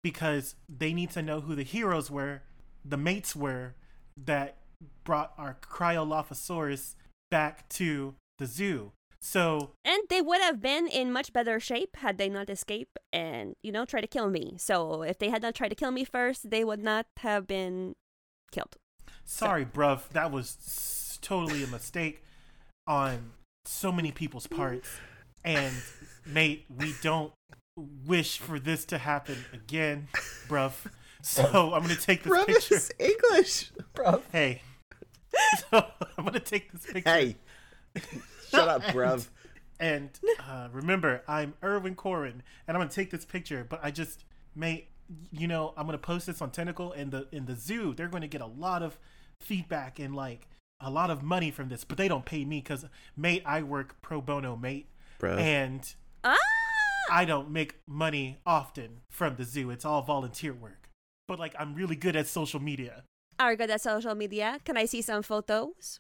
because 0.04 0.56
they 0.67 0.94
need 0.94 1.12
to 1.12 1.22
know 1.22 1.41
who 1.41 1.56
the 1.56 1.63
heroes 1.63 2.10
were, 2.10 2.41
the 2.84 2.98
mates 2.98 3.36
were 3.36 3.76
that 4.17 4.58
brought 5.04 5.34
our 5.38 5.58
Cryolophosaurus 5.62 6.96
back 7.30 7.67
to 7.70 8.15
the 8.38 8.46
zoo. 8.46 8.91
So 9.21 9.71
And 9.86 10.01
they 10.10 10.21
would 10.21 10.41
have 10.41 10.62
been 10.62 10.88
in 10.88 11.12
much 11.12 11.31
better 11.31 11.60
shape 11.60 11.97
had 11.97 12.17
they 12.17 12.27
not 12.27 12.49
escaped 12.49 12.97
and, 13.13 13.55
you 13.62 13.71
know, 13.71 13.86
try 13.86 14.01
to 14.01 14.07
kill 14.07 14.29
me. 14.29 14.55
So 14.57 15.03
if 15.03 15.19
they 15.19 15.29
had 15.29 15.41
not 15.41 15.53
tried 15.53 15.69
to 15.69 15.75
kill 15.75 15.91
me 15.91 16.03
first, 16.03 16.49
they 16.49 16.63
would 16.63 16.84
not 16.84 17.05
have 17.19 17.45
been 17.47 17.93
killed. 18.51 18.77
sorry, 19.23 19.63
bruv. 19.65 20.10
That 20.10 20.31
was 20.31 21.19
totally 21.21 21.63
a 21.63 21.67
mistake 21.67 22.23
on 22.88 23.31
so 23.65 23.91
many 23.91 24.12
people's 24.12 24.47
parts. 24.47 24.89
And 25.45 25.73
mate, 26.25 26.65
we 26.75 26.93
don't 27.01 27.31
wish 28.05 28.38
for 28.39 28.60
this 28.60 28.86
to 28.86 28.97
happen 28.97 29.38
again, 29.53 30.07
bruv. 30.47 30.73
So 31.21 31.43
I'm 31.73 31.84
gonna 31.84 31.95
take 31.95 32.24
this 32.24 32.45
picture. 32.45 32.76
Rubbish 32.76 32.89
English. 32.99 33.72
Bro. 33.93 34.24
Hey. 34.32 34.63
So 35.72 35.86
I'm 36.17 36.26
gonna 36.26 36.39
take 36.41 36.72
this 36.74 36.91
picture. 36.91 37.09
Hey, 37.09 37.36
shut 38.52 38.68
up, 38.68 38.82
bruv. 38.93 39.28
And 39.80 40.10
uh, 40.47 40.68
remember, 40.72 41.24
I'm 41.28 41.56
Erwin 41.64 41.95
Corwin, 41.95 42.43
and 42.68 42.78
I'm 42.78 42.82
gonna 42.82 42.91
take 42.91 43.10
this 43.10 43.26
picture. 43.26 43.66
But 43.68 43.80
I 43.84 43.89
just, 43.91 44.26
mate, 44.56 44.89
you 45.32 45.47
know, 45.47 45.74
I'm 45.76 45.86
gonna 45.88 45.97
post 45.97 46.28
this 46.28 46.41
on 46.41 46.52
Tentacle 46.52 46.91
and 46.91 47.12
the 47.12 47.28
in 47.32 47.45
the 47.45 47.56
zoo. 47.56 47.93
They're 47.93 48.08
gonna 48.08 48.28
get 48.28 48.41
a 48.41 48.45
lot 48.45 48.84
of 48.84 48.99
feedback 49.39 49.97
and 49.99 50.16
like 50.16 50.47
a 50.80 50.89
lot 50.89 51.10
of 51.10 51.24
money 51.24 51.52
from 51.52 51.70
this, 51.70 51.84
but 51.84 51.97
they 51.97 52.08
don't 52.08 52.26
pay 52.26 52.45
me 52.45 52.58
because, 52.60 52.86
mate, 53.18 53.43
I 53.45 53.62
work 53.64 54.02
pro 54.02 54.22
bono, 54.22 54.56
mate, 54.56 54.88
Bruv. 55.20 55.39
and 55.39 55.93
Ah! 56.24 56.36
I 57.12 57.26
don't 57.26 57.49
make 57.52 57.76
money 57.88 58.39
often 58.45 59.02
from 59.10 59.36
the 59.36 59.43
zoo. 59.43 59.70
It's 59.72 59.86
all 59.86 60.02
volunteer 60.02 60.54
work. 60.54 60.89
But 61.28 61.39
like, 61.39 61.56
I'm 61.60 61.74
really 61.76 61.95
good 61.95 62.16
at 62.16 62.28
social 62.28 62.60
media. 62.60 63.04
Are 63.39 63.56
good 63.56 63.70
at 63.72 63.82
social 63.82 64.14
media. 64.16 64.60
Can 64.64 64.78
I 64.78 64.86
see 64.86 65.02
some 65.02 65.24
photos? 65.24 65.99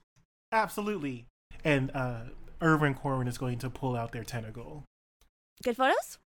Absolutely. 0.51 1.25
And 1.63 1.91
uh 1.95 2.21
Irvin 2.61 2.93
Corwin 2.93 3.27
is 3.27 3.37
going 3.37 3.57
to 3.59 3.69
pull 3.69 3.95
out 3.95 4.11
their 4.11 4.23
tentacle. 4.23 4.83
Good 5.63 5.77
photos? 5.77 6.17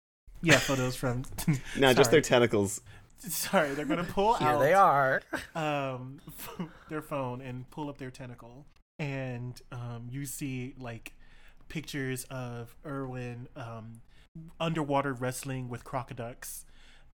Yeah, 0.41 0.57
photos 0.59 0.95
from. 0.95 1.23
No, 1.77 1.93
just 1.93 2.11
their 2.11 2.21
tentacles. 2.21 2.81
Sorry, 3.17 3.73
they're 3.73 3.86
gonna 3.86 4.03
pull 4.03 4.36
Here 4.36 4.49
out. 4.49 4.59
they 4.59 4.73
are. 4.73 5.21
um 5.55 6.19
their 6.89 7.01
phone 7.01 7.41
and 7.41 7.69
pull 7.71 7.89
up 7.89 7.97
their 7.97 8.11
tentacle 8.11 8.65
and 8.99 9.61
um 9.71 10.07
you 10.11 10.25
see 10.25 10.75
like 10.79 11.13
pictures 11.69 12.25
of 12.25 12.75
Erwin 12.86 13.47
um 13.55 14.01
underwater 14.59 15.13
wrestling 15.13 15.69
with 15.69 15.83
crocodiles 15.83 16.65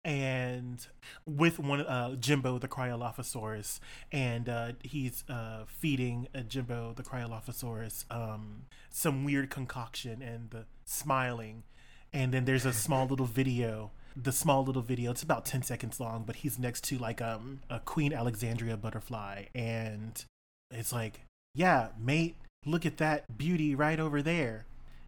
and 0.06 0.86
with 1.26 1.58
one 1.58 1.80
uh 1.80 2.14
Jimbo 2.14 2.58
the 2.58 2.68
Cryolophosaurus 2.68 3.80
and 4.12 4.48
uh 4.48 4.72
he's 4.84 5.24
uh 5.28 5.64
feeding 5.66 6.28
uh, 6.32 6.42
Jimbo 6.42 6.92
the 6.94 7.02
Cryolophosaurus 7.02 8.04
um 8.08 8.66
some 8.88 9.24
weird 9.24 9.50
concoction 9.50 10.22
and 10.22 10.50
the 10.50 10.64
smiling. 10.84 11.64
And 12.12 12.32
then 12.32 12.44
there's 12.44 12.64
a 12.64 12.72
small 12.72 13.06
little 13.10 13.26
video 13.26 13.90
the 14.14 14.32
small 14.32 14.64
little 14.64 14.80
video 14.80 15.10
it's 15.10 15.24
about 15.24 15.44
10 15.44 15.62
seconds 15.62 15.98
long 16.00 16.22
but 16.24 16.36
he's 16.36 16.58
next 16.58 16.84
to 16.84 16.96
like 16.98 17.20
um 17.20 17.60
a 17.68 17.80
queen 17.80 18.12
alexandria 18.12 18.76
butterfly. 18.76 19.46
And 19.56 20.24
it's 20.70 20.92
like 20.92 21.22
yeah 21.52 21.88
mate 21.98 22.36
look 22.64 22.86
at 22.86 22.98
that 22.98 23.36
beauty 23.36 23.74
right 23.74 23.98
over 23.98 24.22
there. 24.22 24.66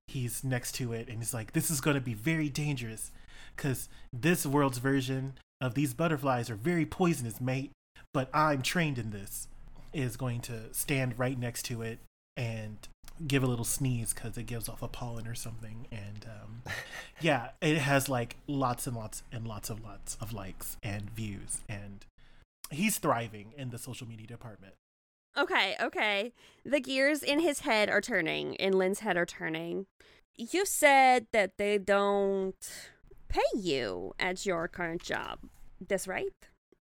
He's 0.09 0.43
next 0.43 0.73
to 0.77 0.93
it 0.93 1.09
and 1.09 1.19
he's 1.19 1.33
like 1.33 1.53
this 1.53 1.71
is 1.71 1.81
to 1.81 2.01
be 2.01 2.15
very 2.15 2.49
dangerous 2.49 3.13
because 3.57 3.89
this 4.13 4.47
world's 4.47 4.79
version 4.79 5.35
of 5.61 5.75
these 5.75 5.95
butterflies 5.95 6.51
are 6.51 6.57
very 6.57 6.87
poisonous 6.87 7.41
mate 7.41 7.71
but 8.13 8.29
i'm 8.33 8.63
trained 8.63 8.99
in 8.99 9.11
this 9.11 9.49
is 9.93 10.17
going 10.17 10.41
to 10.41 10.73
stand 10.73 11.19
right 11.19 11.39
next 11.39 11.65
to 11.65 11.83
it 11.83 11.99
and 12.37 12.89
give 13.27 13.43
a 13.43 13.47
little 13.47 13.65
sneeze 13.65 14.15
because 14.15 14.39
it 14.39 14.47
gives 14.47 14.69
off 14.69 14.81
a 14.81 14.89
pollen 14.89 15.27
or 15.27 15.35
something 15.35 15.89
and 15.91 16.27
um, 16.27 16.63
yeah 17.21 17.49
it 17.61 17.79
has 17.79 18.09
like 18.09 18.37
lots 18.47 18.87
and 18.87 18.97
lots 18.97 19.23
and 19.33 19.47
lots 19.47 19.71
of 19.71 19.83
lots 19.83 20.17
of 20.21 20.33
likes 20.33 20.77
and 20.83 21.11
views 21.11 21.63
and 21.69 22.07
he's 22.71 22.99
thriving 22.99 23.53
in 23.57 23.71
the 23.71 23.79
social 23.79 24.07
media 24.07 24.27
department 24.27 24.75
Okay, 25.39 25.77
okay. 25.81 26.33
The 26.65 26.81
gears 26.81 27.23
in 27.23 27.39
his 27.39 27.61
head 27.61 27.89
are 27.89 28.01
turning, 28.01 28.55
in 28.55 28.73
Lin's 28.73 29.01
head 29.01 29.17
are 29.17 29.27
turning. 29.27 29.87
You 30.37 30.67
said 30.67 31.27
that 31.33 31.59
they 31.59 31.79
don't 31.79 32.57
pay 33.29 33.41
you 33.55 34.15
at 34.19 34.45
your 34.47 34.69
current 34.69 35.03
job. 35.03 35.39
This 35.87 36.07
right? 36.09 36.33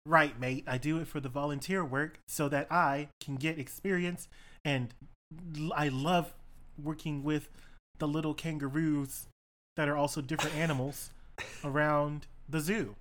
right 0.07 0.39
mate 0.39 0.63
i 0.67 0.77
do 0.77 0.99
it 0.99 1.09
for 1.09 1.19
the 1.19 1.31
volunteer 1.31 1.83
work 1.83 2.19
so 2.29 2.47
that 2.47 2.71
i 2.71 3.09
can 3.23 3.37
get 3.37 3.59
experience 3.59 4.29
and 4.63 4.93
I 5.75 5.89
love 5.89 6.35
working 6.81 7.25
with 7.25 7.49
the 7.99 8.07
little 8.07 8.35
kangaroos 8.35 9.27
that 9.77 9.89
are 9.89 9.97
also 9.97 10.21
different 10.21 10.57
animals 10.57 11.11
around 11.65 12.27
the 12.49 12.61
zoo 12.61 12.95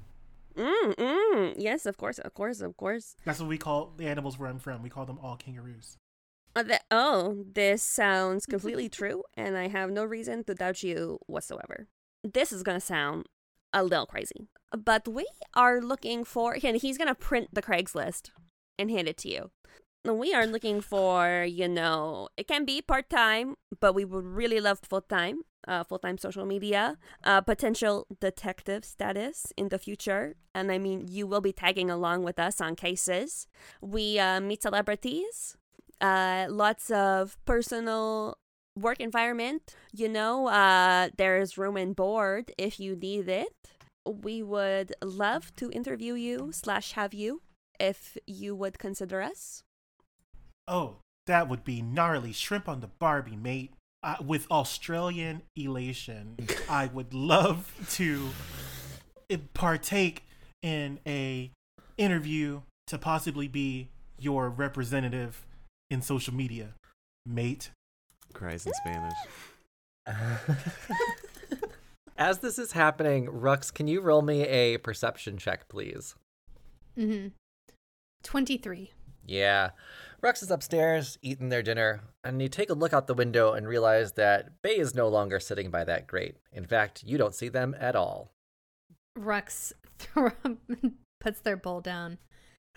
Mm, 0.56 0.96
mm. 0.96 1.54
Yes, 1.58 1.86
of 1.88 1.98
course, 1.98 2.20
of 2.20 2.34
course, 2.36 2.62
of 2.62 2.78
course. 2.78 3.16
that's 3.26 3.40
what 3.40 3.50
we 3.50 3.58
call 3.58 3.92
the 3.98 4.08
animals 4.08 4.40
where 4.40 4.50
i'm 4.50 4.60
from 4.60 4.82
we 4.82 4.90
call 4.90 5.06
them 5.06 5.20
all 5.22 5.36
kangaroos 5.36 5.98
Uh, 6.56 6.64
the, 6.64 6.80
oh, 6.92 7.44
this 7.54 7.82
sounds 7.84 8.46
completely 8.46 8.88
true, 8.88 9.24
and 9.36 9.58
I 9.58 9.68
have 9.68 9.90
no 9.92 10.06
reason 10.06 10.44
to 10.46 10.54
doubt 10.54 10.84
you 10.84 11.18
whatsoever. 11.26 11.88
This 12.24 12.52
is 12.54 12.62
gonna 12.64 12.80
sound 12.80 13.26
a 13.74 13.84
little 13.84 14.06
crazy, 14.06 14.48
but 14.72 15.08
we 15.08 15.26
are 15.54 15.82
looking 15.82 16.24
for. 16.24 16.58
And 16.64 16.78
he's 16.78 16.98
gonna 16.98 17.16
print 17.16 17.50
the 17.54 17.62
Craigslist 17.62 18.30
and 18.78 18.90
hand 18.90 19.08
it 19.08 19.18
to 19.20 19.30
you. 19.30 19.52
We 20.06 20.34
are 20.34 20.46
looking 20.46 20.82
for, 20.82 21.46
you 21.48 21.70
know, 21.70 22.28
it 22.36 22.48
can 22.48 22.66
be 22.66 22.82
part 22.82 23.10
time, 23.10 23.56
but 23.80 23.94
we 23.94 24.04
would 24.04 24.26
really 24.26 24.60
love 24.60 24.80
full 24.84 25.02
time, 25.02 25.44
uh, 25.66 25.86
full 25.86 26.00
time 26.00 26.18
social 26.18 26.46
media, 26.46 26.98
uh, 27.24 27.40
potential 27.40 28.06
detective 28.20 28.84
status 28.84 29.54
in 29.56 29.70
the 29.70 29.80
future. 29.80 30.36
And 30.54 30.72
I 30.74 30.78
mean, 30.78 31.08
you 31.08 31.26
will 31.26 31.40
be 31.40 31.54
tagging 31.54 31.90
along 31.90 32.24
with 32.24 32.38
us 32.38 32.60
on 32.60 32.76
cases. 32.76 33.48
We 33.82 34.20
uh, 34.20 34.42
meet 34.42 34.62
celebrities, 34.62 35.56
uh, 36.02 36.48
lots 36.50 36.92
of 36.92 37.38
personal 37.46 38.38
work 38.78 39.00
environment. 39.00 39.76
You 39.94 40.10
know, 40.10 40.48
uh, 40.48 41.10
there's 41.18 41.58
room 41.58 41.78
and 41.78 41.96
board 41.96 42.52
if 42.58 42.80
you 42.80 42.96
need 42.96 43.30
it. 43.30 43.54
We 44.06 44.44
would 44.44 44.94
love 45.02 45.56
to 45.58 45.72
interview 45.72 46.14
you 46.16 46.52
slash 46.52 46.94
have 46.94 47.14
you 47.14 47.42
if 47.80 48.18
you 48.28 48.56
would 48.56 48.78
consider 48.80 49.22
us. 49.22 49.64
Oh, 50.68 50.98
that 51.28 51.48
would 51.48 51.64
be 51.64 51.82
gnarly 51.82 52.34
shrimp 52.34 52.68
on 52.68 52.82
the 52.82 52.90
Barbie, 53.00 53.36
mate. 53.36 53.74
Uh, 54.02 54.16
with 54.26 54.52
Australian 54.52 55.44
elation, 55.56 56.36
I 56.70 56.88
would 56.88 57.14
love 57.14 57.74
to 57.92 58.32
partake 59.54 60.26
in 60.62 61.00
a 61.08 61.52
interview 61.98 62.62
to 62.88 62.98
possibly 62.98 63.48
be 63.48 63.88
your 64.20 64.50
representative 64.50 65.46
in 65.90 66.02
social 66.02 66.34
media, 66.34 66.74
mate. 67.26 67.70
Cries 68.34 68.66
in 68.66 68.74
Spanish. 68.74 69.18
As 72.18 72.40
this 72.40 72.60
is 72.60 72.74
happening, 72.74 73.28
Rux, 73.28 73.74
can 73.74 73.88
you 73.88 74.02
roll 74.02 74.22
me 74.22 74.42
a 74.44 74.78
perception 74.78 75.38
check, 75.38 75.68
please? 75.68 76.16
Mm-hmm. 76.98 77.30
23. 78.24 78.92
Yeah. 79.26 79.72
Rux 80.24 80.44
is 80.44 80.52
upstairs 80.52 81.18
eating 81.22 81.50
their 81.50 81.64
dinner, 81.64 82.02
and 82.24 82.42
you 82.42 82.48
take 82.48 82.70
a 82.70 82.76
look 82.76 82.94
out 82.94 83.08
the 83.08 83.14
window 83.14 83.54
and 83.54 83.68
realize 83.68 84.14
that 84.14 84.62
Bae 84.62 84.70
is 84.70 84.96
no 84.96 85.08
longer 85.08 85.40
sitting 85.40 85.70
by 85.70 85.84
that 85.84 86.08
grate. 86.08 86.38
In 86.52 86.66
fact, 86.66 87.04
you 87.04 87.18
don't 87.18 87.36
see 87.36 87.50
them 87.50 87.76
at 87.80 87.96
all. 87.96 88.32
Rux 89.18 89.74
throw 90.00 90.32
puts 91.20 91.42
their 91.42 91.58
bowl 91.58 91.82
down. 91.82 92.20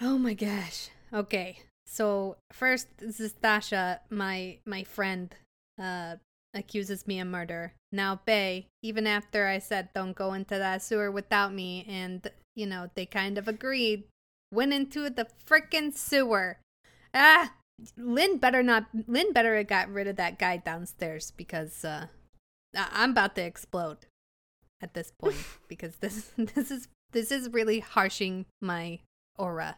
Oh 0.01 0.19
my 0.19 0.35
gosh. 0.35 0.91
Okay. 1.13 1.59
So 1.87 2.37
first, 2.53 2.89
this 2.99 3.21
is 3.21 3.35
Thasha, 3.35 4.01
my 4.11 4.59
my 4.67 4.83
friend, 4.83 5.35
uh, 5.81 6.17
accuses 6.55 7.07
me 7.07 7.21
of 7.21 7.29
murder. 7.29 7.75
Now 7.93 8.21
Bae, 8.27 8.67
even 8.83 9.07
after 9.07 9.47
I 9.47 9.59
said 9.59 9.91
don't 9.95 10.17
go 10.17 10.33
into 10.33 10.57
that 10.59 10.83
sewer 10.83 11.11
without 11.11 11.53
me, 11.53 11.85
and 11.89 12.29
you 12.55 12.67
know 12.67 12.91
they 12.95 13.07
kind 13.07 13.39
of 13.39 13.49
agreed, 13.49 14.05
went 14.53 14.73
into 14.73 15.11
the 15.11 15.27
frickin' 15.47 15.95
sewer. 15.95 16.59
Ah, 17.15 17.53
Lin 17.97 18.39
better 18.39 18.63
not. 18.63 18.87
Lin 19.07 19.33
better 19.33 19.57
have 19.57 19.67
got 19.67 19.93
rid 19.93 20.07
of 20.07 20.17
that 20.17 20.39
guy 20.39 20.57
downstairs 20.57 21.33
because 21.37 21.85
uh, 21.85 22.07
I'm 22.75 23.11
about 23.11 23.35
to 23.37 23.43
explode 23.43 24.07
at 24.81 24.95
this 24.95 25.13
point 25.19 25.37
because 25.69 25.97
this 25.97 26.33
this 26.37 26.71
is 26.71 26.89
this 27.13 27.31
is 27.31 27.53
really 27.53 27.81
harshing 27.81 28.47
my 28.61 29.01
aura. 29.37 29.77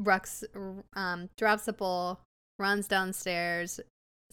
Rux 0.00 0.44
um, 0.94 1.28
drops 1.36 1.66
the 1.66 1.72
bowl, 1.72 2.20
runs 2.58 2.88
downstairs, 2.88 3.80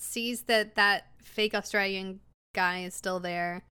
sees 0.01 0.43
that 0.43 0.75
that 0.75 1.07
fake 1.23 1.53
Australian 1.53 2.19
guy 2.53 2.79
is 2.79 2.93
still 2.93 3.19
there, 3.19 3.63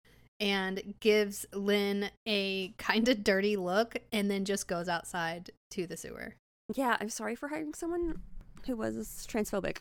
and 0.40 0.94
gives 1.00 1.46
Lin 1.52 2.10
a 2.26 2.68
kind 2.78 3.08
of 3.08 3.24
dirty 3.24 3.56
look, 3.56 3.96
and 4.12 4.30
then 4.30 4.44
just 4.44 4.68
goes 4.68 4.88
outside 4.88 5.50
to 5.70 5.86
the 5.86 5.96
sewer. 5.96 6.34
Yeah, 6.74 6.96
I'm 7.00 7.10
sorry 7.10 7.36
for 7.36 7.48
hiring 7.48 7.74
someone 7.74 8.20
who 8.66 8.76
was 8.76 9.26
transphobic. 9.30 9.78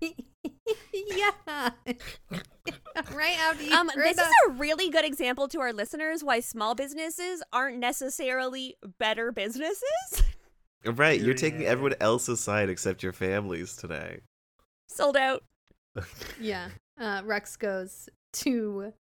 yeah, 0.92 1.30
right 3.12 3.38
after 3.38 3.64
you 3.64 3.72
um, 3.72 3.88
heard 3.88 4.14
this 4.14 4.18
is 4.18 4.32
a 4.48 4.50
really 4.52 4.90
good 4.90 5.04
example 5.04 5.48
to 5.48 5.60
our 5.60 5.72
listeners 5.72 6.22
why 6.22 6.40
small 6.40 6.74
businesses 6.74 7.42
aren't 7.52 7.78
necessarily 7.78 8.76
better 8.98 9.32
businesses. 9.32 10.22
Right, 10.84 11.20
you're 11.20 11.34
taking 11.34 11.64
everyone 11.64 11.94
else's 12.00 12.40
side 12.40 12.68
except 12.68 13.02
your 13.02 13.14
families 13.14 13.74
today. 13.74 14.20
Sold 14.88 15.16
out. 15.16 15.42
Yeah. 16.40 16.68
Uh, 17.00 17.22
Rex 17.24 17.56
goes 17.56 18.08
to. 18.34 18.92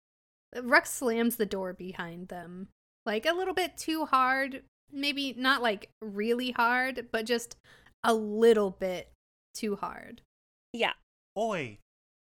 Rex 0.61 0.91
slams 0.91 1.35
the 1.35 1.45
door 1.45 1.73
behind 1.73 2.27
them. 2.27 2.67
Like 3.05 3.25
a 3.25 3.33
little 3.33 3.53
bit 3.53 3.77
too 3.77 4.05
hard. 4.05 4.63
Maybe 4.91 5.33
not 5.35 5.61
like 5.61 5.89
really 6.01 6.51
hard, 6.51 7.07
but 7.11 7.25
just 7.25 7.55
a 8.03 8.13
little 8.13 8.69
bit 8.69 9.09
too 9.53 9.75
hard. 9.75 10.21
Yeah. 10.71 10.93
Oi, 11.37 11.79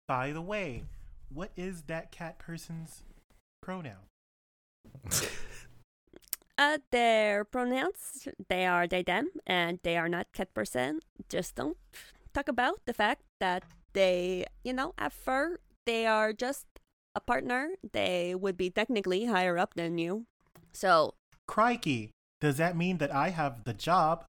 by 0.08 0.32
the 0.32 0.40
way, 0.40 0.84
what 1.32 1.50
is 1.56 1.82
that 1.82 2.10
cat 2.10 2.38
person's 2.38 3.02
pronoun? 3.60 4.08
Uh, 6.58 6.78
their 6.90 7.44
pronouns, 7.44 8.28
they 8.48 8.66
are 8.66 8.86
they, 8.86 9.02
them, 9.02 9.30
and 9.46 9.80
they 9.82 9.96
are 9.96 10.08
not 10.08 10.30
cat 10.32 10.52
person. 10.54 11.00
Just 11.28 11.56
don't 11.56 11.78
talk 12.34 12.46
about 12.46 12.80
the 12.84 12.92
fact 12.92 13.22
that 13.40 13.64
they, 13.92 14.46
you 14.64 14.72
know, 14.72 14.94
at 14.98 15.12
fur, 15.12 15.58
they 15.86 16.06
are 16.06 16.32
just 16.32 16.66
a 17.14 17.20
partner. 17.20 17.70
They 17.92 18.34
would 18.34 18.56
be 18.56 18.70
technically 18.70 19.26
higher 19.26 19.58
up 19.58 19.74
than 19.74 19.98
you. 19.98 20.26
So, 20.72 21.14
Crikey, 21.46 22.10
does 22.40 22.56
that 22.56 22.76
mean 22.76 22.98
that 22.98 23.14
I 23.14 23.30
have 23.30 23.64
the 23.64 23.74
job? 23.74 24.24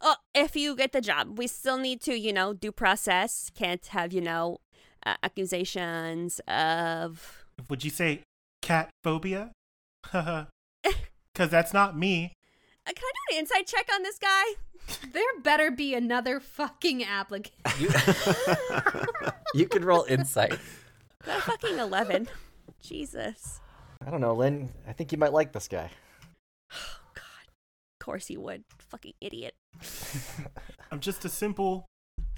oh, 0.00 0.16
if 0.34 0.56
you 0.56 0.74
get 0.74 0.92
the 0.92 1.00
job, 1.00 1.38
we 1.38 1.46
still 1.46 1.78
need 1.78 2.00
to, 2.02 2.18
you 2.18 2.32
know, 2.32 2.52
due 2.52 2.72
process. 2.72 3.50
Can't 3.54 3.84
have, 3.86 4.12
you 4.12 4.20
know, 4.20 4.58
uh, 5.04 5.16
accusations 5.22 6.40
of. 6.48 7.44
Would 7.68 7.84
you 7.84 7.90
say 7.90 8.20
cat 8.62 8.90
phobia? 9.04 9.52
Because 11.32 11.50
that's 11.50 11.72
not 11.72 11.96
me. 11.96 12.32
Uh, 12.86 12.92
Can 12.94 13.04
I 13.04 13.12
do 13.12 13.34
an 13.36 13.40
insight 13.40 13.66
check 13.66 13.88
on 13.92 14.02
this 14.02 14.18
guy? 14.18 14.44
There 15.12 15.22
better 15.42 15.70
be 15.70 15.94
another 15.94 16.40
fucking 16.40 17.04
applicant. 17.04 17.54
You, 17.78 17.90
you 19.54 19.68
can 19.68 19.84
roll 19.84 20.04
insight. 20.08 20.58
Got 21.24 21.38
a 21.38 21.42
fucking 21.42 21.78
11. 21.78 22.28
Jesus. 22.82 23.60
I 24.04 24.10
don't 24.10 24.20
know, 24.20 24.34
Lin. 24.34 24.70
I 24.88 24.92
think 24.92 25.12
you 25.12 25.18
might 25.18 25.32
like 25.32 25.52
this 25.52 25.68
guy. 25.68 25.90
Oh, 26.72 26.76
God. 27.14 27.22
Of 28.00 28.04
course 28.04 28.26
he 28.26 28.36
would. 28.36 28.64
Fucking 28.78 29.12
idiot. 29.20 29.54
I'm 30.90 31.00
just 31.00 31.24
a 31.24 31.28
simple, 31.28 31.86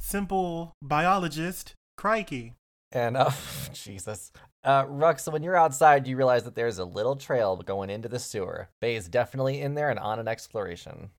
simple 0.01 0.73
biologist. 0.83 1.75
Crikey. 1.97 2.55
And 2.93 3.17
uh, 3.17 3.31
Jesus, 3.73 4.33
uh, 4.65 4.85
Rux. 4.85 5.31
When 5.33 5.43
you're 5.43 5.57
outside, 5.57 6.07
you 6.07 6.17
realize 6.17 6.45
that 6.45 6.55
there's 6.55 6.79
a 6.79 6.85
little 6.85 7.17
trail 7.17 7.57
going 7.57 7.91
into 7.91 8.09
the 8.09 8.19
sewer. 8.19 8.69
Bae 8.81 8.89
is 8.89 9.09
definitely 9.09 9.61
in 9.61 9.75
there 9.75 9.91
and 9.91 9.99
on 9.99 10.19
an 10.19 10.29
exploration. 10.29 11.11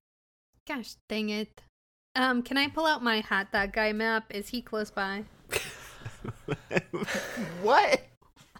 Gosh 0.66 0.94
dang 1.08 1.30
it. 1.30 1.62
Um, 2.16 2.42
can 2.42 2.56
I 2.56 2.68
pull 2.68 2.86
out 2.86 3.02
my 3.02 3.20
hot 3.20 3.50
dog 3.52 3.72
guy 3.72 3.92
map? 3.92 4.24
Is 4.30 4.48
he 4.50 4.62
close 4.62 4.90
by? 4.90 5.24
what? 7.62 8.00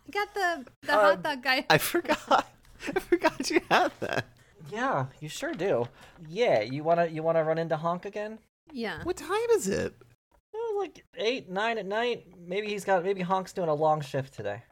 I 0.07 0.11
got 0.11 0.35
the 0.35 0.65
the 0.83 0.93
Um, 0.95 1.01
hot 1.01 1.23
dog 1.23 1.43
guy. 1.43 1.65
I 1.71 1.79
forgot. 1.79 2.49
I 2.95 3.01
forgot 3.01 3.51
you 3.51 3.61
had 3.71 3.93
that. 4.01 4.27
Yeah, 4.71 5.07
you 5.21 5.29
sure 5.29 5.53
do. 5.55 5.89
Yeah, 6.29 6.61
you 6.63 6.83
wanna 6.83 7.07
you 7.07 7.23
wanna 7.23 7.45
run 7.45 7.59
into 7.59 7.77
Honk 7.77 8.05
again? 8.05 8.39
yeah. 8.73 9.03
What 9.05 9.17
time 9.17 9.49
is 9.53 9.69
it? 9.69 9.95
Like 10.85 11.03
eight, 11.17 11.49
nine 11.49 11.79
at 11.79 11.87
night. 11.87 12.27
Maybe 12.47 12.69
he's 12.69 12.85
got 12.85 13.03
maybe 13.05 13.23
Honk's 13.23 13.55
doing 13.55 13.71
a 13.71 13.75
long 13.75 14.03
shift 14.03 14.35
today. 14.35 14.63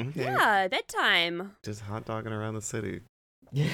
Okay. 0.00 0.22
Yeah, 0.22 0.68
bedtime. 0.68 1.56
Just 1.64 1.80
hot 1.80 2.04
dogging 2.04 2.32
around 2.32 2.54
the 2.54 2.62
city. 2.62 3.00
Yeah. 3.50 3.70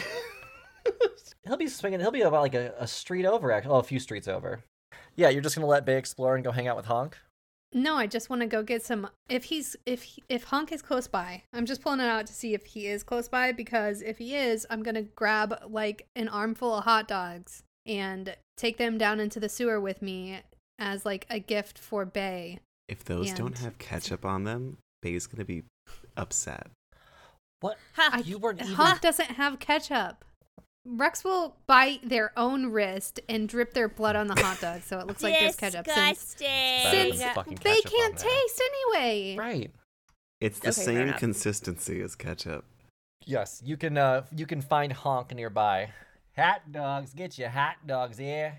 he'll 1.45 1.59
be 1.59 1.67
swinging. 1.69 2.01
He'll 2.01 2.11
be 2.11 2.23
about 2.23 2.41
like 2.41 2.55
a, 2.55 2.73
a 2.79 2.87
street 2.87 3.27
over, 3.27 3.53
actually. 3.53 3.73
Oh, 3.73 3.81
a 3.81 3.83
few 3.83 3.99
streets 3.99 4.29
over. 4.29 4.65
Yeah, 5.15 5.29
you're 5.29 5.43
just 5.43 5.55
gonna 5.55 5.67
let 5.67 5.85
Bae 5.85 5.93
explore 5.93 6.37
and 6.37 6.43
go 6.43 6.53
hang 6.53 6.69
out 6.69 6.77
with 6.79 6.87
Honk. 6.87 7.19
No, 7.75 7.97
I 7.97 8.07
just 8.07 8.31
want 8.31 8.41
to 8.41 8.49
go 8.49 8.63
get 8.63 8.83
some. 8.83 9.11
If 9.29 9.45
he's 9.45 9.77
if 9.85 10.05
he- 10.05 10.25
if 10.31 10.45
Honk 10.45 10.73
is 10.73 10.81
close 10.81 11.07
by, 11.07 11.43
I'm 11.53 11.67
just 11.67 11.83
pulling 11.83 12.01
it 12.01 12.09
out 12.09 12.27
to 12.29 12.33
see 12.33 12.55
if 12.55 12.65
he 12.65 12.87
is 12.87 13.03
close 13.03 13.29
by 13.29 13.53
because 13.53 14.01
if 14.01 14.17
he 14.17 14.35
is, 14.35 14.67
I'm 14.71 14.83
gonna 14.83 15.03
grab 15.03 15.55
like 15.69 16.07
an 16.17 16.29
armful 16.31 16.75
of 16.77 16.85
hot 16.85 17.07
dogs 17.07 17.63
and 17.85 18.37
take 18.57 18.79
them 18.79 18.97
down 18.97 19.21
into 19.21 19.39
the 19.39 19.51
sewer 19.51 19.79
with 19.79 20.01
me 20.01 20.41
as 20.83 21.07
like 21.07 21.27
a 21.31 21.39
gift 21.39 21.79
for 21.79 22.05
Bae. 22.05 22.59
If 22.89 23.05
those 23.05 23.33
don't 23.33 23.59
have 23.59 23.79
ketchup 23.79 24.25
on 24.25 24.45
them, 24.45 24.79
Bae's 25.01 25.27
gonna 25.27 25.45
be 25.45 25.63
upset. 26.17 26.67
What? 27.61 27.79
Ha. 27.95 28.21
You 28.25 28.39
weren't 28.39 28.61
even. 28.61 28.75
Honk 28.75 29.01
doesn't 29.01 29.31
have 29.33 29.59
ketchup. 29.61 30.25
Rex 30.85 31.23
will 31.23 31.55
bite 31.69 32.09
their 32.09 32.33
own 32.37 32.73
wrist 32.73 33.21
and 33.29 33.49
drip 33.49 33.73
their 33.73 33.89
blood 33.89 34.17
on 34.17 34.27
the 34.27 34.35
hot 34.35 34.61
dog, 34.61 34.83
so 34.83 34.99
it 34.99 35.07
looks 35.07 35.23
like 35.23 35.39
there's 35.39 35.55
ketchup. 35.55 35.87
Since, 35.87 36.37
since 36.39 37.21
than 37.21 37.55
they 37.63 37.81
can't 37.83 38.19
taste 38.19 38.63
anyway. 38.95 39.37
Right. 39.39 39.71
It's 40.41 40.59
the 40.59 40.71
Okay, 40.71 40.83
same 40.83 41.13
consistency 41.13 42.03
as 42.03 42.17
ketchup. 42.17 42.65
Yes, 43.25 43.63
you 43.65 43.77
can. 43.77 43.97
Uh, 43.97 44.25
you 44.35 44.45
can 44.45 44.61
find 44.61 44.93
Honk 44.93 45.33
nearby. 45.33 45.91
Hot 46.37 46.73
dogs, 46.73 47.13
get 47.15 47.39
your 47.39 47.51
hot 47.51 47.77
dogs 47.87 48.19
here. 48.19 48.59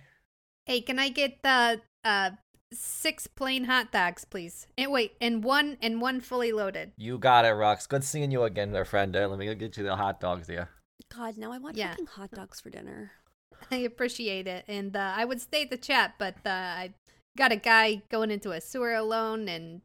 Hey, 0.66 0.80
can 0.80 1.00
I 1.00 1.10
get 1.10 1.42
the 1.44 1.82
uh 2.04 2.32
six 2.74 3.28
plain 3.28 3.66
hot 3.66 3.92
dogs, 3.92 4.26
please? 4.26 4.68
And 4.78 4.92
wait, 4.92 5.14
and 5.22 5.44
one 5.44 5.78
and 5.82 6.02
one 6.02 6.22
fully 6.22 6.52
loaded. 6.52 6.92
You 6.98 7.18
got 7.18 7.46
it, 7.46 7.50
Rux. 7.54 7.88
Good 7.88 8.04
seeing 8.04 8.32
you 8.32 8.44
again, 8.44 8.72
there, 8.72 8.86
friend. 8.86 9.16
Uh, 9.16 9.28
Let 9.28 9.40
me 9.40 9.46
go 9.46 9.56
get 9.56 9.78
you 9.78 9.84
the 9.84 9.96
hot 9.96 10.20
dogs 10.20 10.48
here. 10.48 10.70
God, 11.16 11.38
now 11.38 11.52
I 11.52 11.58
want 11.60 11.78
Yeah. 11.78 11.92
fucking 11.92 12.06
hot 12.08 12.32
dogs 12.32 12.60
for 12.60 12.70
dinner. 12.70 13.12
I 13.72 13.78
appreciate 13.78 14.48
it, 14.48 14.66
and 14.68 14.96
uh, 14.96 15.14
I 15.16 15.26
would 15.26 15.40
stay 15.42 15.64
at 15.64 15.70
the 15.70 15.78
chat, 15.78 16.16
but 16.18 16.36
uh, 16.46 16.50
I 16.50 16.94
got 17.38 17.52
a 17.52 17.56
guy 17.56 18.02
going 18.10 18.32
into 18.32 18.52
a 18.52 18.60
sewer 18.60 18.94
alone, 18.94 19.48
and 19.48 19.82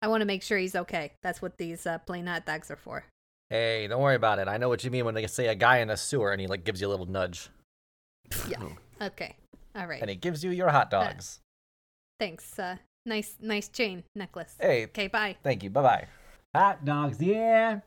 I 0.00 0.08
want 0.08 0.20
to 0.20 0.24
make 0.26 0.42
sure 0.42 0.58
he's 0.58 0.76
okay. 0.76 1.12
That's 1.22 1.42
what 1.42 1.58
these 1.58 1.86
uh, 1.86 1.98
plain 1.98 2.26
hot 2.26 2.46
dogs 2.46 2.70
are 2.70 2.76
for. 2.76 3.04
Hey, 3.50 3.86
don't 3.88 4.00
worry 4.02 4.14
about 4.14 4.38
it. 4.38 4.46
I 4.46 4.58
know 4.58 4.68
what 4.68 4.84
you 4.84 4.90
mean 4.90 5.04
when 5.04 5.14
they 5.14 5.26
say 5.26 5.48
a 5.48 5.54
guy 5.54 5.78
in 5.78 5.90
a 5.90 5.96
sewer 5.96 6.30
and 6.32 6.40
he 6.40 6.46
like 6.46 6.64
gives 6.64 6.80
you 6.80 6.86
a 6.86 6.90
little 6.90 7.06
nudge 7.06 7.48
Yeah. 8.48 8.58
Okay, 9.00 9.36
all 9.74 9.86
right. 9.86 10.00
and 10.00 10.10
he 10.10 10.16
gives 10.16 10.42
you 10.44 10.50
your 10.50 10.68
hot 10.70 10.90
dogs. 10.90 11.40
Thanks. 12.20 12.58
Uh, 12.58 12.76
nice, 13.06 13.36
nice 13.40 13.68
chain 13.68 14.04
necklace. 14.14 14.56
Hey, 14.60 14.84
Okay, 14.84 15.06
bye. 15.08 15.36
thank 15.42 15.62
you. 15.62 15.70
Bye 15.70 15.82
bye. 15.82 16.06
Hot 16.54 16.84
dogs, 16.84 17.20
yeah. 17.22 17.80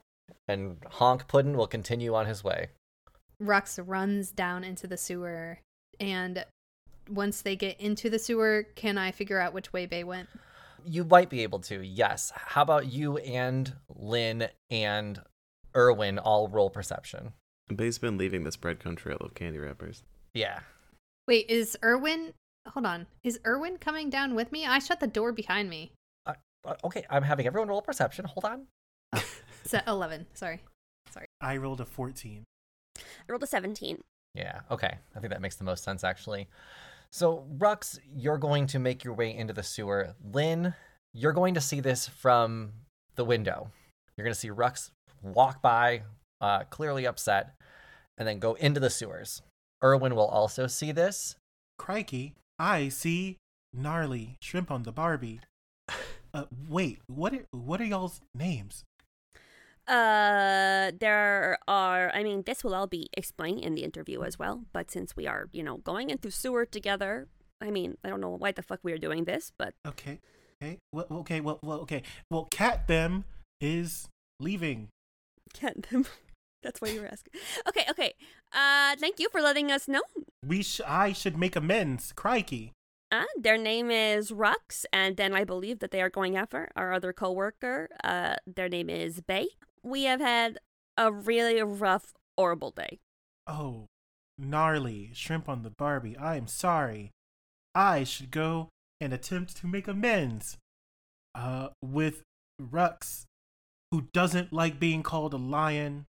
And 0.47 0.77
Honk 0.87 1.27
Puddin 1.27 1.57
will 1.57 1.67
continue 1.67 2.13
on 2.15 2.25
his 2.25 2.43
way. 2.43 2.69
Rux 3.41 3.79
runs 3.85 4.31
down 4.31 4.63
into 4.63 4.87
the 4.87 4.97
sewer, 4.97 5.59
and 5.99 6.45
once 7.09 7.41
they 7.41 7.55
get 7.55 7.79
into 7.81 8.09
the 8.09 8.19
sewer, 8.19 8.67
can 8.75 8.97
I 8.97 9.11
figure 9.11 9.39
out 9.39 9.53
which 9.53 9.73
way 9.73 9.85
Bae 9.87 10.03
went? 10.03 10.29
You 10.85 11.03
might 11.03 11.29
be 11.29 11.41
able 11.43 11.59
to, 11.61 11.81
yes. 11.85 12.31
How 12.35 12.61
about 12.61 12.91
you 12.91 13.17
and 13.17 13.73
Lin 13.95 14.47
and 14.69 15.19
Erwin 15.75 16.19
all 16.19 16.47
roll 16.47 16.69
perception? 16.69 17.33
Bae's 17.69 17.97
been 17.97 18.17
leaving 18.17 18.43
this 18.43 18.57
breadcrumb 18.57 18.97
trail 18.97 19.17
of 19.21 19.33
candy 19.33 19.59
wrappers. 19.59 20.03
Yeah. 20.33 20.59
Wait, 21.27 21.49
is 21.49 21.77
Erwin? 21.83 22.33
Hold 22.67 22.85
on. 22.85 23.07
Is 23.23 23.39
Erwin 23.45 23.77
coming 23.77 24.09
down 24.09 24.35
with 24.35 24.51
me? 24.51 24.65
I 24.65 24.79
shut 24.79 24.99
the 24.99 25.07
door 25.07 25.31
behind 25.31 25.69
me. 25.69 25.91
Uh, 26.25 26.75
okay, 26.83 27.05
I'm 27.09 27.23
having 27.23 27.47
everyone 27.47 27.69
roll 27.69 27.81
perception. 27.81 28.25
Hold 28.25 28.45
on. 28.45 28.67
It's 29.63 29.75
11. 29.87 30.25
Sorry. 30.33 30.59
Sorry. 31.11 31.27
I 31.39 31.57
rolled 31.57 31.81
a 31.81 31.85
14. 31.85 32.43
I 32.97 33.01
rolled 33.29 33.43
a 33.43 33.47
17. 33.47 33.99
Yeah, 34.33 34.61
okay. 34.71 34.97
I 35.15 35.19
think 35.19 35.31
that 35.31 35.41
makes 35.41 35.55
the 35.55 35.63
most 35.63 35.83
sense, 35.83 36.03
actually. 36.03 36.47
So, 37.11 37.45
Rux, 37.57 37.99
you're 38.15 38.37
going 38.37 38.67
to 38.67 38.79
make 38.79 39.03
your 39.03 39.13
way 39.13 39.35
into 39.35 39.53
the 39.53 39.63
sewer. 39.63 40.15
Lin, 40.33 40.73
you're 41.13 41.33
going 41.33 41.53
to 41.53 41.61
see 41.61 41.79
this 41.79 42.07
from 42.07 42.71
the 43.15 43.25
window. 43.25 43.69
You're 44.17 44.23
going 44.23 44.33
to 44.33 44.39
see 44.39 44.49
Rux 44.49 44.89
walk 45.21 45.61
by, 45.61 46.03
uh, 46.39 46.63
clearly 46.69 47.05
upset, 47.05 47.53
and 48.17 48.27
then 48.27 48.39
go 48.39 48.53
into 48.55 48.79
the 48.79 48.89
sewers. 48.89 49.41
Erwin 49.83 50.15
will 50.15 50.27
also 50.27 50.67
see 50.67 50.91
this. 50.91 51.35
Crikey, 51.77 52.35
I 52.61 52.89
see 52.89 53.37
gnarly 53.73 54.37
shrimp 54.39 54.69
on 54.69 54.83
the 54.83 54.91
Barbie. 54.91 55.41
Uh, 56.33 56.45
wait, 56.69 56.97
what 57.07 57.33
are, 57.33 57.45
what 57.51 57.81
are 57.81 57.83
y'all's 57.83 58.21
names? 58.33 58.85
Uh, 59.85 60.91
there 60.97 61.57
are, 61.67 62.09
I 62.13 62.23
mean, 62.23 62.43
this 62.45 62.63
will 62.63 62.73
all 62.73 62.87
be 62.87 63.09
explained 63.17 63.59
in 63.59 63.75
the 63.75 63.83
interview 63.83 64.23
as 64.23 64.39
well, 64.39 64.63
but 64.71 64.89
since 64.89 65.13
we 65.13 65.27
are, 65.27 65.49
you 65.51 65.61
know, 65.61 65.79
going 65.79 66.09
into 66.09 66.31
sewer 66.31 66.65
together, 66.65 67.27
I 67.59 67.69
mean, 67.69 67.97
I 68.05 68.07
don't 68.07 68.21
know 68.21 68.29
why 68.29 68.53
the 68.53 68.61
fuck 68.61 68.79
we 68.81 68.93
are 68.93 68.97
doing 68.97 69.25
this, 69.25 69.51
but 69.57 69.73
Okay, 69.85 70.21
okay, 70.63 70.77
well, 70.93 71.07
okay, 71.11 71.41
well, 71.41 71.59
well, 71.61 71.79
okay. 71.81 72.01
Well, 72.29 72.45
Cat 72.45 72.87
them 72.87 73.25
is 73.59 74.07
leaving. 74.39 74.87
can't 75.53 75.89
them. 75.89 76.05
That's 76.63 76.81
why 76.81 76.89
you 76.89 77.01
were 77.01 77.07
asking. 77.07 77.33
Okay, 77.67 77.85
okay. 77.89 78.13
Uh, 78.51 78.95
thank 78.97 79.19
you 79.19 79.29
for 79.29 79.41
letting 79.41 79.71
us 79.71 79.87
know. 79.87 80.01
We 80.45 80.63
sh- 80.63 80.81
I 80.85 81.13
should 81.13 81.37
make 81.37 81.55
amends. 81.55 82.13
Crikey. 82.13 82.73
Uh, 83.11 83.25
their 83.37 83.57
name 83.57 83.91
is 83.91 84.31
Rux, 84.31 84.85
and 84.93 85.17
then 85.17 85.33
I 85.33 85.43
believe 85.43 85.79
that 85.79 85.91
they 85.91 86.01
are 86.01 86.09
going 86.09 86.37
after 86.37 86.69
our 86.75 86.93
other 86.93 87.11
coworker. 87.11 87.89
Uh, 88.03 88.35
their 88.47 88.69
name 88.69 88.89
is 88.89 89.21
Bae. 89.21 89.47
We 89.83 90.03
have 90.03 90.21
had 90.21 90.59
a 90.97 91.11
really 91.11 91.61
rough, 91.61 92.13
horrible 92.37 92.71
day. 92.71 92.99
Oh, 93.47 93.87
gnarly 94.37 95.11
shrimp 95.13 95.49
on 95.49 95.63
the 95.63 95.71
Barbie. 95.71 96.15
I 96.15 96.37
am 96.37 96.47
sorry. 96.47 97.11
I 97.75 98.03
should 98.03 98.31
go 98.31 98.69
and 99.01 99.11
attempt 99.11 99.57
to 99.57 99.67
make 99.67 99.87
amends. 99.87 100.57
Uh, 101.33 101.69
with 101.81 102.23
Rux, 102.61 103.23
who 103.91 104.07
doesn't 104.13 104.53
like 104.53 104.79
being 104.79 105.03
called 105.03 105.33
a 105.33 105.37
lion. 105.37 106.05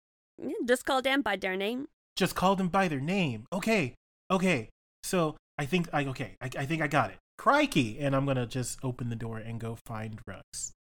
Yeah, 0.42 0.54
Just 0.64 0.84
call 0.84 1.02
them 1.02 1.22
by 1.22 1.36
their 1.36 1.56
name. 1.56 1.88
Just 2.16 2.34
call 2.34 2.56
them 2.56 2.68
by 2.68 2.88
their 2.88 3.00
name. 3.00 3.46
Okay, 3.52 3.94
okay. 4.30 4.68
So 5.02 5.36
I 5.56 5.66
think 5.66 5.88
I 5.92 6.04
okay. 6.06 6.36
I, 6.40 6.50
I 6.58 6.66
think 6.66 6.82
I 6.82 6.86
got 6.86 7.10
it. 7.10 7.16
Crikey! 7.36 7.98
And 8.00 8.16
I'm 8.16 8.26
gonna 8.26 8.46
just 8.46 8.78
open 8.82 9.10
the 9.10 9.16
door 9.16 9.38
and 9.38 9.60
go 9.60 9.76
find 9.86 10.20
Rux. 10.28 10.72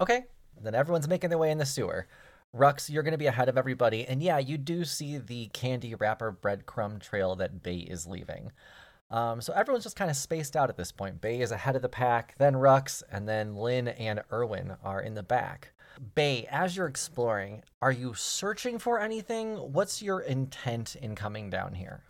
Okay. 0.00 0.24
Then 0.60 0.74
everyone's 0.74 1.08
making 1.08 1.30
their 1.30 1.38
way 1.38 1.50
in 1.50 1.58
the 1.58 1.66
sewer. 1.66 2.06
Rux, 2.54 2.90
you're 2.90 3.04
going 3.04 3.12
to 3.12 3.18
be 3.18 3.26
ahead 3.26 3.48
of 3.48 3.56
everybody. 3.56 4.04
And 4.04 4.22
yeah, 4.22 4.38
you 4.38 4.58
do 4.58 4.84
see 4.84 5.18
the 5.18 5.46
candy 5.52 5.94
wrapper 5.94 6.32
breadcrumb 6.32 7.00
trail 7.00 7.36
that 7.36 7.62
Bae 7.62 7.86
is 7.88 8.06
leaving. 8.06 8.50
Um, 9.10 9.40
so 9.40 9.52
everyone's 9.52 9.84
just 9.84 9.96
kind 9.96 10.10
of 10.10 10.16
spaced 10.16 10.56
out 10.56 10.68
at 10.68 10.76
this 10.76 10.92
point. 10.92 11.20
Bae 11.20 11.28
is 11.28 11.52
ahead 11.52 11.76
of 11.76 11.82
the 11.82 11.88
pack, 11.88 12.34
then 12.38 12.54
Rux, 12.54 13.02
and 13.10 13.28
then 13.28 13.56
Lin 13.56 13.88
and 13.88 14.22
Erwin 14.32 14.76
are 14.82 15.00
in 15.00 15.14
the 15.14 15.22
back. 15.22 15.72
Bae, 16.14 16.46
as 16.50 16.76
you're 16.76 16.86
exploring, 16.86 17.62
are 17.82 17.92
you 17.92 18.14
searching 18.14 18.78
for 18.78 18.98
anything? 18.98 19.56
What's 19.56 20.00
your 20.00 20.20
intent 20.20 20.96
in 20.96 21.14
coming 21.14 21.50
down 21.50 21.74
here? 21.74 22.02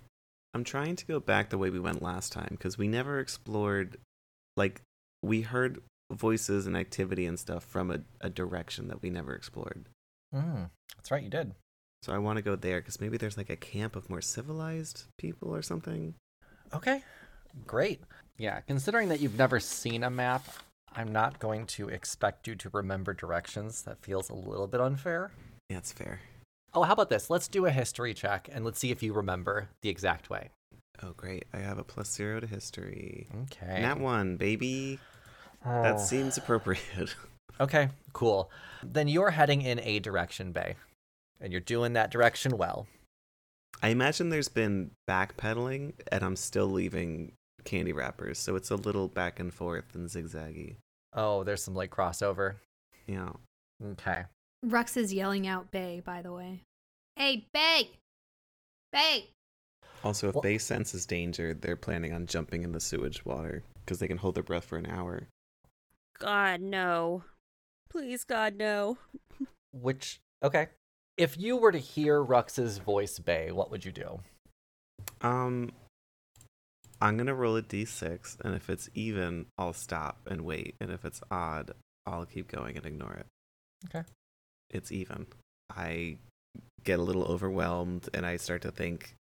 I'm 0.55 0.64
trying 0.64 0.97
to 0.97 1.07
go 1.07 1.18
back 1.18 1.51
the 1.51 1.59
way 1.59 1.70
we 1.70 1.80
went 1.80 2.03
last 2.03 2.32
time 2.32 2.49
because 2.51 2.78
we 2.78 2.86
never 2.86 3.18
explored, 3.18 3.99
like, 4.57 4.82
we 5.22 5.43
heard 5.43 5.82
voices 6.12 6.66
and 6.66 6.76
activity 6.76 7.26
and 7.26 7.38
stuff 7.38 7.64
from 7.64 7.91
a, 7.91 8.01
a 8.20 8.30
direction 8.30 8.88
that 8.88 9.03
we 9.03 9.11
never 9.11 9.34
explored. 9.34 9.86
Mm, 10.34 10.70
that's 10.97 11.11
right, 11.11 11.22
you 11.22 11.30
did. 11.30 11.53
So 12.03 12.12
I 12.12 12.18
want 12.18 12.36
to 12.36 12.43
go 12.43 12.57
there 12.57 12.80
because 12.80 13.01
maybe 13.01 13.16
there's 13.16 13.36
like 13.36 13.51
a 13.51 13.57
camp 13.57 13.95
of 13.97 14.09
more 14.09 14.22
civilized 14.22 15.05
people 15.18 15.55
or 15.55 15.62
something. 15.62 16.14
Okay, 16.72 17.03
great. 17.66 18.01
Yeah, 18.38 18.61
considering 18.61 19.09
that 19.09 19.20
you've 19.20 19.36
never 19.36 19.61
seen 19.61 20.03
a 20.03 20.11
map, 20.11 20.47
I'm 20.97 21.12
not 21.12 21.38
going 21.38 21.66
to 21.66 21.88
expect 21.88 22.49
you 22.49 22.55
to 22.57 22.70
remember 22.72 23.14
directions. 23.14 23.82
That 23.82 24.03
feels 24.03 24.28
a 24.28 24.34
little 24.34 24.66
bit 24.66 24.80
unfair. 24.80 25.30
Yeah, 25.68 25.78
it's 25.78 25.93
fair. 25.93 26.20
Oh, 26.72 26.82
how 26.82 26.93
about 26.93 27.11
this? 27.11 27.30
Let's 27.30 27.49
do 27.49 27.66
a 27.66 27.70
history 27.70 28.14
check 28.14 28.49
and 28.53 28.64
let's 28.64 28.78
see 28.78 28.91
if 28.91 29.03
you 29.03 29.12
remember 29.12 29.68
the 29.82 29.88
exact 29.88 30.30
way. 30.30 30.51
Oh, 31.03 31.12
great. 31.16 31.47
I 31.53 31.59
have 31.59 31.78
a 31.78 31.84
plus 31.84 32.12
zero 32.12 32.41
to 32.41 32.47
history. 32.47 33.26
Okay. 33.45 33.80
Nat 33.80 33.99
one, 33.99 34.36
baby. 34.36 34.99
That 35.64 35.97
oh. 35.97 35.99
seems 35.99 36.36
appropriate. 36.36 36.82
Okay, 37.61 37.91
cool. 38.14 38.51
Then 38.82 39.07
you're 39.07 39.32
heading 39.32 39.61
in 39.61 39.80
a 39.80 39.99
direction, 39.99 40.51
Bae, 40.51 40.76
and 41.43 41.53
you're 41.53 41.61
doing 41.61 41.93
that 41.93 42.11
direction 42.11 42.57
well. 42.57 42.86
I 43.82 43.88
imagine 43.88 44.30
there's 44.30 44.49
been 44.49 44.93
backpedaling, 45.07 45.93
and 46.11 46.24
I'm 46.24 46.36
still 46.36 46.68
leaving 46.68 47.32
candy 47.70 47.92
wrappers, 47.92 48.38
so 48.38 48.56
it's 48.56 48.70
a 48.70 48.76
little 48.76 49.06
back 49.06 49.38
and 49.38 49.54
forth 49.54 49.94
and 49.94 50.08
zigzaggy. 50.08 50.76
Oh, 51.12 51.44
there's 51.44 51.62
some 51.62 51.74
like 51.74 51.90
crossover. 51.90 52.56
Yeah. 53.06 53.30
Okay. 53.92 54.24
Rux 54.66 54.96
is 54.96 55.14
yelling 55.14 55.46
out 55.46 55.70
Bae, 55.70 56.02
by 56.04 56.20
the 56.20 56.32
way. 56.32 56.62
Hey, 57.16 57.46
Bae! 57.54 57.88
Bae! 58.92 59.24
Also, 60.02 60.28
if 60.28 60.34
Well- 60.34 60.42
they 60.42 60.58
senses 60.58 61.06
danger, 61.06 61.54
they're 61.54 61.76
planning 61.76 62.12
on 62.12 62.26
jumping 62.26 62.64
in 62.64 62.72
the 62.72 62.80
sewage 62.80 63.24
water 63.24 63.62
because 63.84 64.00
they 64.00 64.08
can 64.08 64.18
hold 64.18 64.34
their 64.34 64.42
breath 64.42 64.64
for 64.64 64.76
an 64.76 64.86
hour. 64.86 65.28
God, 66.18 66.60
no. 66.60 67.24
Please, 67.88 68.24
God, 68.24 68.56
no. 68.56 68.98
Which, 69.72 70.20
okay. 70.42 70.68
If 71.16 71.38
you 71.38 71.56
were 71.56 71.72
to 71.72 71.78
hear 71.78 72.22
Rux's 72.22 72.78
voice, 72.78 73.18
Bae, 73.18 73.50
what 73.52 73.70
would 73.70 73.84
you 73.84 73.92
do? 73.92 74.20
Um, 75.20 75.70
I'm 77.01 77.16
gonna 77.16 77.34
roll 77.34 77.57
a 77.57 77.62
d6, 77.62 78.40
and 78.44 78.55
if 78.55 78.68
it's 78.68 78.90
even, 78.94 79.46
I'll 79.57 79.72
stop 79.72 80.18
and 80.26 80.42
wait, 80.44 80.74
and 80.80 80.90
if 80.90 81.05
it's 81.05 81.22
odd, 81.30 81.72
I'll 82.07 82.26
keep 82.26 82.48
going 82.48 82.76
and 82.76 82.84
ignore 82.84 83.14
it. 83.14 83.26
Okay. 83.86 84.07
It's 84.70 84.92
even. 84.92 85.26
I 85.74 86.18
get 86.84 86.98
a 86.98 87.03
little 87.03 87.24
overwhelmed, 87.24 88.09
and 88.12 88.26
I 88.26 88.36
start 88.36 88.62
to 88.62 88.70
think 88.70 89.14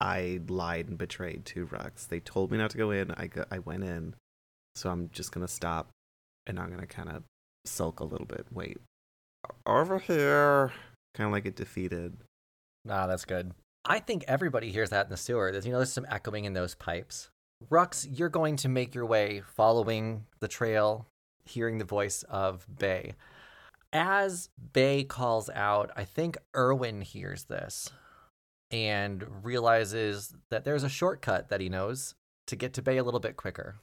I 0.00 0.40
lied 0.48 0.88
and 0.88 0.98
betrayed 0.98 1.44
two 1.44 1.66
Rux. 1.66 2.08
They 2.08 2.20
told 2.20 2.50
me 2.50 2.58
not 2.58 2.70
to 2.70 2.78
go 2.78 2.90
in. 2.90 3.12
I 3.12 3.28
go, 3.28 3.44
I 3.50 3.60
went 3.60 3.84
in, 3.84 4.14
so 4.74 4.90
I'm 4.90 5.08
just 5.12 5.32
gonna 5.32 5.48
stop, 5.48 5.88
and 6.46 6.58
I'm 6.58 6.70
gonna 6.70 6.86
kind 6.86 7.08
of 7.08 7.22
sulk 7.64 8.00
a 8.00 8.04
little 8.04 8.26
bit. 8.26 8.46
Wait, 8.52 8.78
over 9.64 9.98
here, 9.98 10.72
kind 11.14 11.26
of 11.28 11.32
like 11.32 11.46
a 11.46 11.52
defeated. 11.52 12.16
Ah, 12.88 13.06
that's 13.06 13.24
good. 13.24 13.52
I 13.86 14.00
think 14.00 14.24
everybody 14.26 14.72
hears 14.72 14.90
that 14.90 15.06
in 15.06 15.10
the 15.10 15.16
sewer. 15.16 15.52
There's, 15.52 15.64
you 15.64 15.72
know, 15.72 15.78
there's 15.78 15.92
some 15.92 16.06
echoing 16.10 16.44
in 16.44 16.52
those 16.52 16.74
pipes. 16.74 17.30
Rux, 17.70 18.06
you're 18.10 18.28
going 18.28 18.56
to 18.56 18.68
make 18.68 18.94
your 18.94 19.06
way 19.06 19.42
following 19.54 20.26
the 20.40 20.48
trail, 20.48 21.06
hearing 21.44 21.78
the 21.78 21.84
voice 21.84 22.24
of 22.24 22.66
Bae. 22.68 23.14
As 23.92 24.50
Bae 24.72 25.06
calls 25.08 25.48
out, 25.50 25.90
I 25.96 26.04
think 26.04 26.36
Erwin 26.54 27.00
hears 27.00 27.44
this 27.44 27.90
and 28.70 29.24
realizes 29.44 30.34
that 30.50 30.64
there's 30.64 30.82
a 30.82 30.88
shortcut 30.88 31.48
that 31.48 31.60
he 31.60 31.68
knows 31.68 32.14
to 32.48 32.56
get 32.56 32.74
to 32.74 32.82
Bae 32.82 32.92
a 32.92 33.04
little 33.04 33.20
bit 33.20 33.36
quicker. 33.36 33.76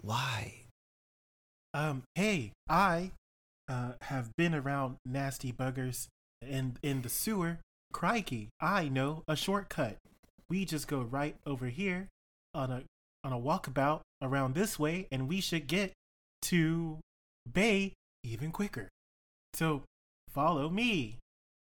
Why? 0.00 0.64
Um, 1.74 2.02
hey, 2.14 2.52
I 2.68 3.12
uh, 3.68 3.92
have 4.02 4.34
been 4.36 4.54
around 4.54 4.96
nasty 5.06 5.52
buggers 5.52 6.08
in 6.46 6.76
in 6.82 7.02
the 7.02 7.08
sewer. 7.08 7.58
Crikey, 7.92 8.48
I 8.60 8.88
know 8.88 9.22
a 9.28 9.36
shortcut. 9.36 9.96
We 10.48 10.64
just 10.64 10.88
go 10.88 11.00
right 11.00 11.36
over 11.46 11.66
here 11.66 12.08
on 12.54 12.70
a 12.70 12.82
on 13.24 13.32
a 13.32 13.38
walkabout 13.38 14.00
around 14.20 14.54
this 14.54 14.78
way, 14.78 15.06
and 15.12 15.28
we 15.28 15.40
should 15.40 15.66
get 15.66 15.92
to 16.42 16.98
Bae 17.50 17.92
even 18.24 18.50
quicker. 18.50 18.88
So 19.54 19.82
follow 20.30 20.68
me. 20.68 21.18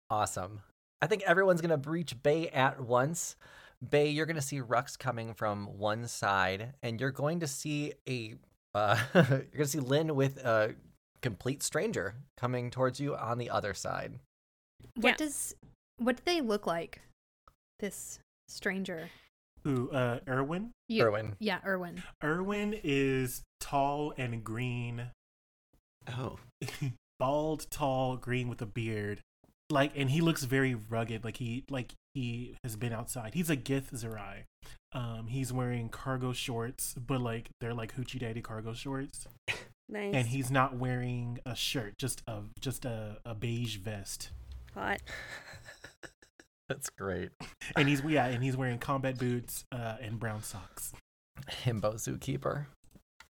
Awesome. 0.09 0.61
I 1.03 1.07
think 1.07 1.23
everyone's 1.23 1.61
going 1.61 1.79
to 1.81 1.91
reach 1.91 2.23
Bae 2.23 2.51
at 2.53 2.81
once. 2.81 3.37
Bae, 3.83 4.03
you're 4.05 4.27
going 4.27 4.37
to 4.37 4.43
see 4.43 4.61
Rux 4.61 4.99
coming 4.99 5.33
from 5.35 5.79
one 5.79 6.07
side, 6.09 6.75
and 6.83 7.01
you're 7.01 7.11
going 7.11 7.41
to 7.41 7.47
see 7.47 7.93
a 8.09 8.35
uh, 8.75 8.97
you're 9.15 9.23
going 9.23 9.49
to 9.59 9.67
see 9.67 9.79
Lin 9.81 10.15
with 10.15 10.39
a 10.39 10.75
complete 11.23 11.63
stranger 11.63 12.15
coming 12.37 12.71
towards 12.71 13.01
you 13.01 13.17
on 13.17 13.37
the 13.39 13.51
other 13.51 13.75
side. 13.75 14.15
What 14.97 15.11
Yeah. 15.11 15.17
does 15.17 15.55
what 16.01 16.17
do 16.17 16.23
they 16.25 16.41
look 16.41 16.67
like? 16.67 17.01
This 17.79 18.19
stranger. 18.49 19.11
Ooh, 19.67 19.91
uh, 19.91 20.21
Erwin. 20.27 20.71
You, 20.89 21.05
Erwin. 21.05 21.37
Yeah, 21.39 21.61
Erwin. 21.65 22.03
Erwin 22.23 22.75
is 22.83 23.43
tall 23.61 24.13
and 24.17 24.43
green, 24.43 25.11
Oh, 26.09 26.39
bald, 27.19 27.67
tall, 27.71 28.17
green 28.17 28.49
with 28.49 28.63
a 28.63 28.67
beard. 28.67 29.21
Like, 29.69 29.93
and 29.95 30.11
he 30.11 30.21
looks 30.21 30.45
very 30.45 30.75
rugged. 30.75 31.25
Like 31.25 31.37
he, 31.37 31.65
like 31.71 31.93
he 32.15 32.57
has 32.65 32.77
been 32.77 32.93
outside. 32.93 33.35
He's 33.35 33.51
a 33.51 33.57
Githzerai. 33.57 34.45
Um, 34.93 35.29
he's 35.29 35.53
wearing 35.53 35.89
cargo 35.89 36.33
shorts, 36.33 36.95
but 36.95 37.21
like 37.21 37.51
they're 37.61 37.75
like 37.75 37.95
hoochie 37.95 38.19
daddy 38.19 38.43
cargo 38.43 38.73
shorts. 38.75 39.27
Nice. 39.93 40.15
And 40.15 40.29
he's 40.29 40.53
not 40.53 40.77
wearing 40.77 41.41
a 41.45 41.57
shirt, 41.57 41.99
just 41.99 42.23
a 42.29 42.43
just 42.61 42.85
a, 42.85 43.17
a 43.25 43.35
beige 43.35 43.79
vest. 43.79 44.31
Hot. 44.75 45.01
That's 46.71 46.89
great. 46.89 47.31
And 47.77 47.89
he's 47.89 48.03
yeah, 48.03 48.27
and 48.27 48.43
he's 48.43 48.57
wearing 48.57 48.79
combat 48.79 49.17
boots 49.17 49.65
uh, 49.71 49.97
and 50.01 50.19
brown 50.19 50.43
socks. 50.43 50.93
Himbo 51.65 51.95
Zookeeper. 51.95 52.67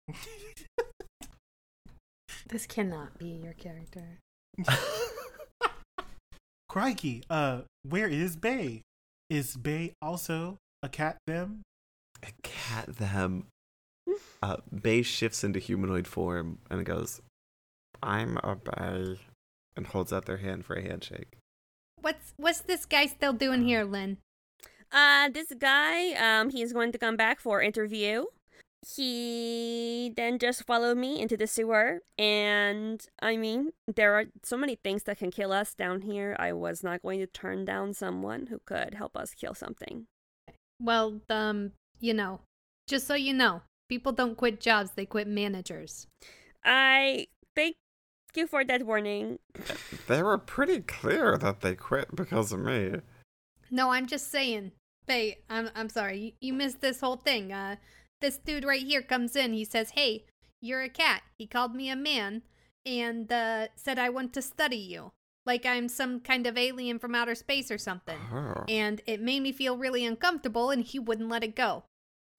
This 2.48 2.66
cannot 2.66 3.20
be 3.20 3.28
your 3.28 3.54
character. 3.54 4.18
Crikey, 6.70 7.24
uh, 7.30 7.62
where 7.84 8.08
is 8.08 8.36
Bae? 8.36 8.82
Is 9.30 9.56
Bae 9.56 9.92
also 10.02 10.58
a 10.82 10.90
cat 10.90 11.18
them? 11.28 11.62
a 12.24 12.32
cat 12.42 12.96
them. 12.98 13.48
Uh, 14.42 14.58
Bae 14.72 15.02
shifts 15.02 15.44
into 15.44 15.60
humanoid 15.60 16.08
form 16.08 16.60
and 16.70 16.86
goes, 16.86 17.22
I'm 18.02 18.38
a 18.44 18.56
bay, 18.56 19.20
and 19.76 19.88
holds 19.88 20.12
out 20.12 20.26
their 20.26 20.38
hand 20.38 20.66
for 20.66 20.76
a 20.76 20.82
handshake. 20.82 21.38
What's 22.02 22.34
what's 22.38 22.62
this 22.62 22.86
guy 22.86 23.08
still 23.08 23.34
doing 23.34 23.64
here, 23.64 23.84
Lin? 23.84 24.18
Uh, 24.92 25.30
this 25.30 25.54
guy, 25.58 26.14
um, 26.14 26.50
he's 26.50 26.74
going 26.74 26.92
to 26.92 26.98
come 26.98 27.16
back 27.16 27.40
for 27.40 27.62
interview. 27.62 28.26
He 28.96 30.14
then 30.16 30.40
just 30.40 30.66
followed 30.66 30.98
me 30.98 31.20
into 31.20 31.36
the 31.36 31.48
sewer, 31.48 32.00
and 32.18 33.06
I 33.22 33.36
mean, 33.36 33.72
there 33.94 34.16
are 34.18 34.26
so 34.44 34.56
many 34.56 34.76
things 34.76 35.04
that 35.04 35.18
can 35.18 35.32
kill 35.32 35.52
us 35.52 35.74
down 35.74 36.02
here. 36.02 36.36
I 36.40 36.54
was 36.54 36.82
not 36.82 37.02
going 37.02 37.20
to 37.20 37.28
turn 37.28 37.66
down 37.66 37.94
someone 37.94 38.48
who 38.48 38.60
could 38.66 38.94
help 38.94 39.18
us 39.18 39.34
kill 39.34 39.54
something. 39.54 40.06
Well, 40.82 41.20
um, 41.30 41.74
you 42.00 42.14
know, 42.14 42.40
just 42.88 43.06
so 43.06 43.16
you 43.16 43.34
know, 43.34 43.64
people 43.90 44.14
don't 44.14 44.38
quit 44.38 44.62
jobs, 44.62 44.92
they 44.96 45.06
quit 45.06 45.28
managers. 45.28 46.08
I 46.64 47.28
thank 48.30 48.44
you 48.44 48.48
for 48.48 48.64
that 48.64 48.86
warning. 48.86 49.40
They 50.08 50.22
were 50.22 50.38
pretty 50.38 50.82
clear 50.82 51.38
that 51.38 51.62
they 51.62 51.76
quit 51.76 52.16
because 52.16 52.52
of 52.52 52.60
me. 52.60 52.98
No, 53.72 53.92
I'm 53.92 54.08
just 54.08 54.32
saying. 54.32 54.72
Faye, 55.08 55.40
I'm 55.50 55.70
I'm 55.76 55.90
sorry. 55.90 56.20
You, 56.20 56.32
you 56.40 56.54
missed 56.54 56.82
this 56.82 57.02
whole 57.02 57.16
thing. 57.16 57.52
Uh 57.52 57.78
this 58.22 58.38
dude 58.38 58.66
right 58.66 58.82
here 58.82 59.02
comes 59.02 59.36
in. 59.36 59.54
He 59.54 59.66
says, 59.66 59.92
"Hey, 59.92 60.26
you're 60.62 60.82
a 60.82 60.90
cat." 60.90 61.24
He 61.38 61.48
called 61.48 61.74
me 61.74 61.90
a 61.90 61.96
man 61.96 62.44
and 62.86 63.32
uh 63.32 63.68
said 63.76 63.98
I 63.98 64.10
want 64.10 64.34
to 64.34 64.42
study 64.42 64.78
you. 64.78 65.12
Like 65.46 65.66
I'm 65.66 65.88
some 65.88 66.20
kind 66.20 66.46
of 66.46 66.58
alien 66.58 67.00
from 67.00 67.16
outer 67.16 67.36
space 67.36 67.72
or 67.72 67.78
something. 67.78 68.20
Oh. 68.32 68.66
And 68.68 69.02
it 69.08 69.22
made 69.22 69.42
me 69.42 69.52
feel 69.52 69.78
really 69.78 70.06
uncomfortable 70.06 70.70
and 70.70 70.84
he 70.84 71.00
wouldn't 71.00 71.30
let 71.30 71.44
it 71.44 71.56
go. 71.56 71.86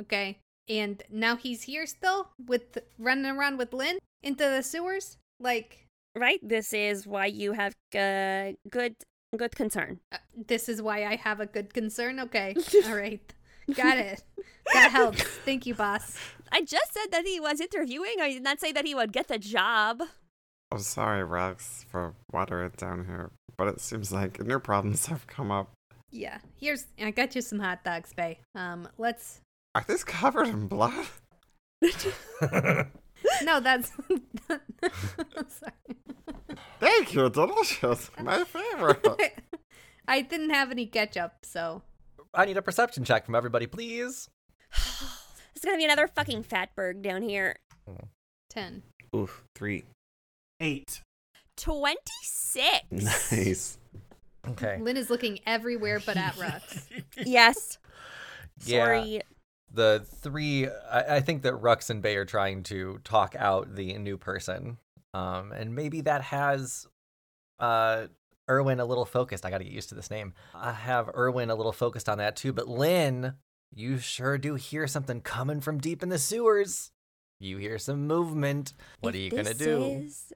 Okay? 0.01 0.39
And 0.69 1.03
now 1.11 1.35
he's 1.35 1.63
here 1.63 1.87
still 1.87 2.29
with 2.39 2.79
running 2.99 3.27
around 3.27 3.59
with 3.59 3.73
Lin 3.73 3.99
into 4.23 4.45
the 4.45 4.63
sewers? 4.63 5.17
Like 5.41 5.81
Right? 6.17 6.41
This 6.43 6.73
is 6.73 7.07
why 7.07 7.27
you 7.27 7.53
have 7.53 7.75
uh, 7.95 8.53
good 8.69 8.97
good 9.37 9.55
concern. 9.55 10.01
Uh, 10.11 10.19
this 10.35 10.69
is 10.69 10.83
why 10.83 11.05
I 11.05 11.17
have 11.17 11.41
a 11.41 11.47
good 11.47 11.73
concern. 11.73 12.19
Okay. 12.21 12.57
All 12.87 12.97
right. 12.97 13.23
Got 13.75 13.99
it. 13.99 14.23
That 14.73 14.91
helps. 14.91 15.23
Thank 15.23 15.67
you, 15.67 15.75
boss. 15.75 16.17
I 16.53 16.63
just 16.63 16.93
said 16.93 17.13
that 17.13 17.27
he 17.27 17.39
was 17.39 17.61
interviewing. 17.61 18.17
I 18.21 18.31
did 18.33 18.43
not 18.43 18.59
say 18.59 18.73
that 18.73 18.85
he 18.85 18.95
would 18.95 19.13
get 19.13 19.29
the 19.29 19.39
job. 19.39 20.03
I'm 20.73 20.81
sorry, 20.81 21.23
Rex, 21.23 21.85
for 21.89 22.15
watering 22.33 22.67
it 22.67 22.77
down 22.77 23.05
here, 23.05 23.31
but 23.57 23.69
it 23.69 23.81
seems 23.81 24.13
like 24.13 24.45
new 24.45 24.59
problems 24.59 25.07
have 25.07 25.27
come 25.29 25.53
up. 25.53 25.71
Yeah. 26.11 26.39
Here's 26.57 26.87
I 27.01 27.13
got 27.13 27.37
you 27.37 27.43
some 27.43 27.61
hot 27.61 27.85
dogs, 27.85 28.13
Faye. 28.13 28.41
Um, 28.57 28.89
let's 28.99 29.41
Are 29.77 29.85
these 29.87 30.03
covered 30.03 30.49
in 30.49 30.67
blood? 30.67 31.07
No, 33.43 33.61
that's. 33.61 33.93
Thank 36.81 37.15
you, 37.15 37.29
delicious. 37.31 38.11
My 38.23 38.45
favorite. 38.45 39.07
I 40.09 40.23
didn't 40.23 40.51
have 40.51 40.71
any 40.71 40.87
ketchup, 40.87 41.33
so 41.45 41.83
I 42.35 42.45
need 42.47 42.57
a 42.57 42.63
perception 42.63 43.05
check 43.05 43.27
from 43.27 43.35
everybody, 43.35 43.67
please. 43.67 44.29
There's 44.75 45.65
gonna 45.65 45.77
be 45.77 45.85
another 45.85 46.09
fucking 46.09 46.45
fatberg 46.45 47.03
down 47.03 47.23
here. 47.23 47.57
ten. 48.49 48.83
Oof, 49.15 49.45
three. 49.55 49.85
Eight. 50.61 51.01
26. 51.57 52.81
Nice. 52.91 53.79
Okay. 54.49 54.79
Lin 54.81 54.97
is 54.97 55.11
looking 55.11 55.41
everywhere 55.47 56.01
but 56.05 56.17
at 56.17 56.35
Rux. 56.37 56.87
Yes. 57.27 57.79
Yeah. 58.65 58.85
Sorry. 58.85 59.21
The 59.73 60.05
three, 60.21 60.67
I, 60.69 61.17
I 61.17 61.21
think 61.21 61.43
that 61.43 61.55
Rux 61.55 61.91
and 61.91 62.03
Bae 62.03 62.15
are 62.15 62.25
trying 62.25 62.65
to 62.65 62.99
talk 63.05 63.35
out 63.39 63.77
the 63.77 63.97
new 63.99 64.17
person. 64.17 64.79
Um, 65.15 65.53
and 65.53 65.75
maybe 65.75 66.01
that 66.03 66.23
has 66.23 66.87
uh, 67.59 68.07
Erwin 68.49 68.81
a 68.81 68.85
little 68.85 69.05
focused. 69.05 69.45
I 69.45 69.51
got 69.51 69.59
to 69.59 69.65
get 69.65 69.73
used 69.73 69.89
to 69.91 69.95
this 69.95 70.11
name. 70.11 70.35
I 70.55 70.73
have 70.73 71.09
Erwin 71.17 71.51
a 71.51 71.55
little 71.55 71.73
focused 71.73 72.09
on 72.09 72.19
that 72.19 72.37
too. 72.37 72.53
But 72.53 72.69
Lin, 72.69 73.35
you 73.73 73.99
sure 73.99 74.39
do 74.39 74.57
hear 74.57 74.87
something 74.87 75.21
coming 75.21 75.61
from 75.61 75.79
deep 75.79 76.03
in 76.03 76.09
the 76.09 76.19
sewers. 76.19 76.91
You 77.39 77.59
hear 77.59 77.79
some 77.79 78.07
movement. 78.07 78.75
What 79.01 79.15
If 79.15 79.21
are 79.21 79.23
you 79.23 79.31
going 79.31 79.45
to 79.45 79.55
this 79.55 79.59
do? 79.59 79.83
Is 79.85 80.33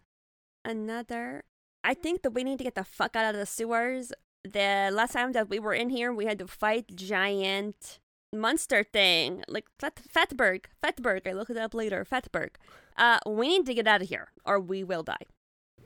another. 0.64 1.44
I 1.82 1.94
think 1.94 2.22
that 2.22 2.30
we 2.30 2.44
need 2.44 2.58
to 2.58 2.64
get 2.64 2.76
the 2.76 2.84
fuck 2.84 3.14
out 3.16 3.34
of 3.34 3.38
the 3.38 3.46
sewers. 3.46 4.12
The 4.44 4.90
last 4.92 5.12
time 5.12 5.32
that 5.32 5.48
we 5.48 5.58
were 5.58 5.74
in 5.74 5.90
here, 5.90 6.12
we 6.12 6.24
had 6.24 6.38
to 6.38 6.46
fight 6.46 6.94
giant 6.94 7.98
monster 8.34 8.84
thing, 8.84 9.42
like 9.48 9.66
Fat- 9.78 10.00
Fatberg. 10.14 10.64
Fatberg. 10.84 11.26
I 11.26 11.32
looked 11.32 11.50
it 11.50 11.56
up 11.56 11.74
later. 11.74 12.04
Fatberg. 12.04 12.50
Uh, 12.96 13.18
we 13.26 13.48
need 13.48 13.66
to 13.66 13.74
get 13.74 13.86
out 13.86 14.02
of 14.02 14.08
here, 14.08 14.28
or 14.44 14.60
we 14.60 14.84
will 14.84 15.02
die. 15.02 15.26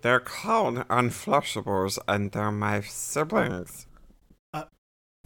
They're 0.02 0.20
called 0.20 0.76
unflushables, 0.88 1.98
and 2.06 2.30
they're 2.32 2.52
my 2.52 2.80
siblings. 2.82 3.86
Uh, 4.52 4.64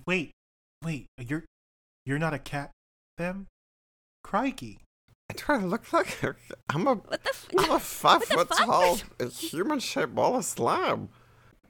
wait, 0.07 0.31
wait. 0.85 1.07
You're 1.19 1.45
you're 2.07 2.19
not 2.19 2.35
a 2.35 2.39
cat. 2.39 2.71
Them. 3.19 3.47
Crikey. 4.25 4.79
I 5.31 5.35
try 5.35 5.61
to 5.61 5.67
look 5.67 5.93
like 5.93 6.23
a, 6.23 6.35
I'm 6.71 6.87
a 6.87 6.95
What 6.95 7.23
the? 7.23 7.31
F- 7.31 7.49
I'm 7.59 7.71
a 7.73 7.79
five 7.81 8.21
What 8.21 8.29
foot 8.29 8.49
fuck? 8.49 8.67
tall 8.67 8.99
human 9.31 9.79
shaped 9.81 10.15
ball 10.15 10.37
of 10.37 10.45
slime. 10.45 11.09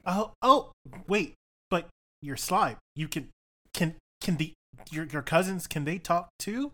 Oh, 0.05 0.31
oh, 0.41 0.71
wait. 1.07 1.33
But 1.69 1.87
you're 2.21 2.37
slime. 2.37 2.77
You 2.95 3.07
can, 3.07 3.29
can, 3.73 3.95
can 4.21 4.37
the 4.37 4.53
your 4.91 5.05
your 5.05 5.21
cousins 5.21 5.67
can 5.67 5.85
they 5.85 5.97
talk 5.97 6.29
too? 6.39 6.71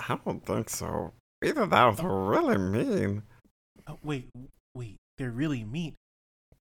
I 0.00 0.18
don't 0.24 0.44
think 0.44 0.70
so. 0.70 1.12
Either 1.44 1.66
that 1.66 1.84
or 1.84 1.92
they're 1.94 2.08
really 2.08 2.58
mean. 2.58 3.22
Oh, 3.86 3.98
wait, 4.02 4.28
wait. 4.74 4.96
They're 5.18 5.30
really 5.30 5.64
mean. 5.64 5.94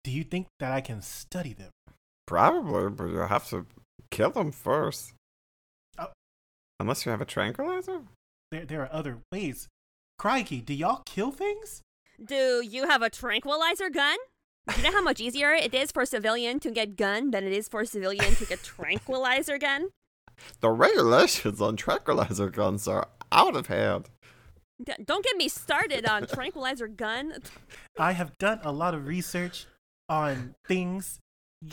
Do 0.04 0.12
you 0.12 0.24
think 0.24 0.48
that 0.60 0.72
I 0.72 0.82
can 0.82 1.02
study 1.02 1.54
them? 1.54 1.72
Probably, 2.28 2.90
but 2.90 3.06
you'll 3.06 3.28
have 3.28 3.50
to 3.50 3.66
kill 4.12 4.32
them 4.32 4.52
first. 4.52 5.14
Oh. 5.98 6.08
Unless 6.80 7.06
you 7.06 7.12
have 7.12 7.22
a 7.22 7.26
tranquilizer? 7.26 8.02
There, 8.52 8.66
there 8.66 8.82
are 8.82 8.94
other 8.94 9.20
ways. 9.32 9.68
Crikey, 10.18 10.62
do 10.62 10.74
y'all 10.74 11.04
kill 11.06 11.32
things? 11.32 11.82
Do 12.24 12.62
you 12.66 12.88
have 12.88 13.02
a 13.02 13.10
tranquilizer 13.10 13.90
gun? 13.90 14.18
Do 14.68 14.78
you 14.78 14.84
know 14.84 14.92
how 14.92 15.04
much 15.04 15.20
easier 15.20 15.52
it 15.52 15.74
is 15.74 15.92
for 15.92 16.04
a 16.04 16.06
civilian 16.08 16.60
to 16.62 16.72
get 16.72 16.96
gun 16.96 17.32
than 17.32 17.44
it 17.44 17.54
is 17.54 17.68
for 17.68 17.82
a 17.82 17.86
civilian 17.86 18.36
to 18.36 18.46
get 18.46 18.64
tranquilizer 18.64 19.58
gun? 19.58 19.90
The 20.60 20.70
regulations 20.70 21.62
on 21.62 21.76
tranquilizer 21.76 22.50
guns 22.50 22.88
are 22.88 23.08
out 23.32 23.56
of 23.56 23.68
hand. 23.68 24.10
D- 24.84 24.94
Don't 25.04 25.24
get 25.24 25.38
me 25.38 25.48
started 25.48 26.06
on 26.06 26.28
tranquilizer 26.34 26.88
gun. 26.88 27.34
I 27.98 28.12
have 28.14 28.38
done 28.38 28.60
a 28.64 28.72
lot 28.72 28.94
of 28.94 29.08
research 29.08 29.66
on 30.10 30.56
things. 30.68 31.20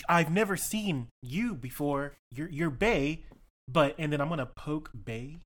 I've 0.09 0.31
never 0.31 0.57
seen 0.57 1.09
you 1.23 1.55
before. 1.55 2.13
You're 2.35 2.49
you're 2.49 2.71
Bae, 2.71 3.19
but 3.69 3.95
and 3.99 4.13
then 4.13 4.21
I'm 4.21 4.29
gonna 4.29 4.47
poke 4.47 4.91
Bae. 4.95 5.39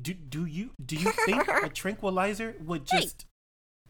Do 0.00 0.14
do 0.14 0.44
you 0.46 0.70
do 0.84 0.96
you 0.96 1.12
think 1.26 1.46
a 1.62 1.68
tranquilizer 1.68 2.56
would 2.64 2.88
Hey. 2.90 3.02
just 3.02 3.26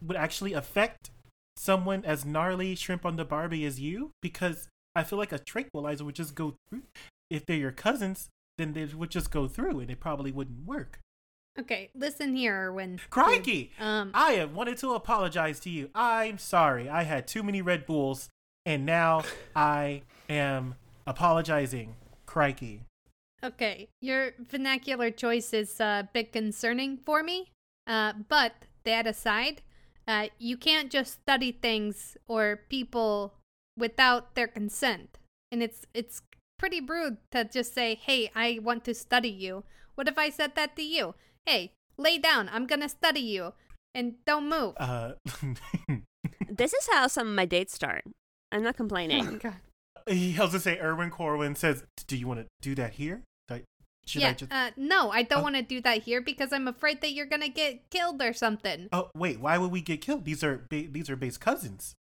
would 0.02 0.16
actually 0.16 0.52
affect 0.52 1.10
someone 1.56 2.04
as 2.04 2.24
gnarly 2.26 2.74
shrimp 2.74 3.06
on 3.06 3.16
the 3.16 3.24
Barbie 3.24 3.64
as 3.64 3.80
you? 3.80 4.10
Because 4.20 4.68
I 4.94 5.04
feel 5.04 5.18
like 5.18 5.32
a 5.32 5.38
tranquilizer 5.38 6.04
would 6.04 6.16
just 6.16 6.34
go 6.34 6.54
through. 6.68 6.82
If 7.30 7.46
they're 7.46 7.56
your 7.56 7.72
cousins, 7.72 8.28
then 8.58 8.72
they 8.72 8.84
would 8.86 9.10
just 9.10 9.30
go 9.30 9.48
through, 9.48 9.80
and 9.80 9.90
it 9.90 10.00
probably 10.00 10.32
wouldn't 10.32 10.66
work. 10.66 11.00
Okay, 11.58 11.90
listen 11.94 12.34
here, 12.34 12.68
Erwin. 12.68 12.98
Crikey! 13.10 13.70
Um, 13.78 14.10
I 14.12 14.32
have 14.32 14.52
wanted 14.52 14.76
to 14.78 14.94
apologize 14.94 15.60
to 15.60 15.70
you. 15.70 15.90
I'm 15.94 16.38
sorry. 16.38 16.88
I 16.88 17.04
had 17.04 17.28
too 17.28 17.44
many 17.44 17.62
Red 17.62 17.86
Bulls, 17.86 18.28
and 18.66 18.84
now 18.84 19.22
I 19.56 20.02
am 20.28 20.74
apologizing. 21.06 21.94
Crikey. 22.26 22.80
Okay, 23.44 23.88
your 24.00 24.32
vernacular 24.40 25.10
choice 25.10 25.52
is 25.52 25.80
uh, 25.80 26.02
a 26.04 26.08
bit 26.12 26.32
concerning 26.32 26.96
for 26.96 27.22
me. 27.22 27.50
Uh, 27.86 28.14
but 28.28 28.66
that 28.84 29.06
aside, 29.06 29.62
uh, 30.08 30.28
you 30.38 30.56
can't 30.56 30.90
just 30.90 31.12
study 31.12 31.52
things 31.52 32.16
or 32.26 32.60
people 32.68 33.34
without 33.78 34.34
their 34.34 34.48
consent, 34.48 35.18
and 35.52 35.62
it's 35.62 35.86
it's 35.92 36.22
pretty 36.58 36.80
rude 36.80 37.18
to 37.32 37.44
just 37.44 37.74
say, 37.74 37.94
"Hey, 37.94 38.30
I 38.34 38.58
want 38.62 38.84
to 38.84 38.94
study 38.94 39.30
you." 39.30 39.64
What 39.94 40.08
if 40.08 40.18
I 40.18 40.30
said 40.30 40.54
that 40.56 40.76
to 40.76 40.82
you? 40.82 41.14
Hey, 41.46 41.72
lay 41.98 42.18
down. 42.18 42.48
I'm 42.52 42.66
gonna 42.66 42.88
study 42.88 43.20
you, 43.20 43.52
and 43.94 44.14
don't 44.24 44.48
move. 44.48 44.74
Uh, 44.78 45.12
This 46.48 46.72
is 46.72 46.88
how 46.92 47.06
some 47.08 47.28
of 47.28 47.34
my 47.34 47.44
dates 47.46 47.74
start. 47.74 48.04
I'm 48.52 48.62
not 48.62 48.74
Oh, 48.74 48.78
complaining. 48.78 49.38
God. 49.38 49.56
he 50.08 50.36
was 50.38 50.52
to 50.52 50.60
say, 50.60 50.78
Erwin 50.78 51.10
Corwin 51.10 51.54
says, 51.54 51.84
"Do 52.06 52.16
you 52.16 52.26
want 52.28 52.40
to 52.40 52.46
do 52.62 52.74
that 52.76 52.94
here? 52.94 53.22
Should 54.06 54.20
yeah, 54.20 54.28
I 54.28 54.32
just?" 54.34 54.52
uh, 54.52 54.70
no, 54.76 55.10
I 55.10 55.22
don't 55.22 55.40
Oh. 55.40 55.42
want 55.44 55.56
to 55.56 55.62
do 55.62 55.80
that 55.80 56.02
here 56.02 56.20
because 56.20 56.52
I'm 56.52 56.68
afraid 56.68 57.00
that 57.00 57.12
you're 57.12 57.24
gonna 57.26 57.48
get 57.48 57.88
killed 57.90 58.20
or 58.20 58.34
something. 58.34 58.88
oh 58.92 59.10
wait, 59.16 59.40
why 59.40 59.56
would 59.56 59.70
we 59.72 59.80
get 59.80 60.02
killed? 60.02 60.26
These 60.26 60.44
are 60.44 60.66
ba- 60.68 60.88
these 60.90 61.08
are 61.08 61.16
Bae's 61.16 61.38
cousins. 61.38 61.94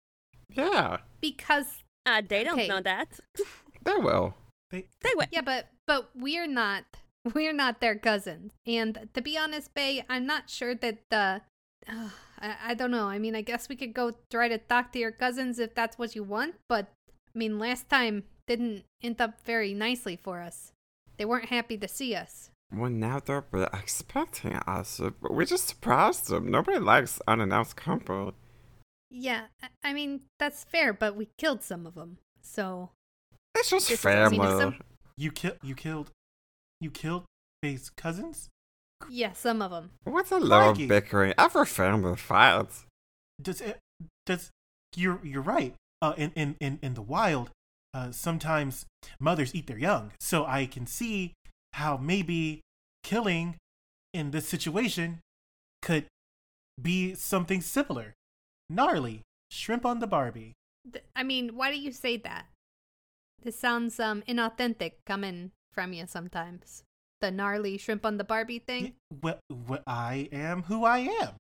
Yeah, 0.49 0.99
Because 1.21 1.85
Uh, 2.07 2.23
they 2.27 2.43
don't 2.43 2.55
Okay. 2.59 2.69
know 2.69 2.81
that. 2.81 3.21
they 3.85 3.97
will. 3.97 4.35
They 4.71 4.87
They 5.03 5.11
went. 5.17 5.31
Yeah, 5.33 5.43
but 5.43 5.69
but 5.87 6.11
we're 6.15 6.47
not 6.47 6.85
we're 7.35 7.53
not 7.53 7.81
their 7.81 7.97
cousins. 7.97 8.53
And 8.67 9.09
to 9.15 9.21
be 9.23 9.37
honest, 9.37 9.75
Bae, 9.75 10.05
I'm 10.09 10.27
not 10.27 10.49
sure 10.51 10.75
that 10.75 10.99
the 11.11 11.43
uh, 11.89 12.09
I, 12.41 12.57
I 12.69 12.75
don't 12.75 12.91
know. 12.91 13.07
I 13.07 13.19
mean, 13.19 13.37
I 13.37 13.43
guess 13.43 13.69
we 13.69 13.77
could 13.77 13.93
go 13.95 14.13
try 14.31 14.49
to 14.49 14.59
talk 14.59 14.93
to 14.93 14.99
your 14.99 15.13
cousins 15.13 15.59
if 15.59 15.75
that's 15.75 15.99
what 15.99 16.15
you 16.17 16.23
want, 16.23 16.55
but 16.69 16.87
I 17.35 17.39
mean, 17.39 17.59
last 17.59 17.89
time 17.89 18.25
didn't 18.47 18.85
end 19.03 19.21
up 19.21 19.45
very 19.45 19.75
nicely 19.75 20.17
for 20.17 20.41
us. 20.41 20.73
They 21.19 21.25
weren't 21.25 21.51
happy 21.51 21.77
to 21.79 21.87
see 21.87 22.15
us. 22.15 22.51
Well, 22.73 22.91
now 22.91 23.21
they're 23.21 23.45
expecting 23.75 24.55
us. 24.55 25.01
We 25.29 25.45
just 25.45 25.69
surprised 25.69 26.29
them. 26.29 26.51
Nobody 26.51 26.79
likes 26.79 27.21
unannounced 27.29 27.77
company. 27.77 28.33
Yeah, 29.11 29.47
I- 29.63 29.91
I 29.91 29.93
mean, 29.93 30.23
that's 30.39 30.65
fair, 30.65 30.93
but 30.93 31.15
we 31.17 31.29
killed 31.37 31.63
some 31.63 31.87
of 31.87 31.95
them. 31.95 32.19
So, 32.41 32.91
It's 33.61 33.71
just 33.71 33.89
This 33.89 33.99
is- 33.99 34.01
family. 34.01 34.79
you 35.17 35.31
kill 35.31 35.53
you 35.63 35.75
killed 35.75 36.11
you 36.81 36.91
killed 36.91 37.25
Bae's 37.63 37.91
cousins. 37.91 38.49
yeah, 39.09 39.33
some 39.33 39.61
of 39.63 39.71
them. 39.71 39.91
What's 40.05 40.31
a 40.33 40.39
little 40.39 40.73
Crikey. 40.73 40.87
bickering? 40.87 41.35
Every 41.39 41.67
family 41.67 42.17
fights. 42.17 42.87
Does 43.41 43.61
it? 43.61 43.79
Does 44.27 44.51
you're 44.97 45.21
you're 45.25 45.43
right. 45.43 45.75
Uh, 46.03 46.15
in 46.17 46.33
in 46.35 46.57
in 46.61 46.79
in 46.83 46.95
the 46.95 47.03
wild, 47.03 47.51
uh, 47.93 48.11
sometimes 48.13 48.87
mothers 49.19 49.55
eat 49.55 49.67
their 49.67 49.79
young. 49.79 50.13
So 50.21 50.47
I 50.47 50.67
can 50.67 50.87
see 50.87 51.35
how 51.75 51.97
maybe 51.99 52.63
killing 53.03 53.57
in 54.15 54.31
this 54.31 54.49
situation 54.49 55.21
could 55.83 56.07
be 56.81 57.15
something 57.15 57.61
similar. 57.61 58.15
Gnarly 58.71 59.21
shrimp 59.51 59.85
on 59.85 59.99
the 60.01 60.07
Barbie. 60.07 60.55
Th- 60.91 61.05
I 61.15 61.23
mean, 61.25 61.57
why 61.57 61.71
do 61.71 61.79
you 61.79 61.93
say 61.93 62.17
that? 62.19 62.47
This 63.43 63.59
sounds 63.59 63.99
um 64.01 64.23
inauthentic 64.29 64.93
coming 65.07 65.53
from 65.73 65.93
you 65.93 66.05
sometimes. 66.07 66.85
The 67.21 67.31
gnarly 67.31 67.77
shrimp 67.79 68.07
on 68.07 68.17
the 68.17 68.25
Barbie 68.25 68.61
thing. 68.61 68.95
Well, 69.23 69.41
well, 69.51 69.83
I 69.87 70.29
am 70.33 70.63
who 70.65 70.85
I 70.85 71.01
am. 71.01 71.35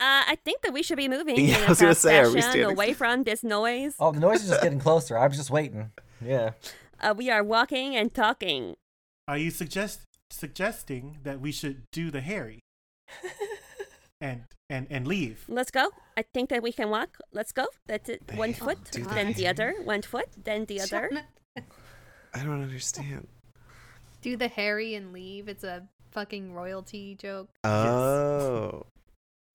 Uh, 0.00 0.24
I 0.32 0.38
think 0.44 0.62
that 0.62 0.72
we 0.72 0.82
should 0.82 0.96
be 0.96 1.08
moving 1.08 1.36
Yeah, 1.38 1.58
in 1.58 1.62
I 1.62 1.66
a 1.66 1.68
was 1.68 1.80
gonna 1.80 1.94
say, 1.94 2.18
are 2.18 2.30
we 2.30 2.40
standing 2.40 2.64
away 2.64 2.94
from 2.94 3.24
this 3.24 3.44
noise. 3.44 3.96
Oh, 3.98 4.12
the 4.12 4.20
noise 4.20 4.42
is 4.42 4.48
just 4.48 4.62
getting 4.62 4.80
closer. 4.80 5.18
I 5.18 5.26
was 5.26 5.36
just 5.36 5.50
waiting. 5.50 5.92
Yeah. 6.24 6.52
Uh, 7.02 7.14
we 7.16 7.30
are 7.30 7.42
walking 7.42 7.96
and 7.96 8.12
talking. 8.12 8.74
Are 9.26 9.38
you 9.38 9.50
suggest 9.50 10.02
suggesting 10.28 11.16
that 11.22 11.40
we 11.40 11.50
should 11.50 11.84
do 11.92 12.10
the 12.10 12.20
Harry 12.20 12.60
and 14.20 14.42
and 14.70 14.86
and 14.88 15.06
leave? 15.06 15.44
Let's 15.48 15.70
go. 15.70 15.90
I 16.16 16.22
think 16.22 16.48
that 16.48 16.62
we 16.62 16.72
can 16.72 16.88
walk. 16.88 17.18
Let's 17.32 17.52
go. 17.52 17.66
That's 17.86 18.08
it. 18.08 18.22
One 18.34 18.54
foot, 18.54 18.78
do 18.90 19.04
then 19.04 19.34
the 19.34 19.48
other. 19.48 19.74
One 19.84 20.02
foot, 20.02 20.28
then 20.42 20.64
the 20.64 20.80
other. 20.80 21.10
I 22.32 22.42
don't 22.44 22.62
understand. 22.62 23.28
Do 24.22 24.36
the 24.36 24.48
Harry 24.48 24.94
and 24.94 25.14
leave. 25.14 25.48
It's 25.48 25.64
a 25.64 25.88
fucking 26.10 26.52
royalty 26.52 27.16
joke. 27.16 27.48
Oh. 27.64 28.86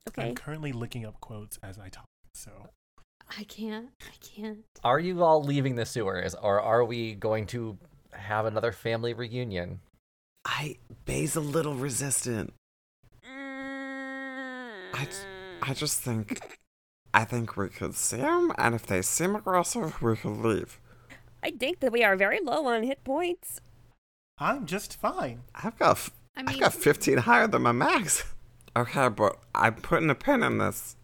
Okay. 0.07 0.27
I'm 0.27 0.35
currently 0.35 0.71
looking 0.71 1.03
up 1.03 1.19
quotes 1.19 1.57
as 1.63 1.79
I 1.79 1.89
talk. 1.89 2.05
So 2.35 2.51
I 3.35 3.43
can't. 3.45 3.89
I 4.01 4.13
can't. 4.21 4.59
Are 4.83 4.99
you 4.99 5.23
all 5.23 5.43
leaving 5.43 5.75
the 5.75 5.85
sewers, 5.85 6.35
or 6.35 6.61
are 6.61 6.85
we 6.85 7.15
going 7.15 7.47
to 7.47 7.75
have 8.13 8.45
another 8.45 8.71
family 8.71 9.13
reunion? 9.13 9.79
I 10.45 10.75
Bae's 11.05 11.35
a 11.35 11.41
little 11.41 11.73
resistant. 11.73 12.53
I, 14.95 15.07
I 15.61 15.73
just 15.73 15.99
think 15.99 16.57
I 17.13 17.25
think 17.25 17.57
we 17.57 17.69
could 17.69 17.95
see 17.95 18.17
them, 18.17 18.53
and 18.57 18.73
if 18.73 18.85
they 18.85 19.01
seem 19.01 19.35
aggressive, 19.35 20.01
we 20.01 20.15
could 20.15 20.37
leave. 20.37 20.79
I 21.43 21.51
think 21.51 21.79
that 21.81 21.91
we 21.91 22.03
are 22.03 22.15
very 22.15 22.39
low 22.41 22.65
on 22.67 22.83
hit 22.83 23.03
points. 23.03 23.61
I'm 24.37 24.65
just 24.65 24.99
fine. 24.99 25.43
I've 25.53 25.77
got 25.77 25.91
f- 25.91 26.11
I 26.35 26.43
I've 26.47 26.59
got 26.59 26.73
15 26.73 27.19
higher 27.19 27.47
than 27.47 27.61
my 27.61 27.71
max. 27.71 28.23
Okay, 28.77 29.07
but 29.07 29.37
I'm 29.53 29.75
putting 29.75 30.09
a 30.09 30.15
pin 30.15 30.43
in 30.43 30.57
this. 30.57 30.97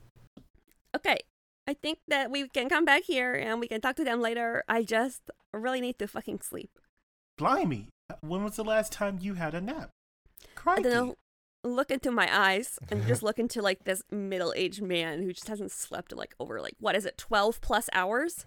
Okay, 0.93 1.19
I 1.65 1.73
think 1.73 1.99
that 2.09 2.29
we 2.29 2.49
can 2.49 2.67
come 2.67 2.83
back 2.83 3.03
here 3.03 3.33
and 3.33 3.61
we 3.61 3.69
can 3.69 3.79
talk 3.79 3.95
to 3.95 4.03
them 4.03 4.19
later. 4.19 4.65
I 4.67 4.83
just 4.83 5.21
really 5.53 5.79
need 5.79 5.97
to 5.99 6.07
fucking 6.09 6.41
sleep. 6.41 6.69
Blimey, 7.37 7.87
when 8.19 8.43
was 8.43 8.57
the 8.57 8.65
last 8.65 8.91
time 8.91 9.19
you 9.21 9.35
had 9.35 9.53
a 9.53 9.61
nap? 9.61 9.89
Crikey. 10.53 10.81
I 10.81 10.83
don't 10.83 11.07
know. 11.07 11.15
Look 11.63 11.91
into 11.91 12.11
my 12.11 12.27
eyes 12.31 12.79
and 12.89 13.05
just 13.07 13.21
look 13.23 13.37
into 13.39 13.61
like 13.61 13.83
this 13.83 14.01
middle-aged 14.11 14.81
man 14.81 15.21
who 15.21 15.31
just 15.31 15.47
hasn't 15.47 15.71
slept 15.71 16.15
like 16.15 16.33
over 16.39 16.59
like 16.61 16.75
what 16.79 16.95
is 16.95 17.05
it, 17.05 17.17
twelve 17.17 17.61
plus 17.61 17.89
hours? 17.93 18.45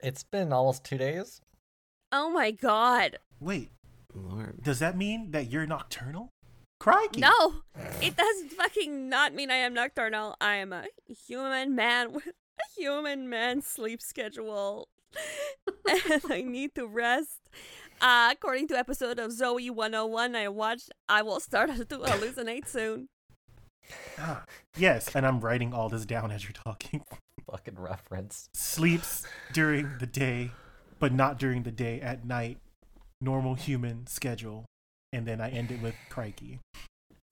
It's 0.00 0.22
been 0.24 0.52
almost 0.52 0.84
two 0.84 0.98
days. 0.98 1.40
Oh 2.12 2.30
my 2.30 2.50
god! 2.50 3.18
Wait, 3.40 3.70
Lord. 4.14 4.62
does 4.62 4.78
that 4.78 4.96
mean 4.96 5.30
that 5.32 5.50
you're 5.50 5.66
nocturnal? 5.66 6.30
Crikey. 6.80 7.20
No, 7.20 7.62
it 8.02 8.16
does 8.16 8.52
fucking 8.56 9.08
not 9.08 9.34
mean 9.34 9.50
I 9.50 9.56
am 9.56 9.74
nocturnal. 9.74 10.36
I 10.40 10.56
am 10.56 10.72
a 10.72 10.84
human 11.26 11.74
man 11.74 12.12
with 12.12 12.26
a 12.28 12.80
human 12.80 13.28
man 13.28 13.62
sleep 13.62 14.02
schedule, 14.02 14.88
and 15.88 16.22
I 16.30 16.42
need 16.42 16.74
to 16.74 16.86
rest. 16.86 17.48
Uh, 18.04 18.28
according 18.32 18.68
to 18.68 18.76
episode 18.76 19.18
of 19.18 19.30
Zoey 19.30 19.70
101 19.70 20.36
I 20.36 20.46
watched, 20.48 20.90
I 21.08 21.22
will 21.22 21.40
start 21.40 21.70
to 21.76 21.84
hallucinate 21.84 22.68
soon. 22.68 23.08
Ah, 24.18 24.44
yes, 24.76 25.16
and 25.16 25.26
I'm 25.26 25.40
writing 25.40 25.72
all 25.72 25.88
this 25.88 26.04
down 26.04 26.30
as 26.30 26.44
you're 26.44 26.52
talking. 26.52 27.02
Fucking 27.50 27.78
reference. 27.78 28.50
Sleeps 28.52 29.24
during 29.54 29.90
the 30.00 30.06
day, 30.06 30.50
but 30.98 31.14
not 31.14 31.38
during 31.38 31.62
the 31.62 31.70
day 31.70 31.98
at 32.02 32.26
night. 32.26 32.58
Normal 33.22 33.54
human 33.54 34.06
schedule. 34.06 34.66
And 35.10 35.24
then 35.24 35.40
I 35.40 35.48
end 35.48 35.70
it 35.70 35.80
with 35.80 35.94
crikey. 36.10 36.60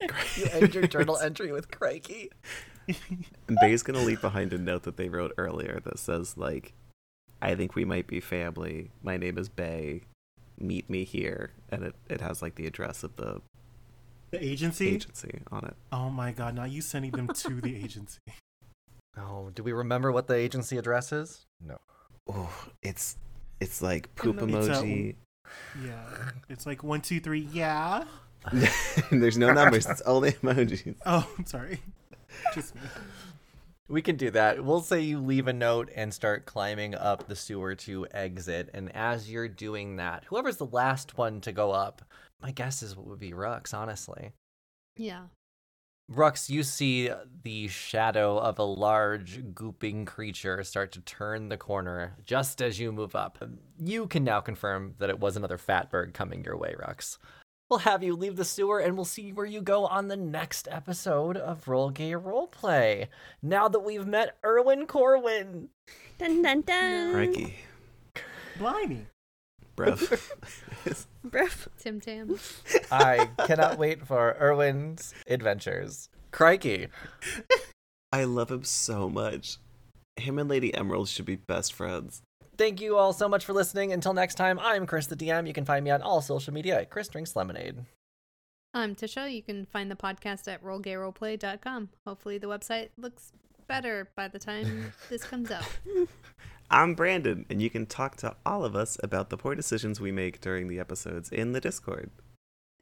You 0.35 0.47
end 0.51 0.73
your 0.73 0.87
journal 0.87 1.17
entry 1.17 1.51
with 1.51 1.69
crikey. 1.69 2.31
And 3.47 3.57
Bae's 3.61 3.83
gonna 3.83 3.99
leave 4.01 4.21
behind 4.21 4.51
a 4.51 4.57
note 4.57 4.83
that 4.83 4.97
they 4.97 5.07
wrote 5.07 5.33
earlier 5.37 5.79
that 5.85 5.97
says 5.97 6.35
like, 6.35 6.73
"I 7.41 7.55
think 7.55 7.75
we 7.75 7.85
might 7.85 8.07
be 8.07 8.19
family. 8.19 8.91
My 9.01 9.15
name 9.15 9.37
is 9.37 9.47
Bae. 9.47 10.01
Meet 10.59 10.89
me 10.89 11.03
here." 11.03 11.51
And 11.69 11.83
it, 11.83 11.95
it 12.09 12.21
has 12.21 12.41
like 12.41 12.55
the 12.55 12.65
address 12.67 13.03
of 13.03 13.15
the 13.15 13.41
The 14.31 14.43
agency? 14.43 14.89
agency 14.95 15.41
on 15.51 15.65
it. 15.65 15.75
Oh 15.91 16.09
my 16.09 16.31
god, 16.31 16.55
now 16.55 16.65
you 16.65 16.81
sending 16.81 17.11
them 17.11 17.27
to 17.27 17.61
the 17.61 17.75
agency. 17.83 18.19
Oh, 19.17 19.51
do 19.53 19.61
we 19.63 19.71
remember 19.73 20.11
what 20.11 20.27
the 20.27 20.35
agency 20.35 20.77
address 20.77 21.11
is? 21.11 21.45
No. 21.65 21.77
Oh, 22.27 22.51
it's 22.81 23.17
it's 23.59 23.81
like 23.81 24.13
poop 24.15 24.37
Emoji. 24.37 25.09
It's 25.09 25.17
a- 25.79 25.87
Yeah. 25.87 26.05
It's 26.49 26.65
like 26.65 26.83
one, 26.83 27.01
two, 27.01 27.19
three, 27.19 27.47
yeah. 27.51 28.05
There's 29.11 29.37
no 29.37 29.53
numbers. 29.53 29.85
It's 29.85 30.01
only 30.01 30.31
emojis. 30.43 30.95
Oh, 31.05 31.29
I'm 31.37 31.45
sorry. 31.45 31.79
Just 32.53 32.75
me. 32.75 32.81
We 33.89 34.01
can 34.01 34.15
do 34.15 34.31
that. 34.31 34.63
We'll 34.63 34.81
say 34.81 35.01
you 35.01 35.19
leave 35.19 35.47
a 35.47 35.53
note 35.53 35.89
and 35.95 36.13
start 36.13 36.45
climbing 36.45 36.95
up 36.95 37.27
the 37.27 37.35
sewer 37.35 37.75
to 37.75 38.07
exit. 38.11 38.69
And 38.73 38.95
as 38.95 39.29
you're 39.29 39.49
doing 39.49 39.97
that, 39.97 40.23
whoever's 40.25 40.57
the 40.57 40.65
last 40.65 41.17
one 41.17 41.41
to 41.41 41.51
go 41.51 41.71
up, 41.71 42.01
my 42.41 42.51
guess 42.51 42.81
is 42.81 42.95
what 42.95 43.07
would 43.07 43.19
be 43.19 43.31
Rux, 43.31 43.73
honestly. 43.73 44.31
Yeah. 44.95 45.23
Rux, 46.11 46.49
you 46.49 46.63
see 46.63 47.09
the 47.43 47.67
shadow 47.67 48.37
of 48.37 48.59
a 48.59 48.63
large, 48.63 49.41
gooping 49.53 50.05
creature 50.05 50.63
start 50.63 50.91
to 50.93 51.01
turn 51.01 51.49
the 51.49 51.57
corner 51.57 52.15
just 52.25 52.61
as 52.61 52.79
you 52.79 52.91
move 52.91 53.15
up. 53.15 53.41
You 53.79 54.07
can 54.07 54.23
now 54.23 54.41
confirm 54.41 54.95
that 54.99 55.09
it 55.09 55.19
was 55.19 55.37
another 55.37 55.57
fatberg 55.57 56.13
coming 56.13 56.43
your 56.43 56.57
way, 56.57 56.75
Rux. 56.79 57.17
We'll 57.69 57.79
have 57.79 58.03
you 58.03 58.15
leave 58.15 58.35
the 58.35 58.45
sewer 58.45 58.79
and 58.79 58.95
we'll 58.95 59.05
see 59.05 59.31
where 59.31 59.45
you 59.45 59.61
go 59.61 59.85
on 59.85 60.07
the 60.07 60.17
next 60.17 60.67
episode 60.69 61.37
of 61.37 61.67
Roll 61.67 61.89
Gay 61.89 62.11
Roleplay. 62.11 63.07
Now 63.41 63.67
that 63.67 63.79
we've 63.79 64.05
met 64.05 64.37
Erwin 64.45 64.85
Corwin. 64.85 65.69
Dun 66.19 66.41
dun 66.43 66.61
dun. 66.61 67.13
Crikey, 67.13 67.55
Blimey. 68.59 69.07
bruv. 69.75 69.97
Bruh. 71.27 71.67
Tim 71.79 71.99
Tam. 72.01 72.37
I 72.91 73.29
cannot 73.47 73.77
wait 73.77 74.05
for 74.05 74.35
Erwin's 74.39 75.13
adventures. 75.25 76.09
Crikey. 76.31 76.87
I 78.11 78.25
love 78.25 78.51
him 78.51 78.65
so 78.65 79.09
much. 79.09 79.57
Him 80.17 80.37
and 80.37 80.49
Lady 80.49 80.73
Emerald 80.75 81.07
should 81.07 81.25
be 81.25 81.37
best 81.37 81.73
friends. 81.73 82.21
Thank 82.57 82.81
you 82.81 82.97
all 82.97 83.13
so 83.13 83.27
much 83.27 83.45
for 83.45 83.53
listening. 83.53 83.91
Until 83.91 84.13
next 84.13 84.35
time, 84.35 84.59
I'm 84.59 84.85
Chris 84.85 85.07
the 85.07 85.15
DM. 85.15 85.47
You 85.47 85.53
can 85.53 85.65
find 85.65 85.83
me 85.83 85.91
on 85.91 86.01
all 86.01 86.21
social 86.21 86.53
media 86.53 86.81
at 86.81 86.89
Chris 86.89 87.07
Drinks 87.07 87.35
Lemonade. 87.35 87.85
I'm 88.75 88.95
Tisha. 88.95 89.31
You 89.31 89.41
can 89.41 89.65
find 89.65 89.89
the 89.89 89.95
podcast 89.95 90.47
at 90.47 90.63
rollgayroleplay.com. 90.63 91.89
Hopefully, 92.05 92.37
the 92.37 92.47
website 92.47 92.89
looks 92.97 93.31
better 93.67 94.09
by 94.15 94.27
the 94.27 94.39
time 94.39 94.93
this 95.09 95.23
comes 95.23 95.51
out. 95.51 95.67
I'm 96.69 96.95
Brandon, 96.95 97.45
and 97.49 97.61
you 97.61 97.69
can 97.69 97.85
talk 97.85 98.15
to 98.17 98.35
all 98.45 98.65
of 98.65 98.75
us 98.75 98.97
about 99.03 99.29
the 99.29 99.37
poor 99.37 99.55
decisions 99.55 99.99
we 99.99 100.11
make 100.11 100.41
during 100.41 100.67
the 100.67 100.79
episodes 100.79 101.29
in 101.29 101.51
the 101.51 101.61
Discord. 101.61 102.11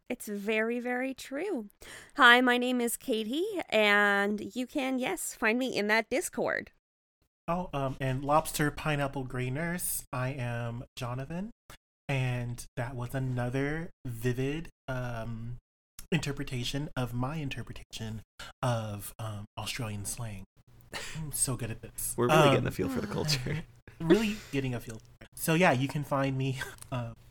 It's 0.09 0.27
very, 0.27 0.79
very 0.79 1.13
true. 1.13 1.67
Hi, 2.17 2.41
my 2.41 2.57
name 2.57 2.81
is 2.81 2.97
Katie, 2.97 3.61
and 3.69 4.53
you 4.53 4.67
can, 4.67 4.99
yes, 4.99 5.33
find 5.33 5.57
me 5.57 5.75
in 5.75 5.87
that 5.87 6.09
Discord. 6.09 6.71
Oh, 7.51 7.69
um, 7.73 7.97
and 7.99 8.23
Lobster 8.23 8.71
Pineapple 8.71 9.25
Grey 9.25 9.49
Nurse. 9.49 10.05
I 10.13 10.29
am 10.29 10.85
Jonathan, 10.95 11.51
and 12.07 12.63
that 12.77 12.95
was 12.95 13.13
another 13.13 13.89
vivid 14.07 14.69
um 14.87 15.57
interpretation 16.13 16.89
of 16.95 17.13
my 17.13 17.35
interpretation 17.35 18.21
of 18.63 19.13
um 19.19 19.43
Australian 19.57 20.05
slang. 20.05 20.45
I'm 21.17 21.33
so 21.33 21.57
good 21.57 21.69
at 21.71 21.81
this. 21.81 22.13
We're 22.15 22.27
really 22.27 22.39
Um, 22.39 22.49
getting 22.53 22.67
a 22.67 22.71
feel 22.71 22.87
for 22.87 23.01
the 23.01 23.07
culture. 23.07 23.63
really 23.99 24.37
getting 24.53 24.73
a 24.73 24.79
feel. 24.79 25.01
So 25.35 25.53
yeah, 25.53 25.73
you 25.73 25.89
can 25.89 26.05
find 26.05 26.37
me. 26.37 26.59
Uh, 26.89 27.09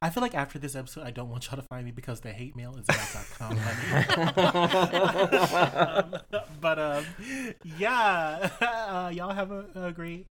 I 0.00 0.10
feel 0.10 0.22
like 0.22 0.34
after 0.34 0.58
this 0.58 0.74
episode, 0.74 1.04
I 1.04 1.10
don't 1.10 1.30
want 1.30 1.46
y'all 1.46 1.56
to 1.56 1.66
find 1.68 1.84
me 1.84 1.90
because 1.90 2.20
the 2.20 2.32
hate 2.32 2.56
mail 2.56 2.76
is 2.76 2.86
about.com. 2.88 3.58
um, 6.32 6.40
but 6.60 6.78
um, 6.78 7.04
yeah, 7.78 8.50
uh, 8.60 9.10
y'all 9.12 9.34
have 9.34 9.50
a, 9.50 9.66
a 9.74 9.92
great, 9.92 10.26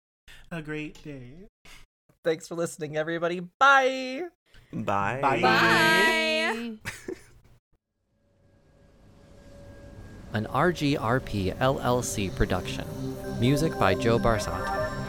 a 0.50 0.62
great 0.62 1.02
day. 1.02 1.32
Thanks 2.22 2.48
for 2.48 2.54
listening, 2.54 2.96
everybody. 2.96 3.40
Bye. 3.40 4.22
Bye. 4.72 5.18
Bye. 5.20 5.40
Bye. 5.40 6.72
An 10.32 10.46
RGRP 10.46 11.56
LLC 11.58 12.34
production. 12.34 12.84
Music 13.38 13.78
by 13.78 13.94
Joe 13.94 14.18
Barsante. 14.18 15.03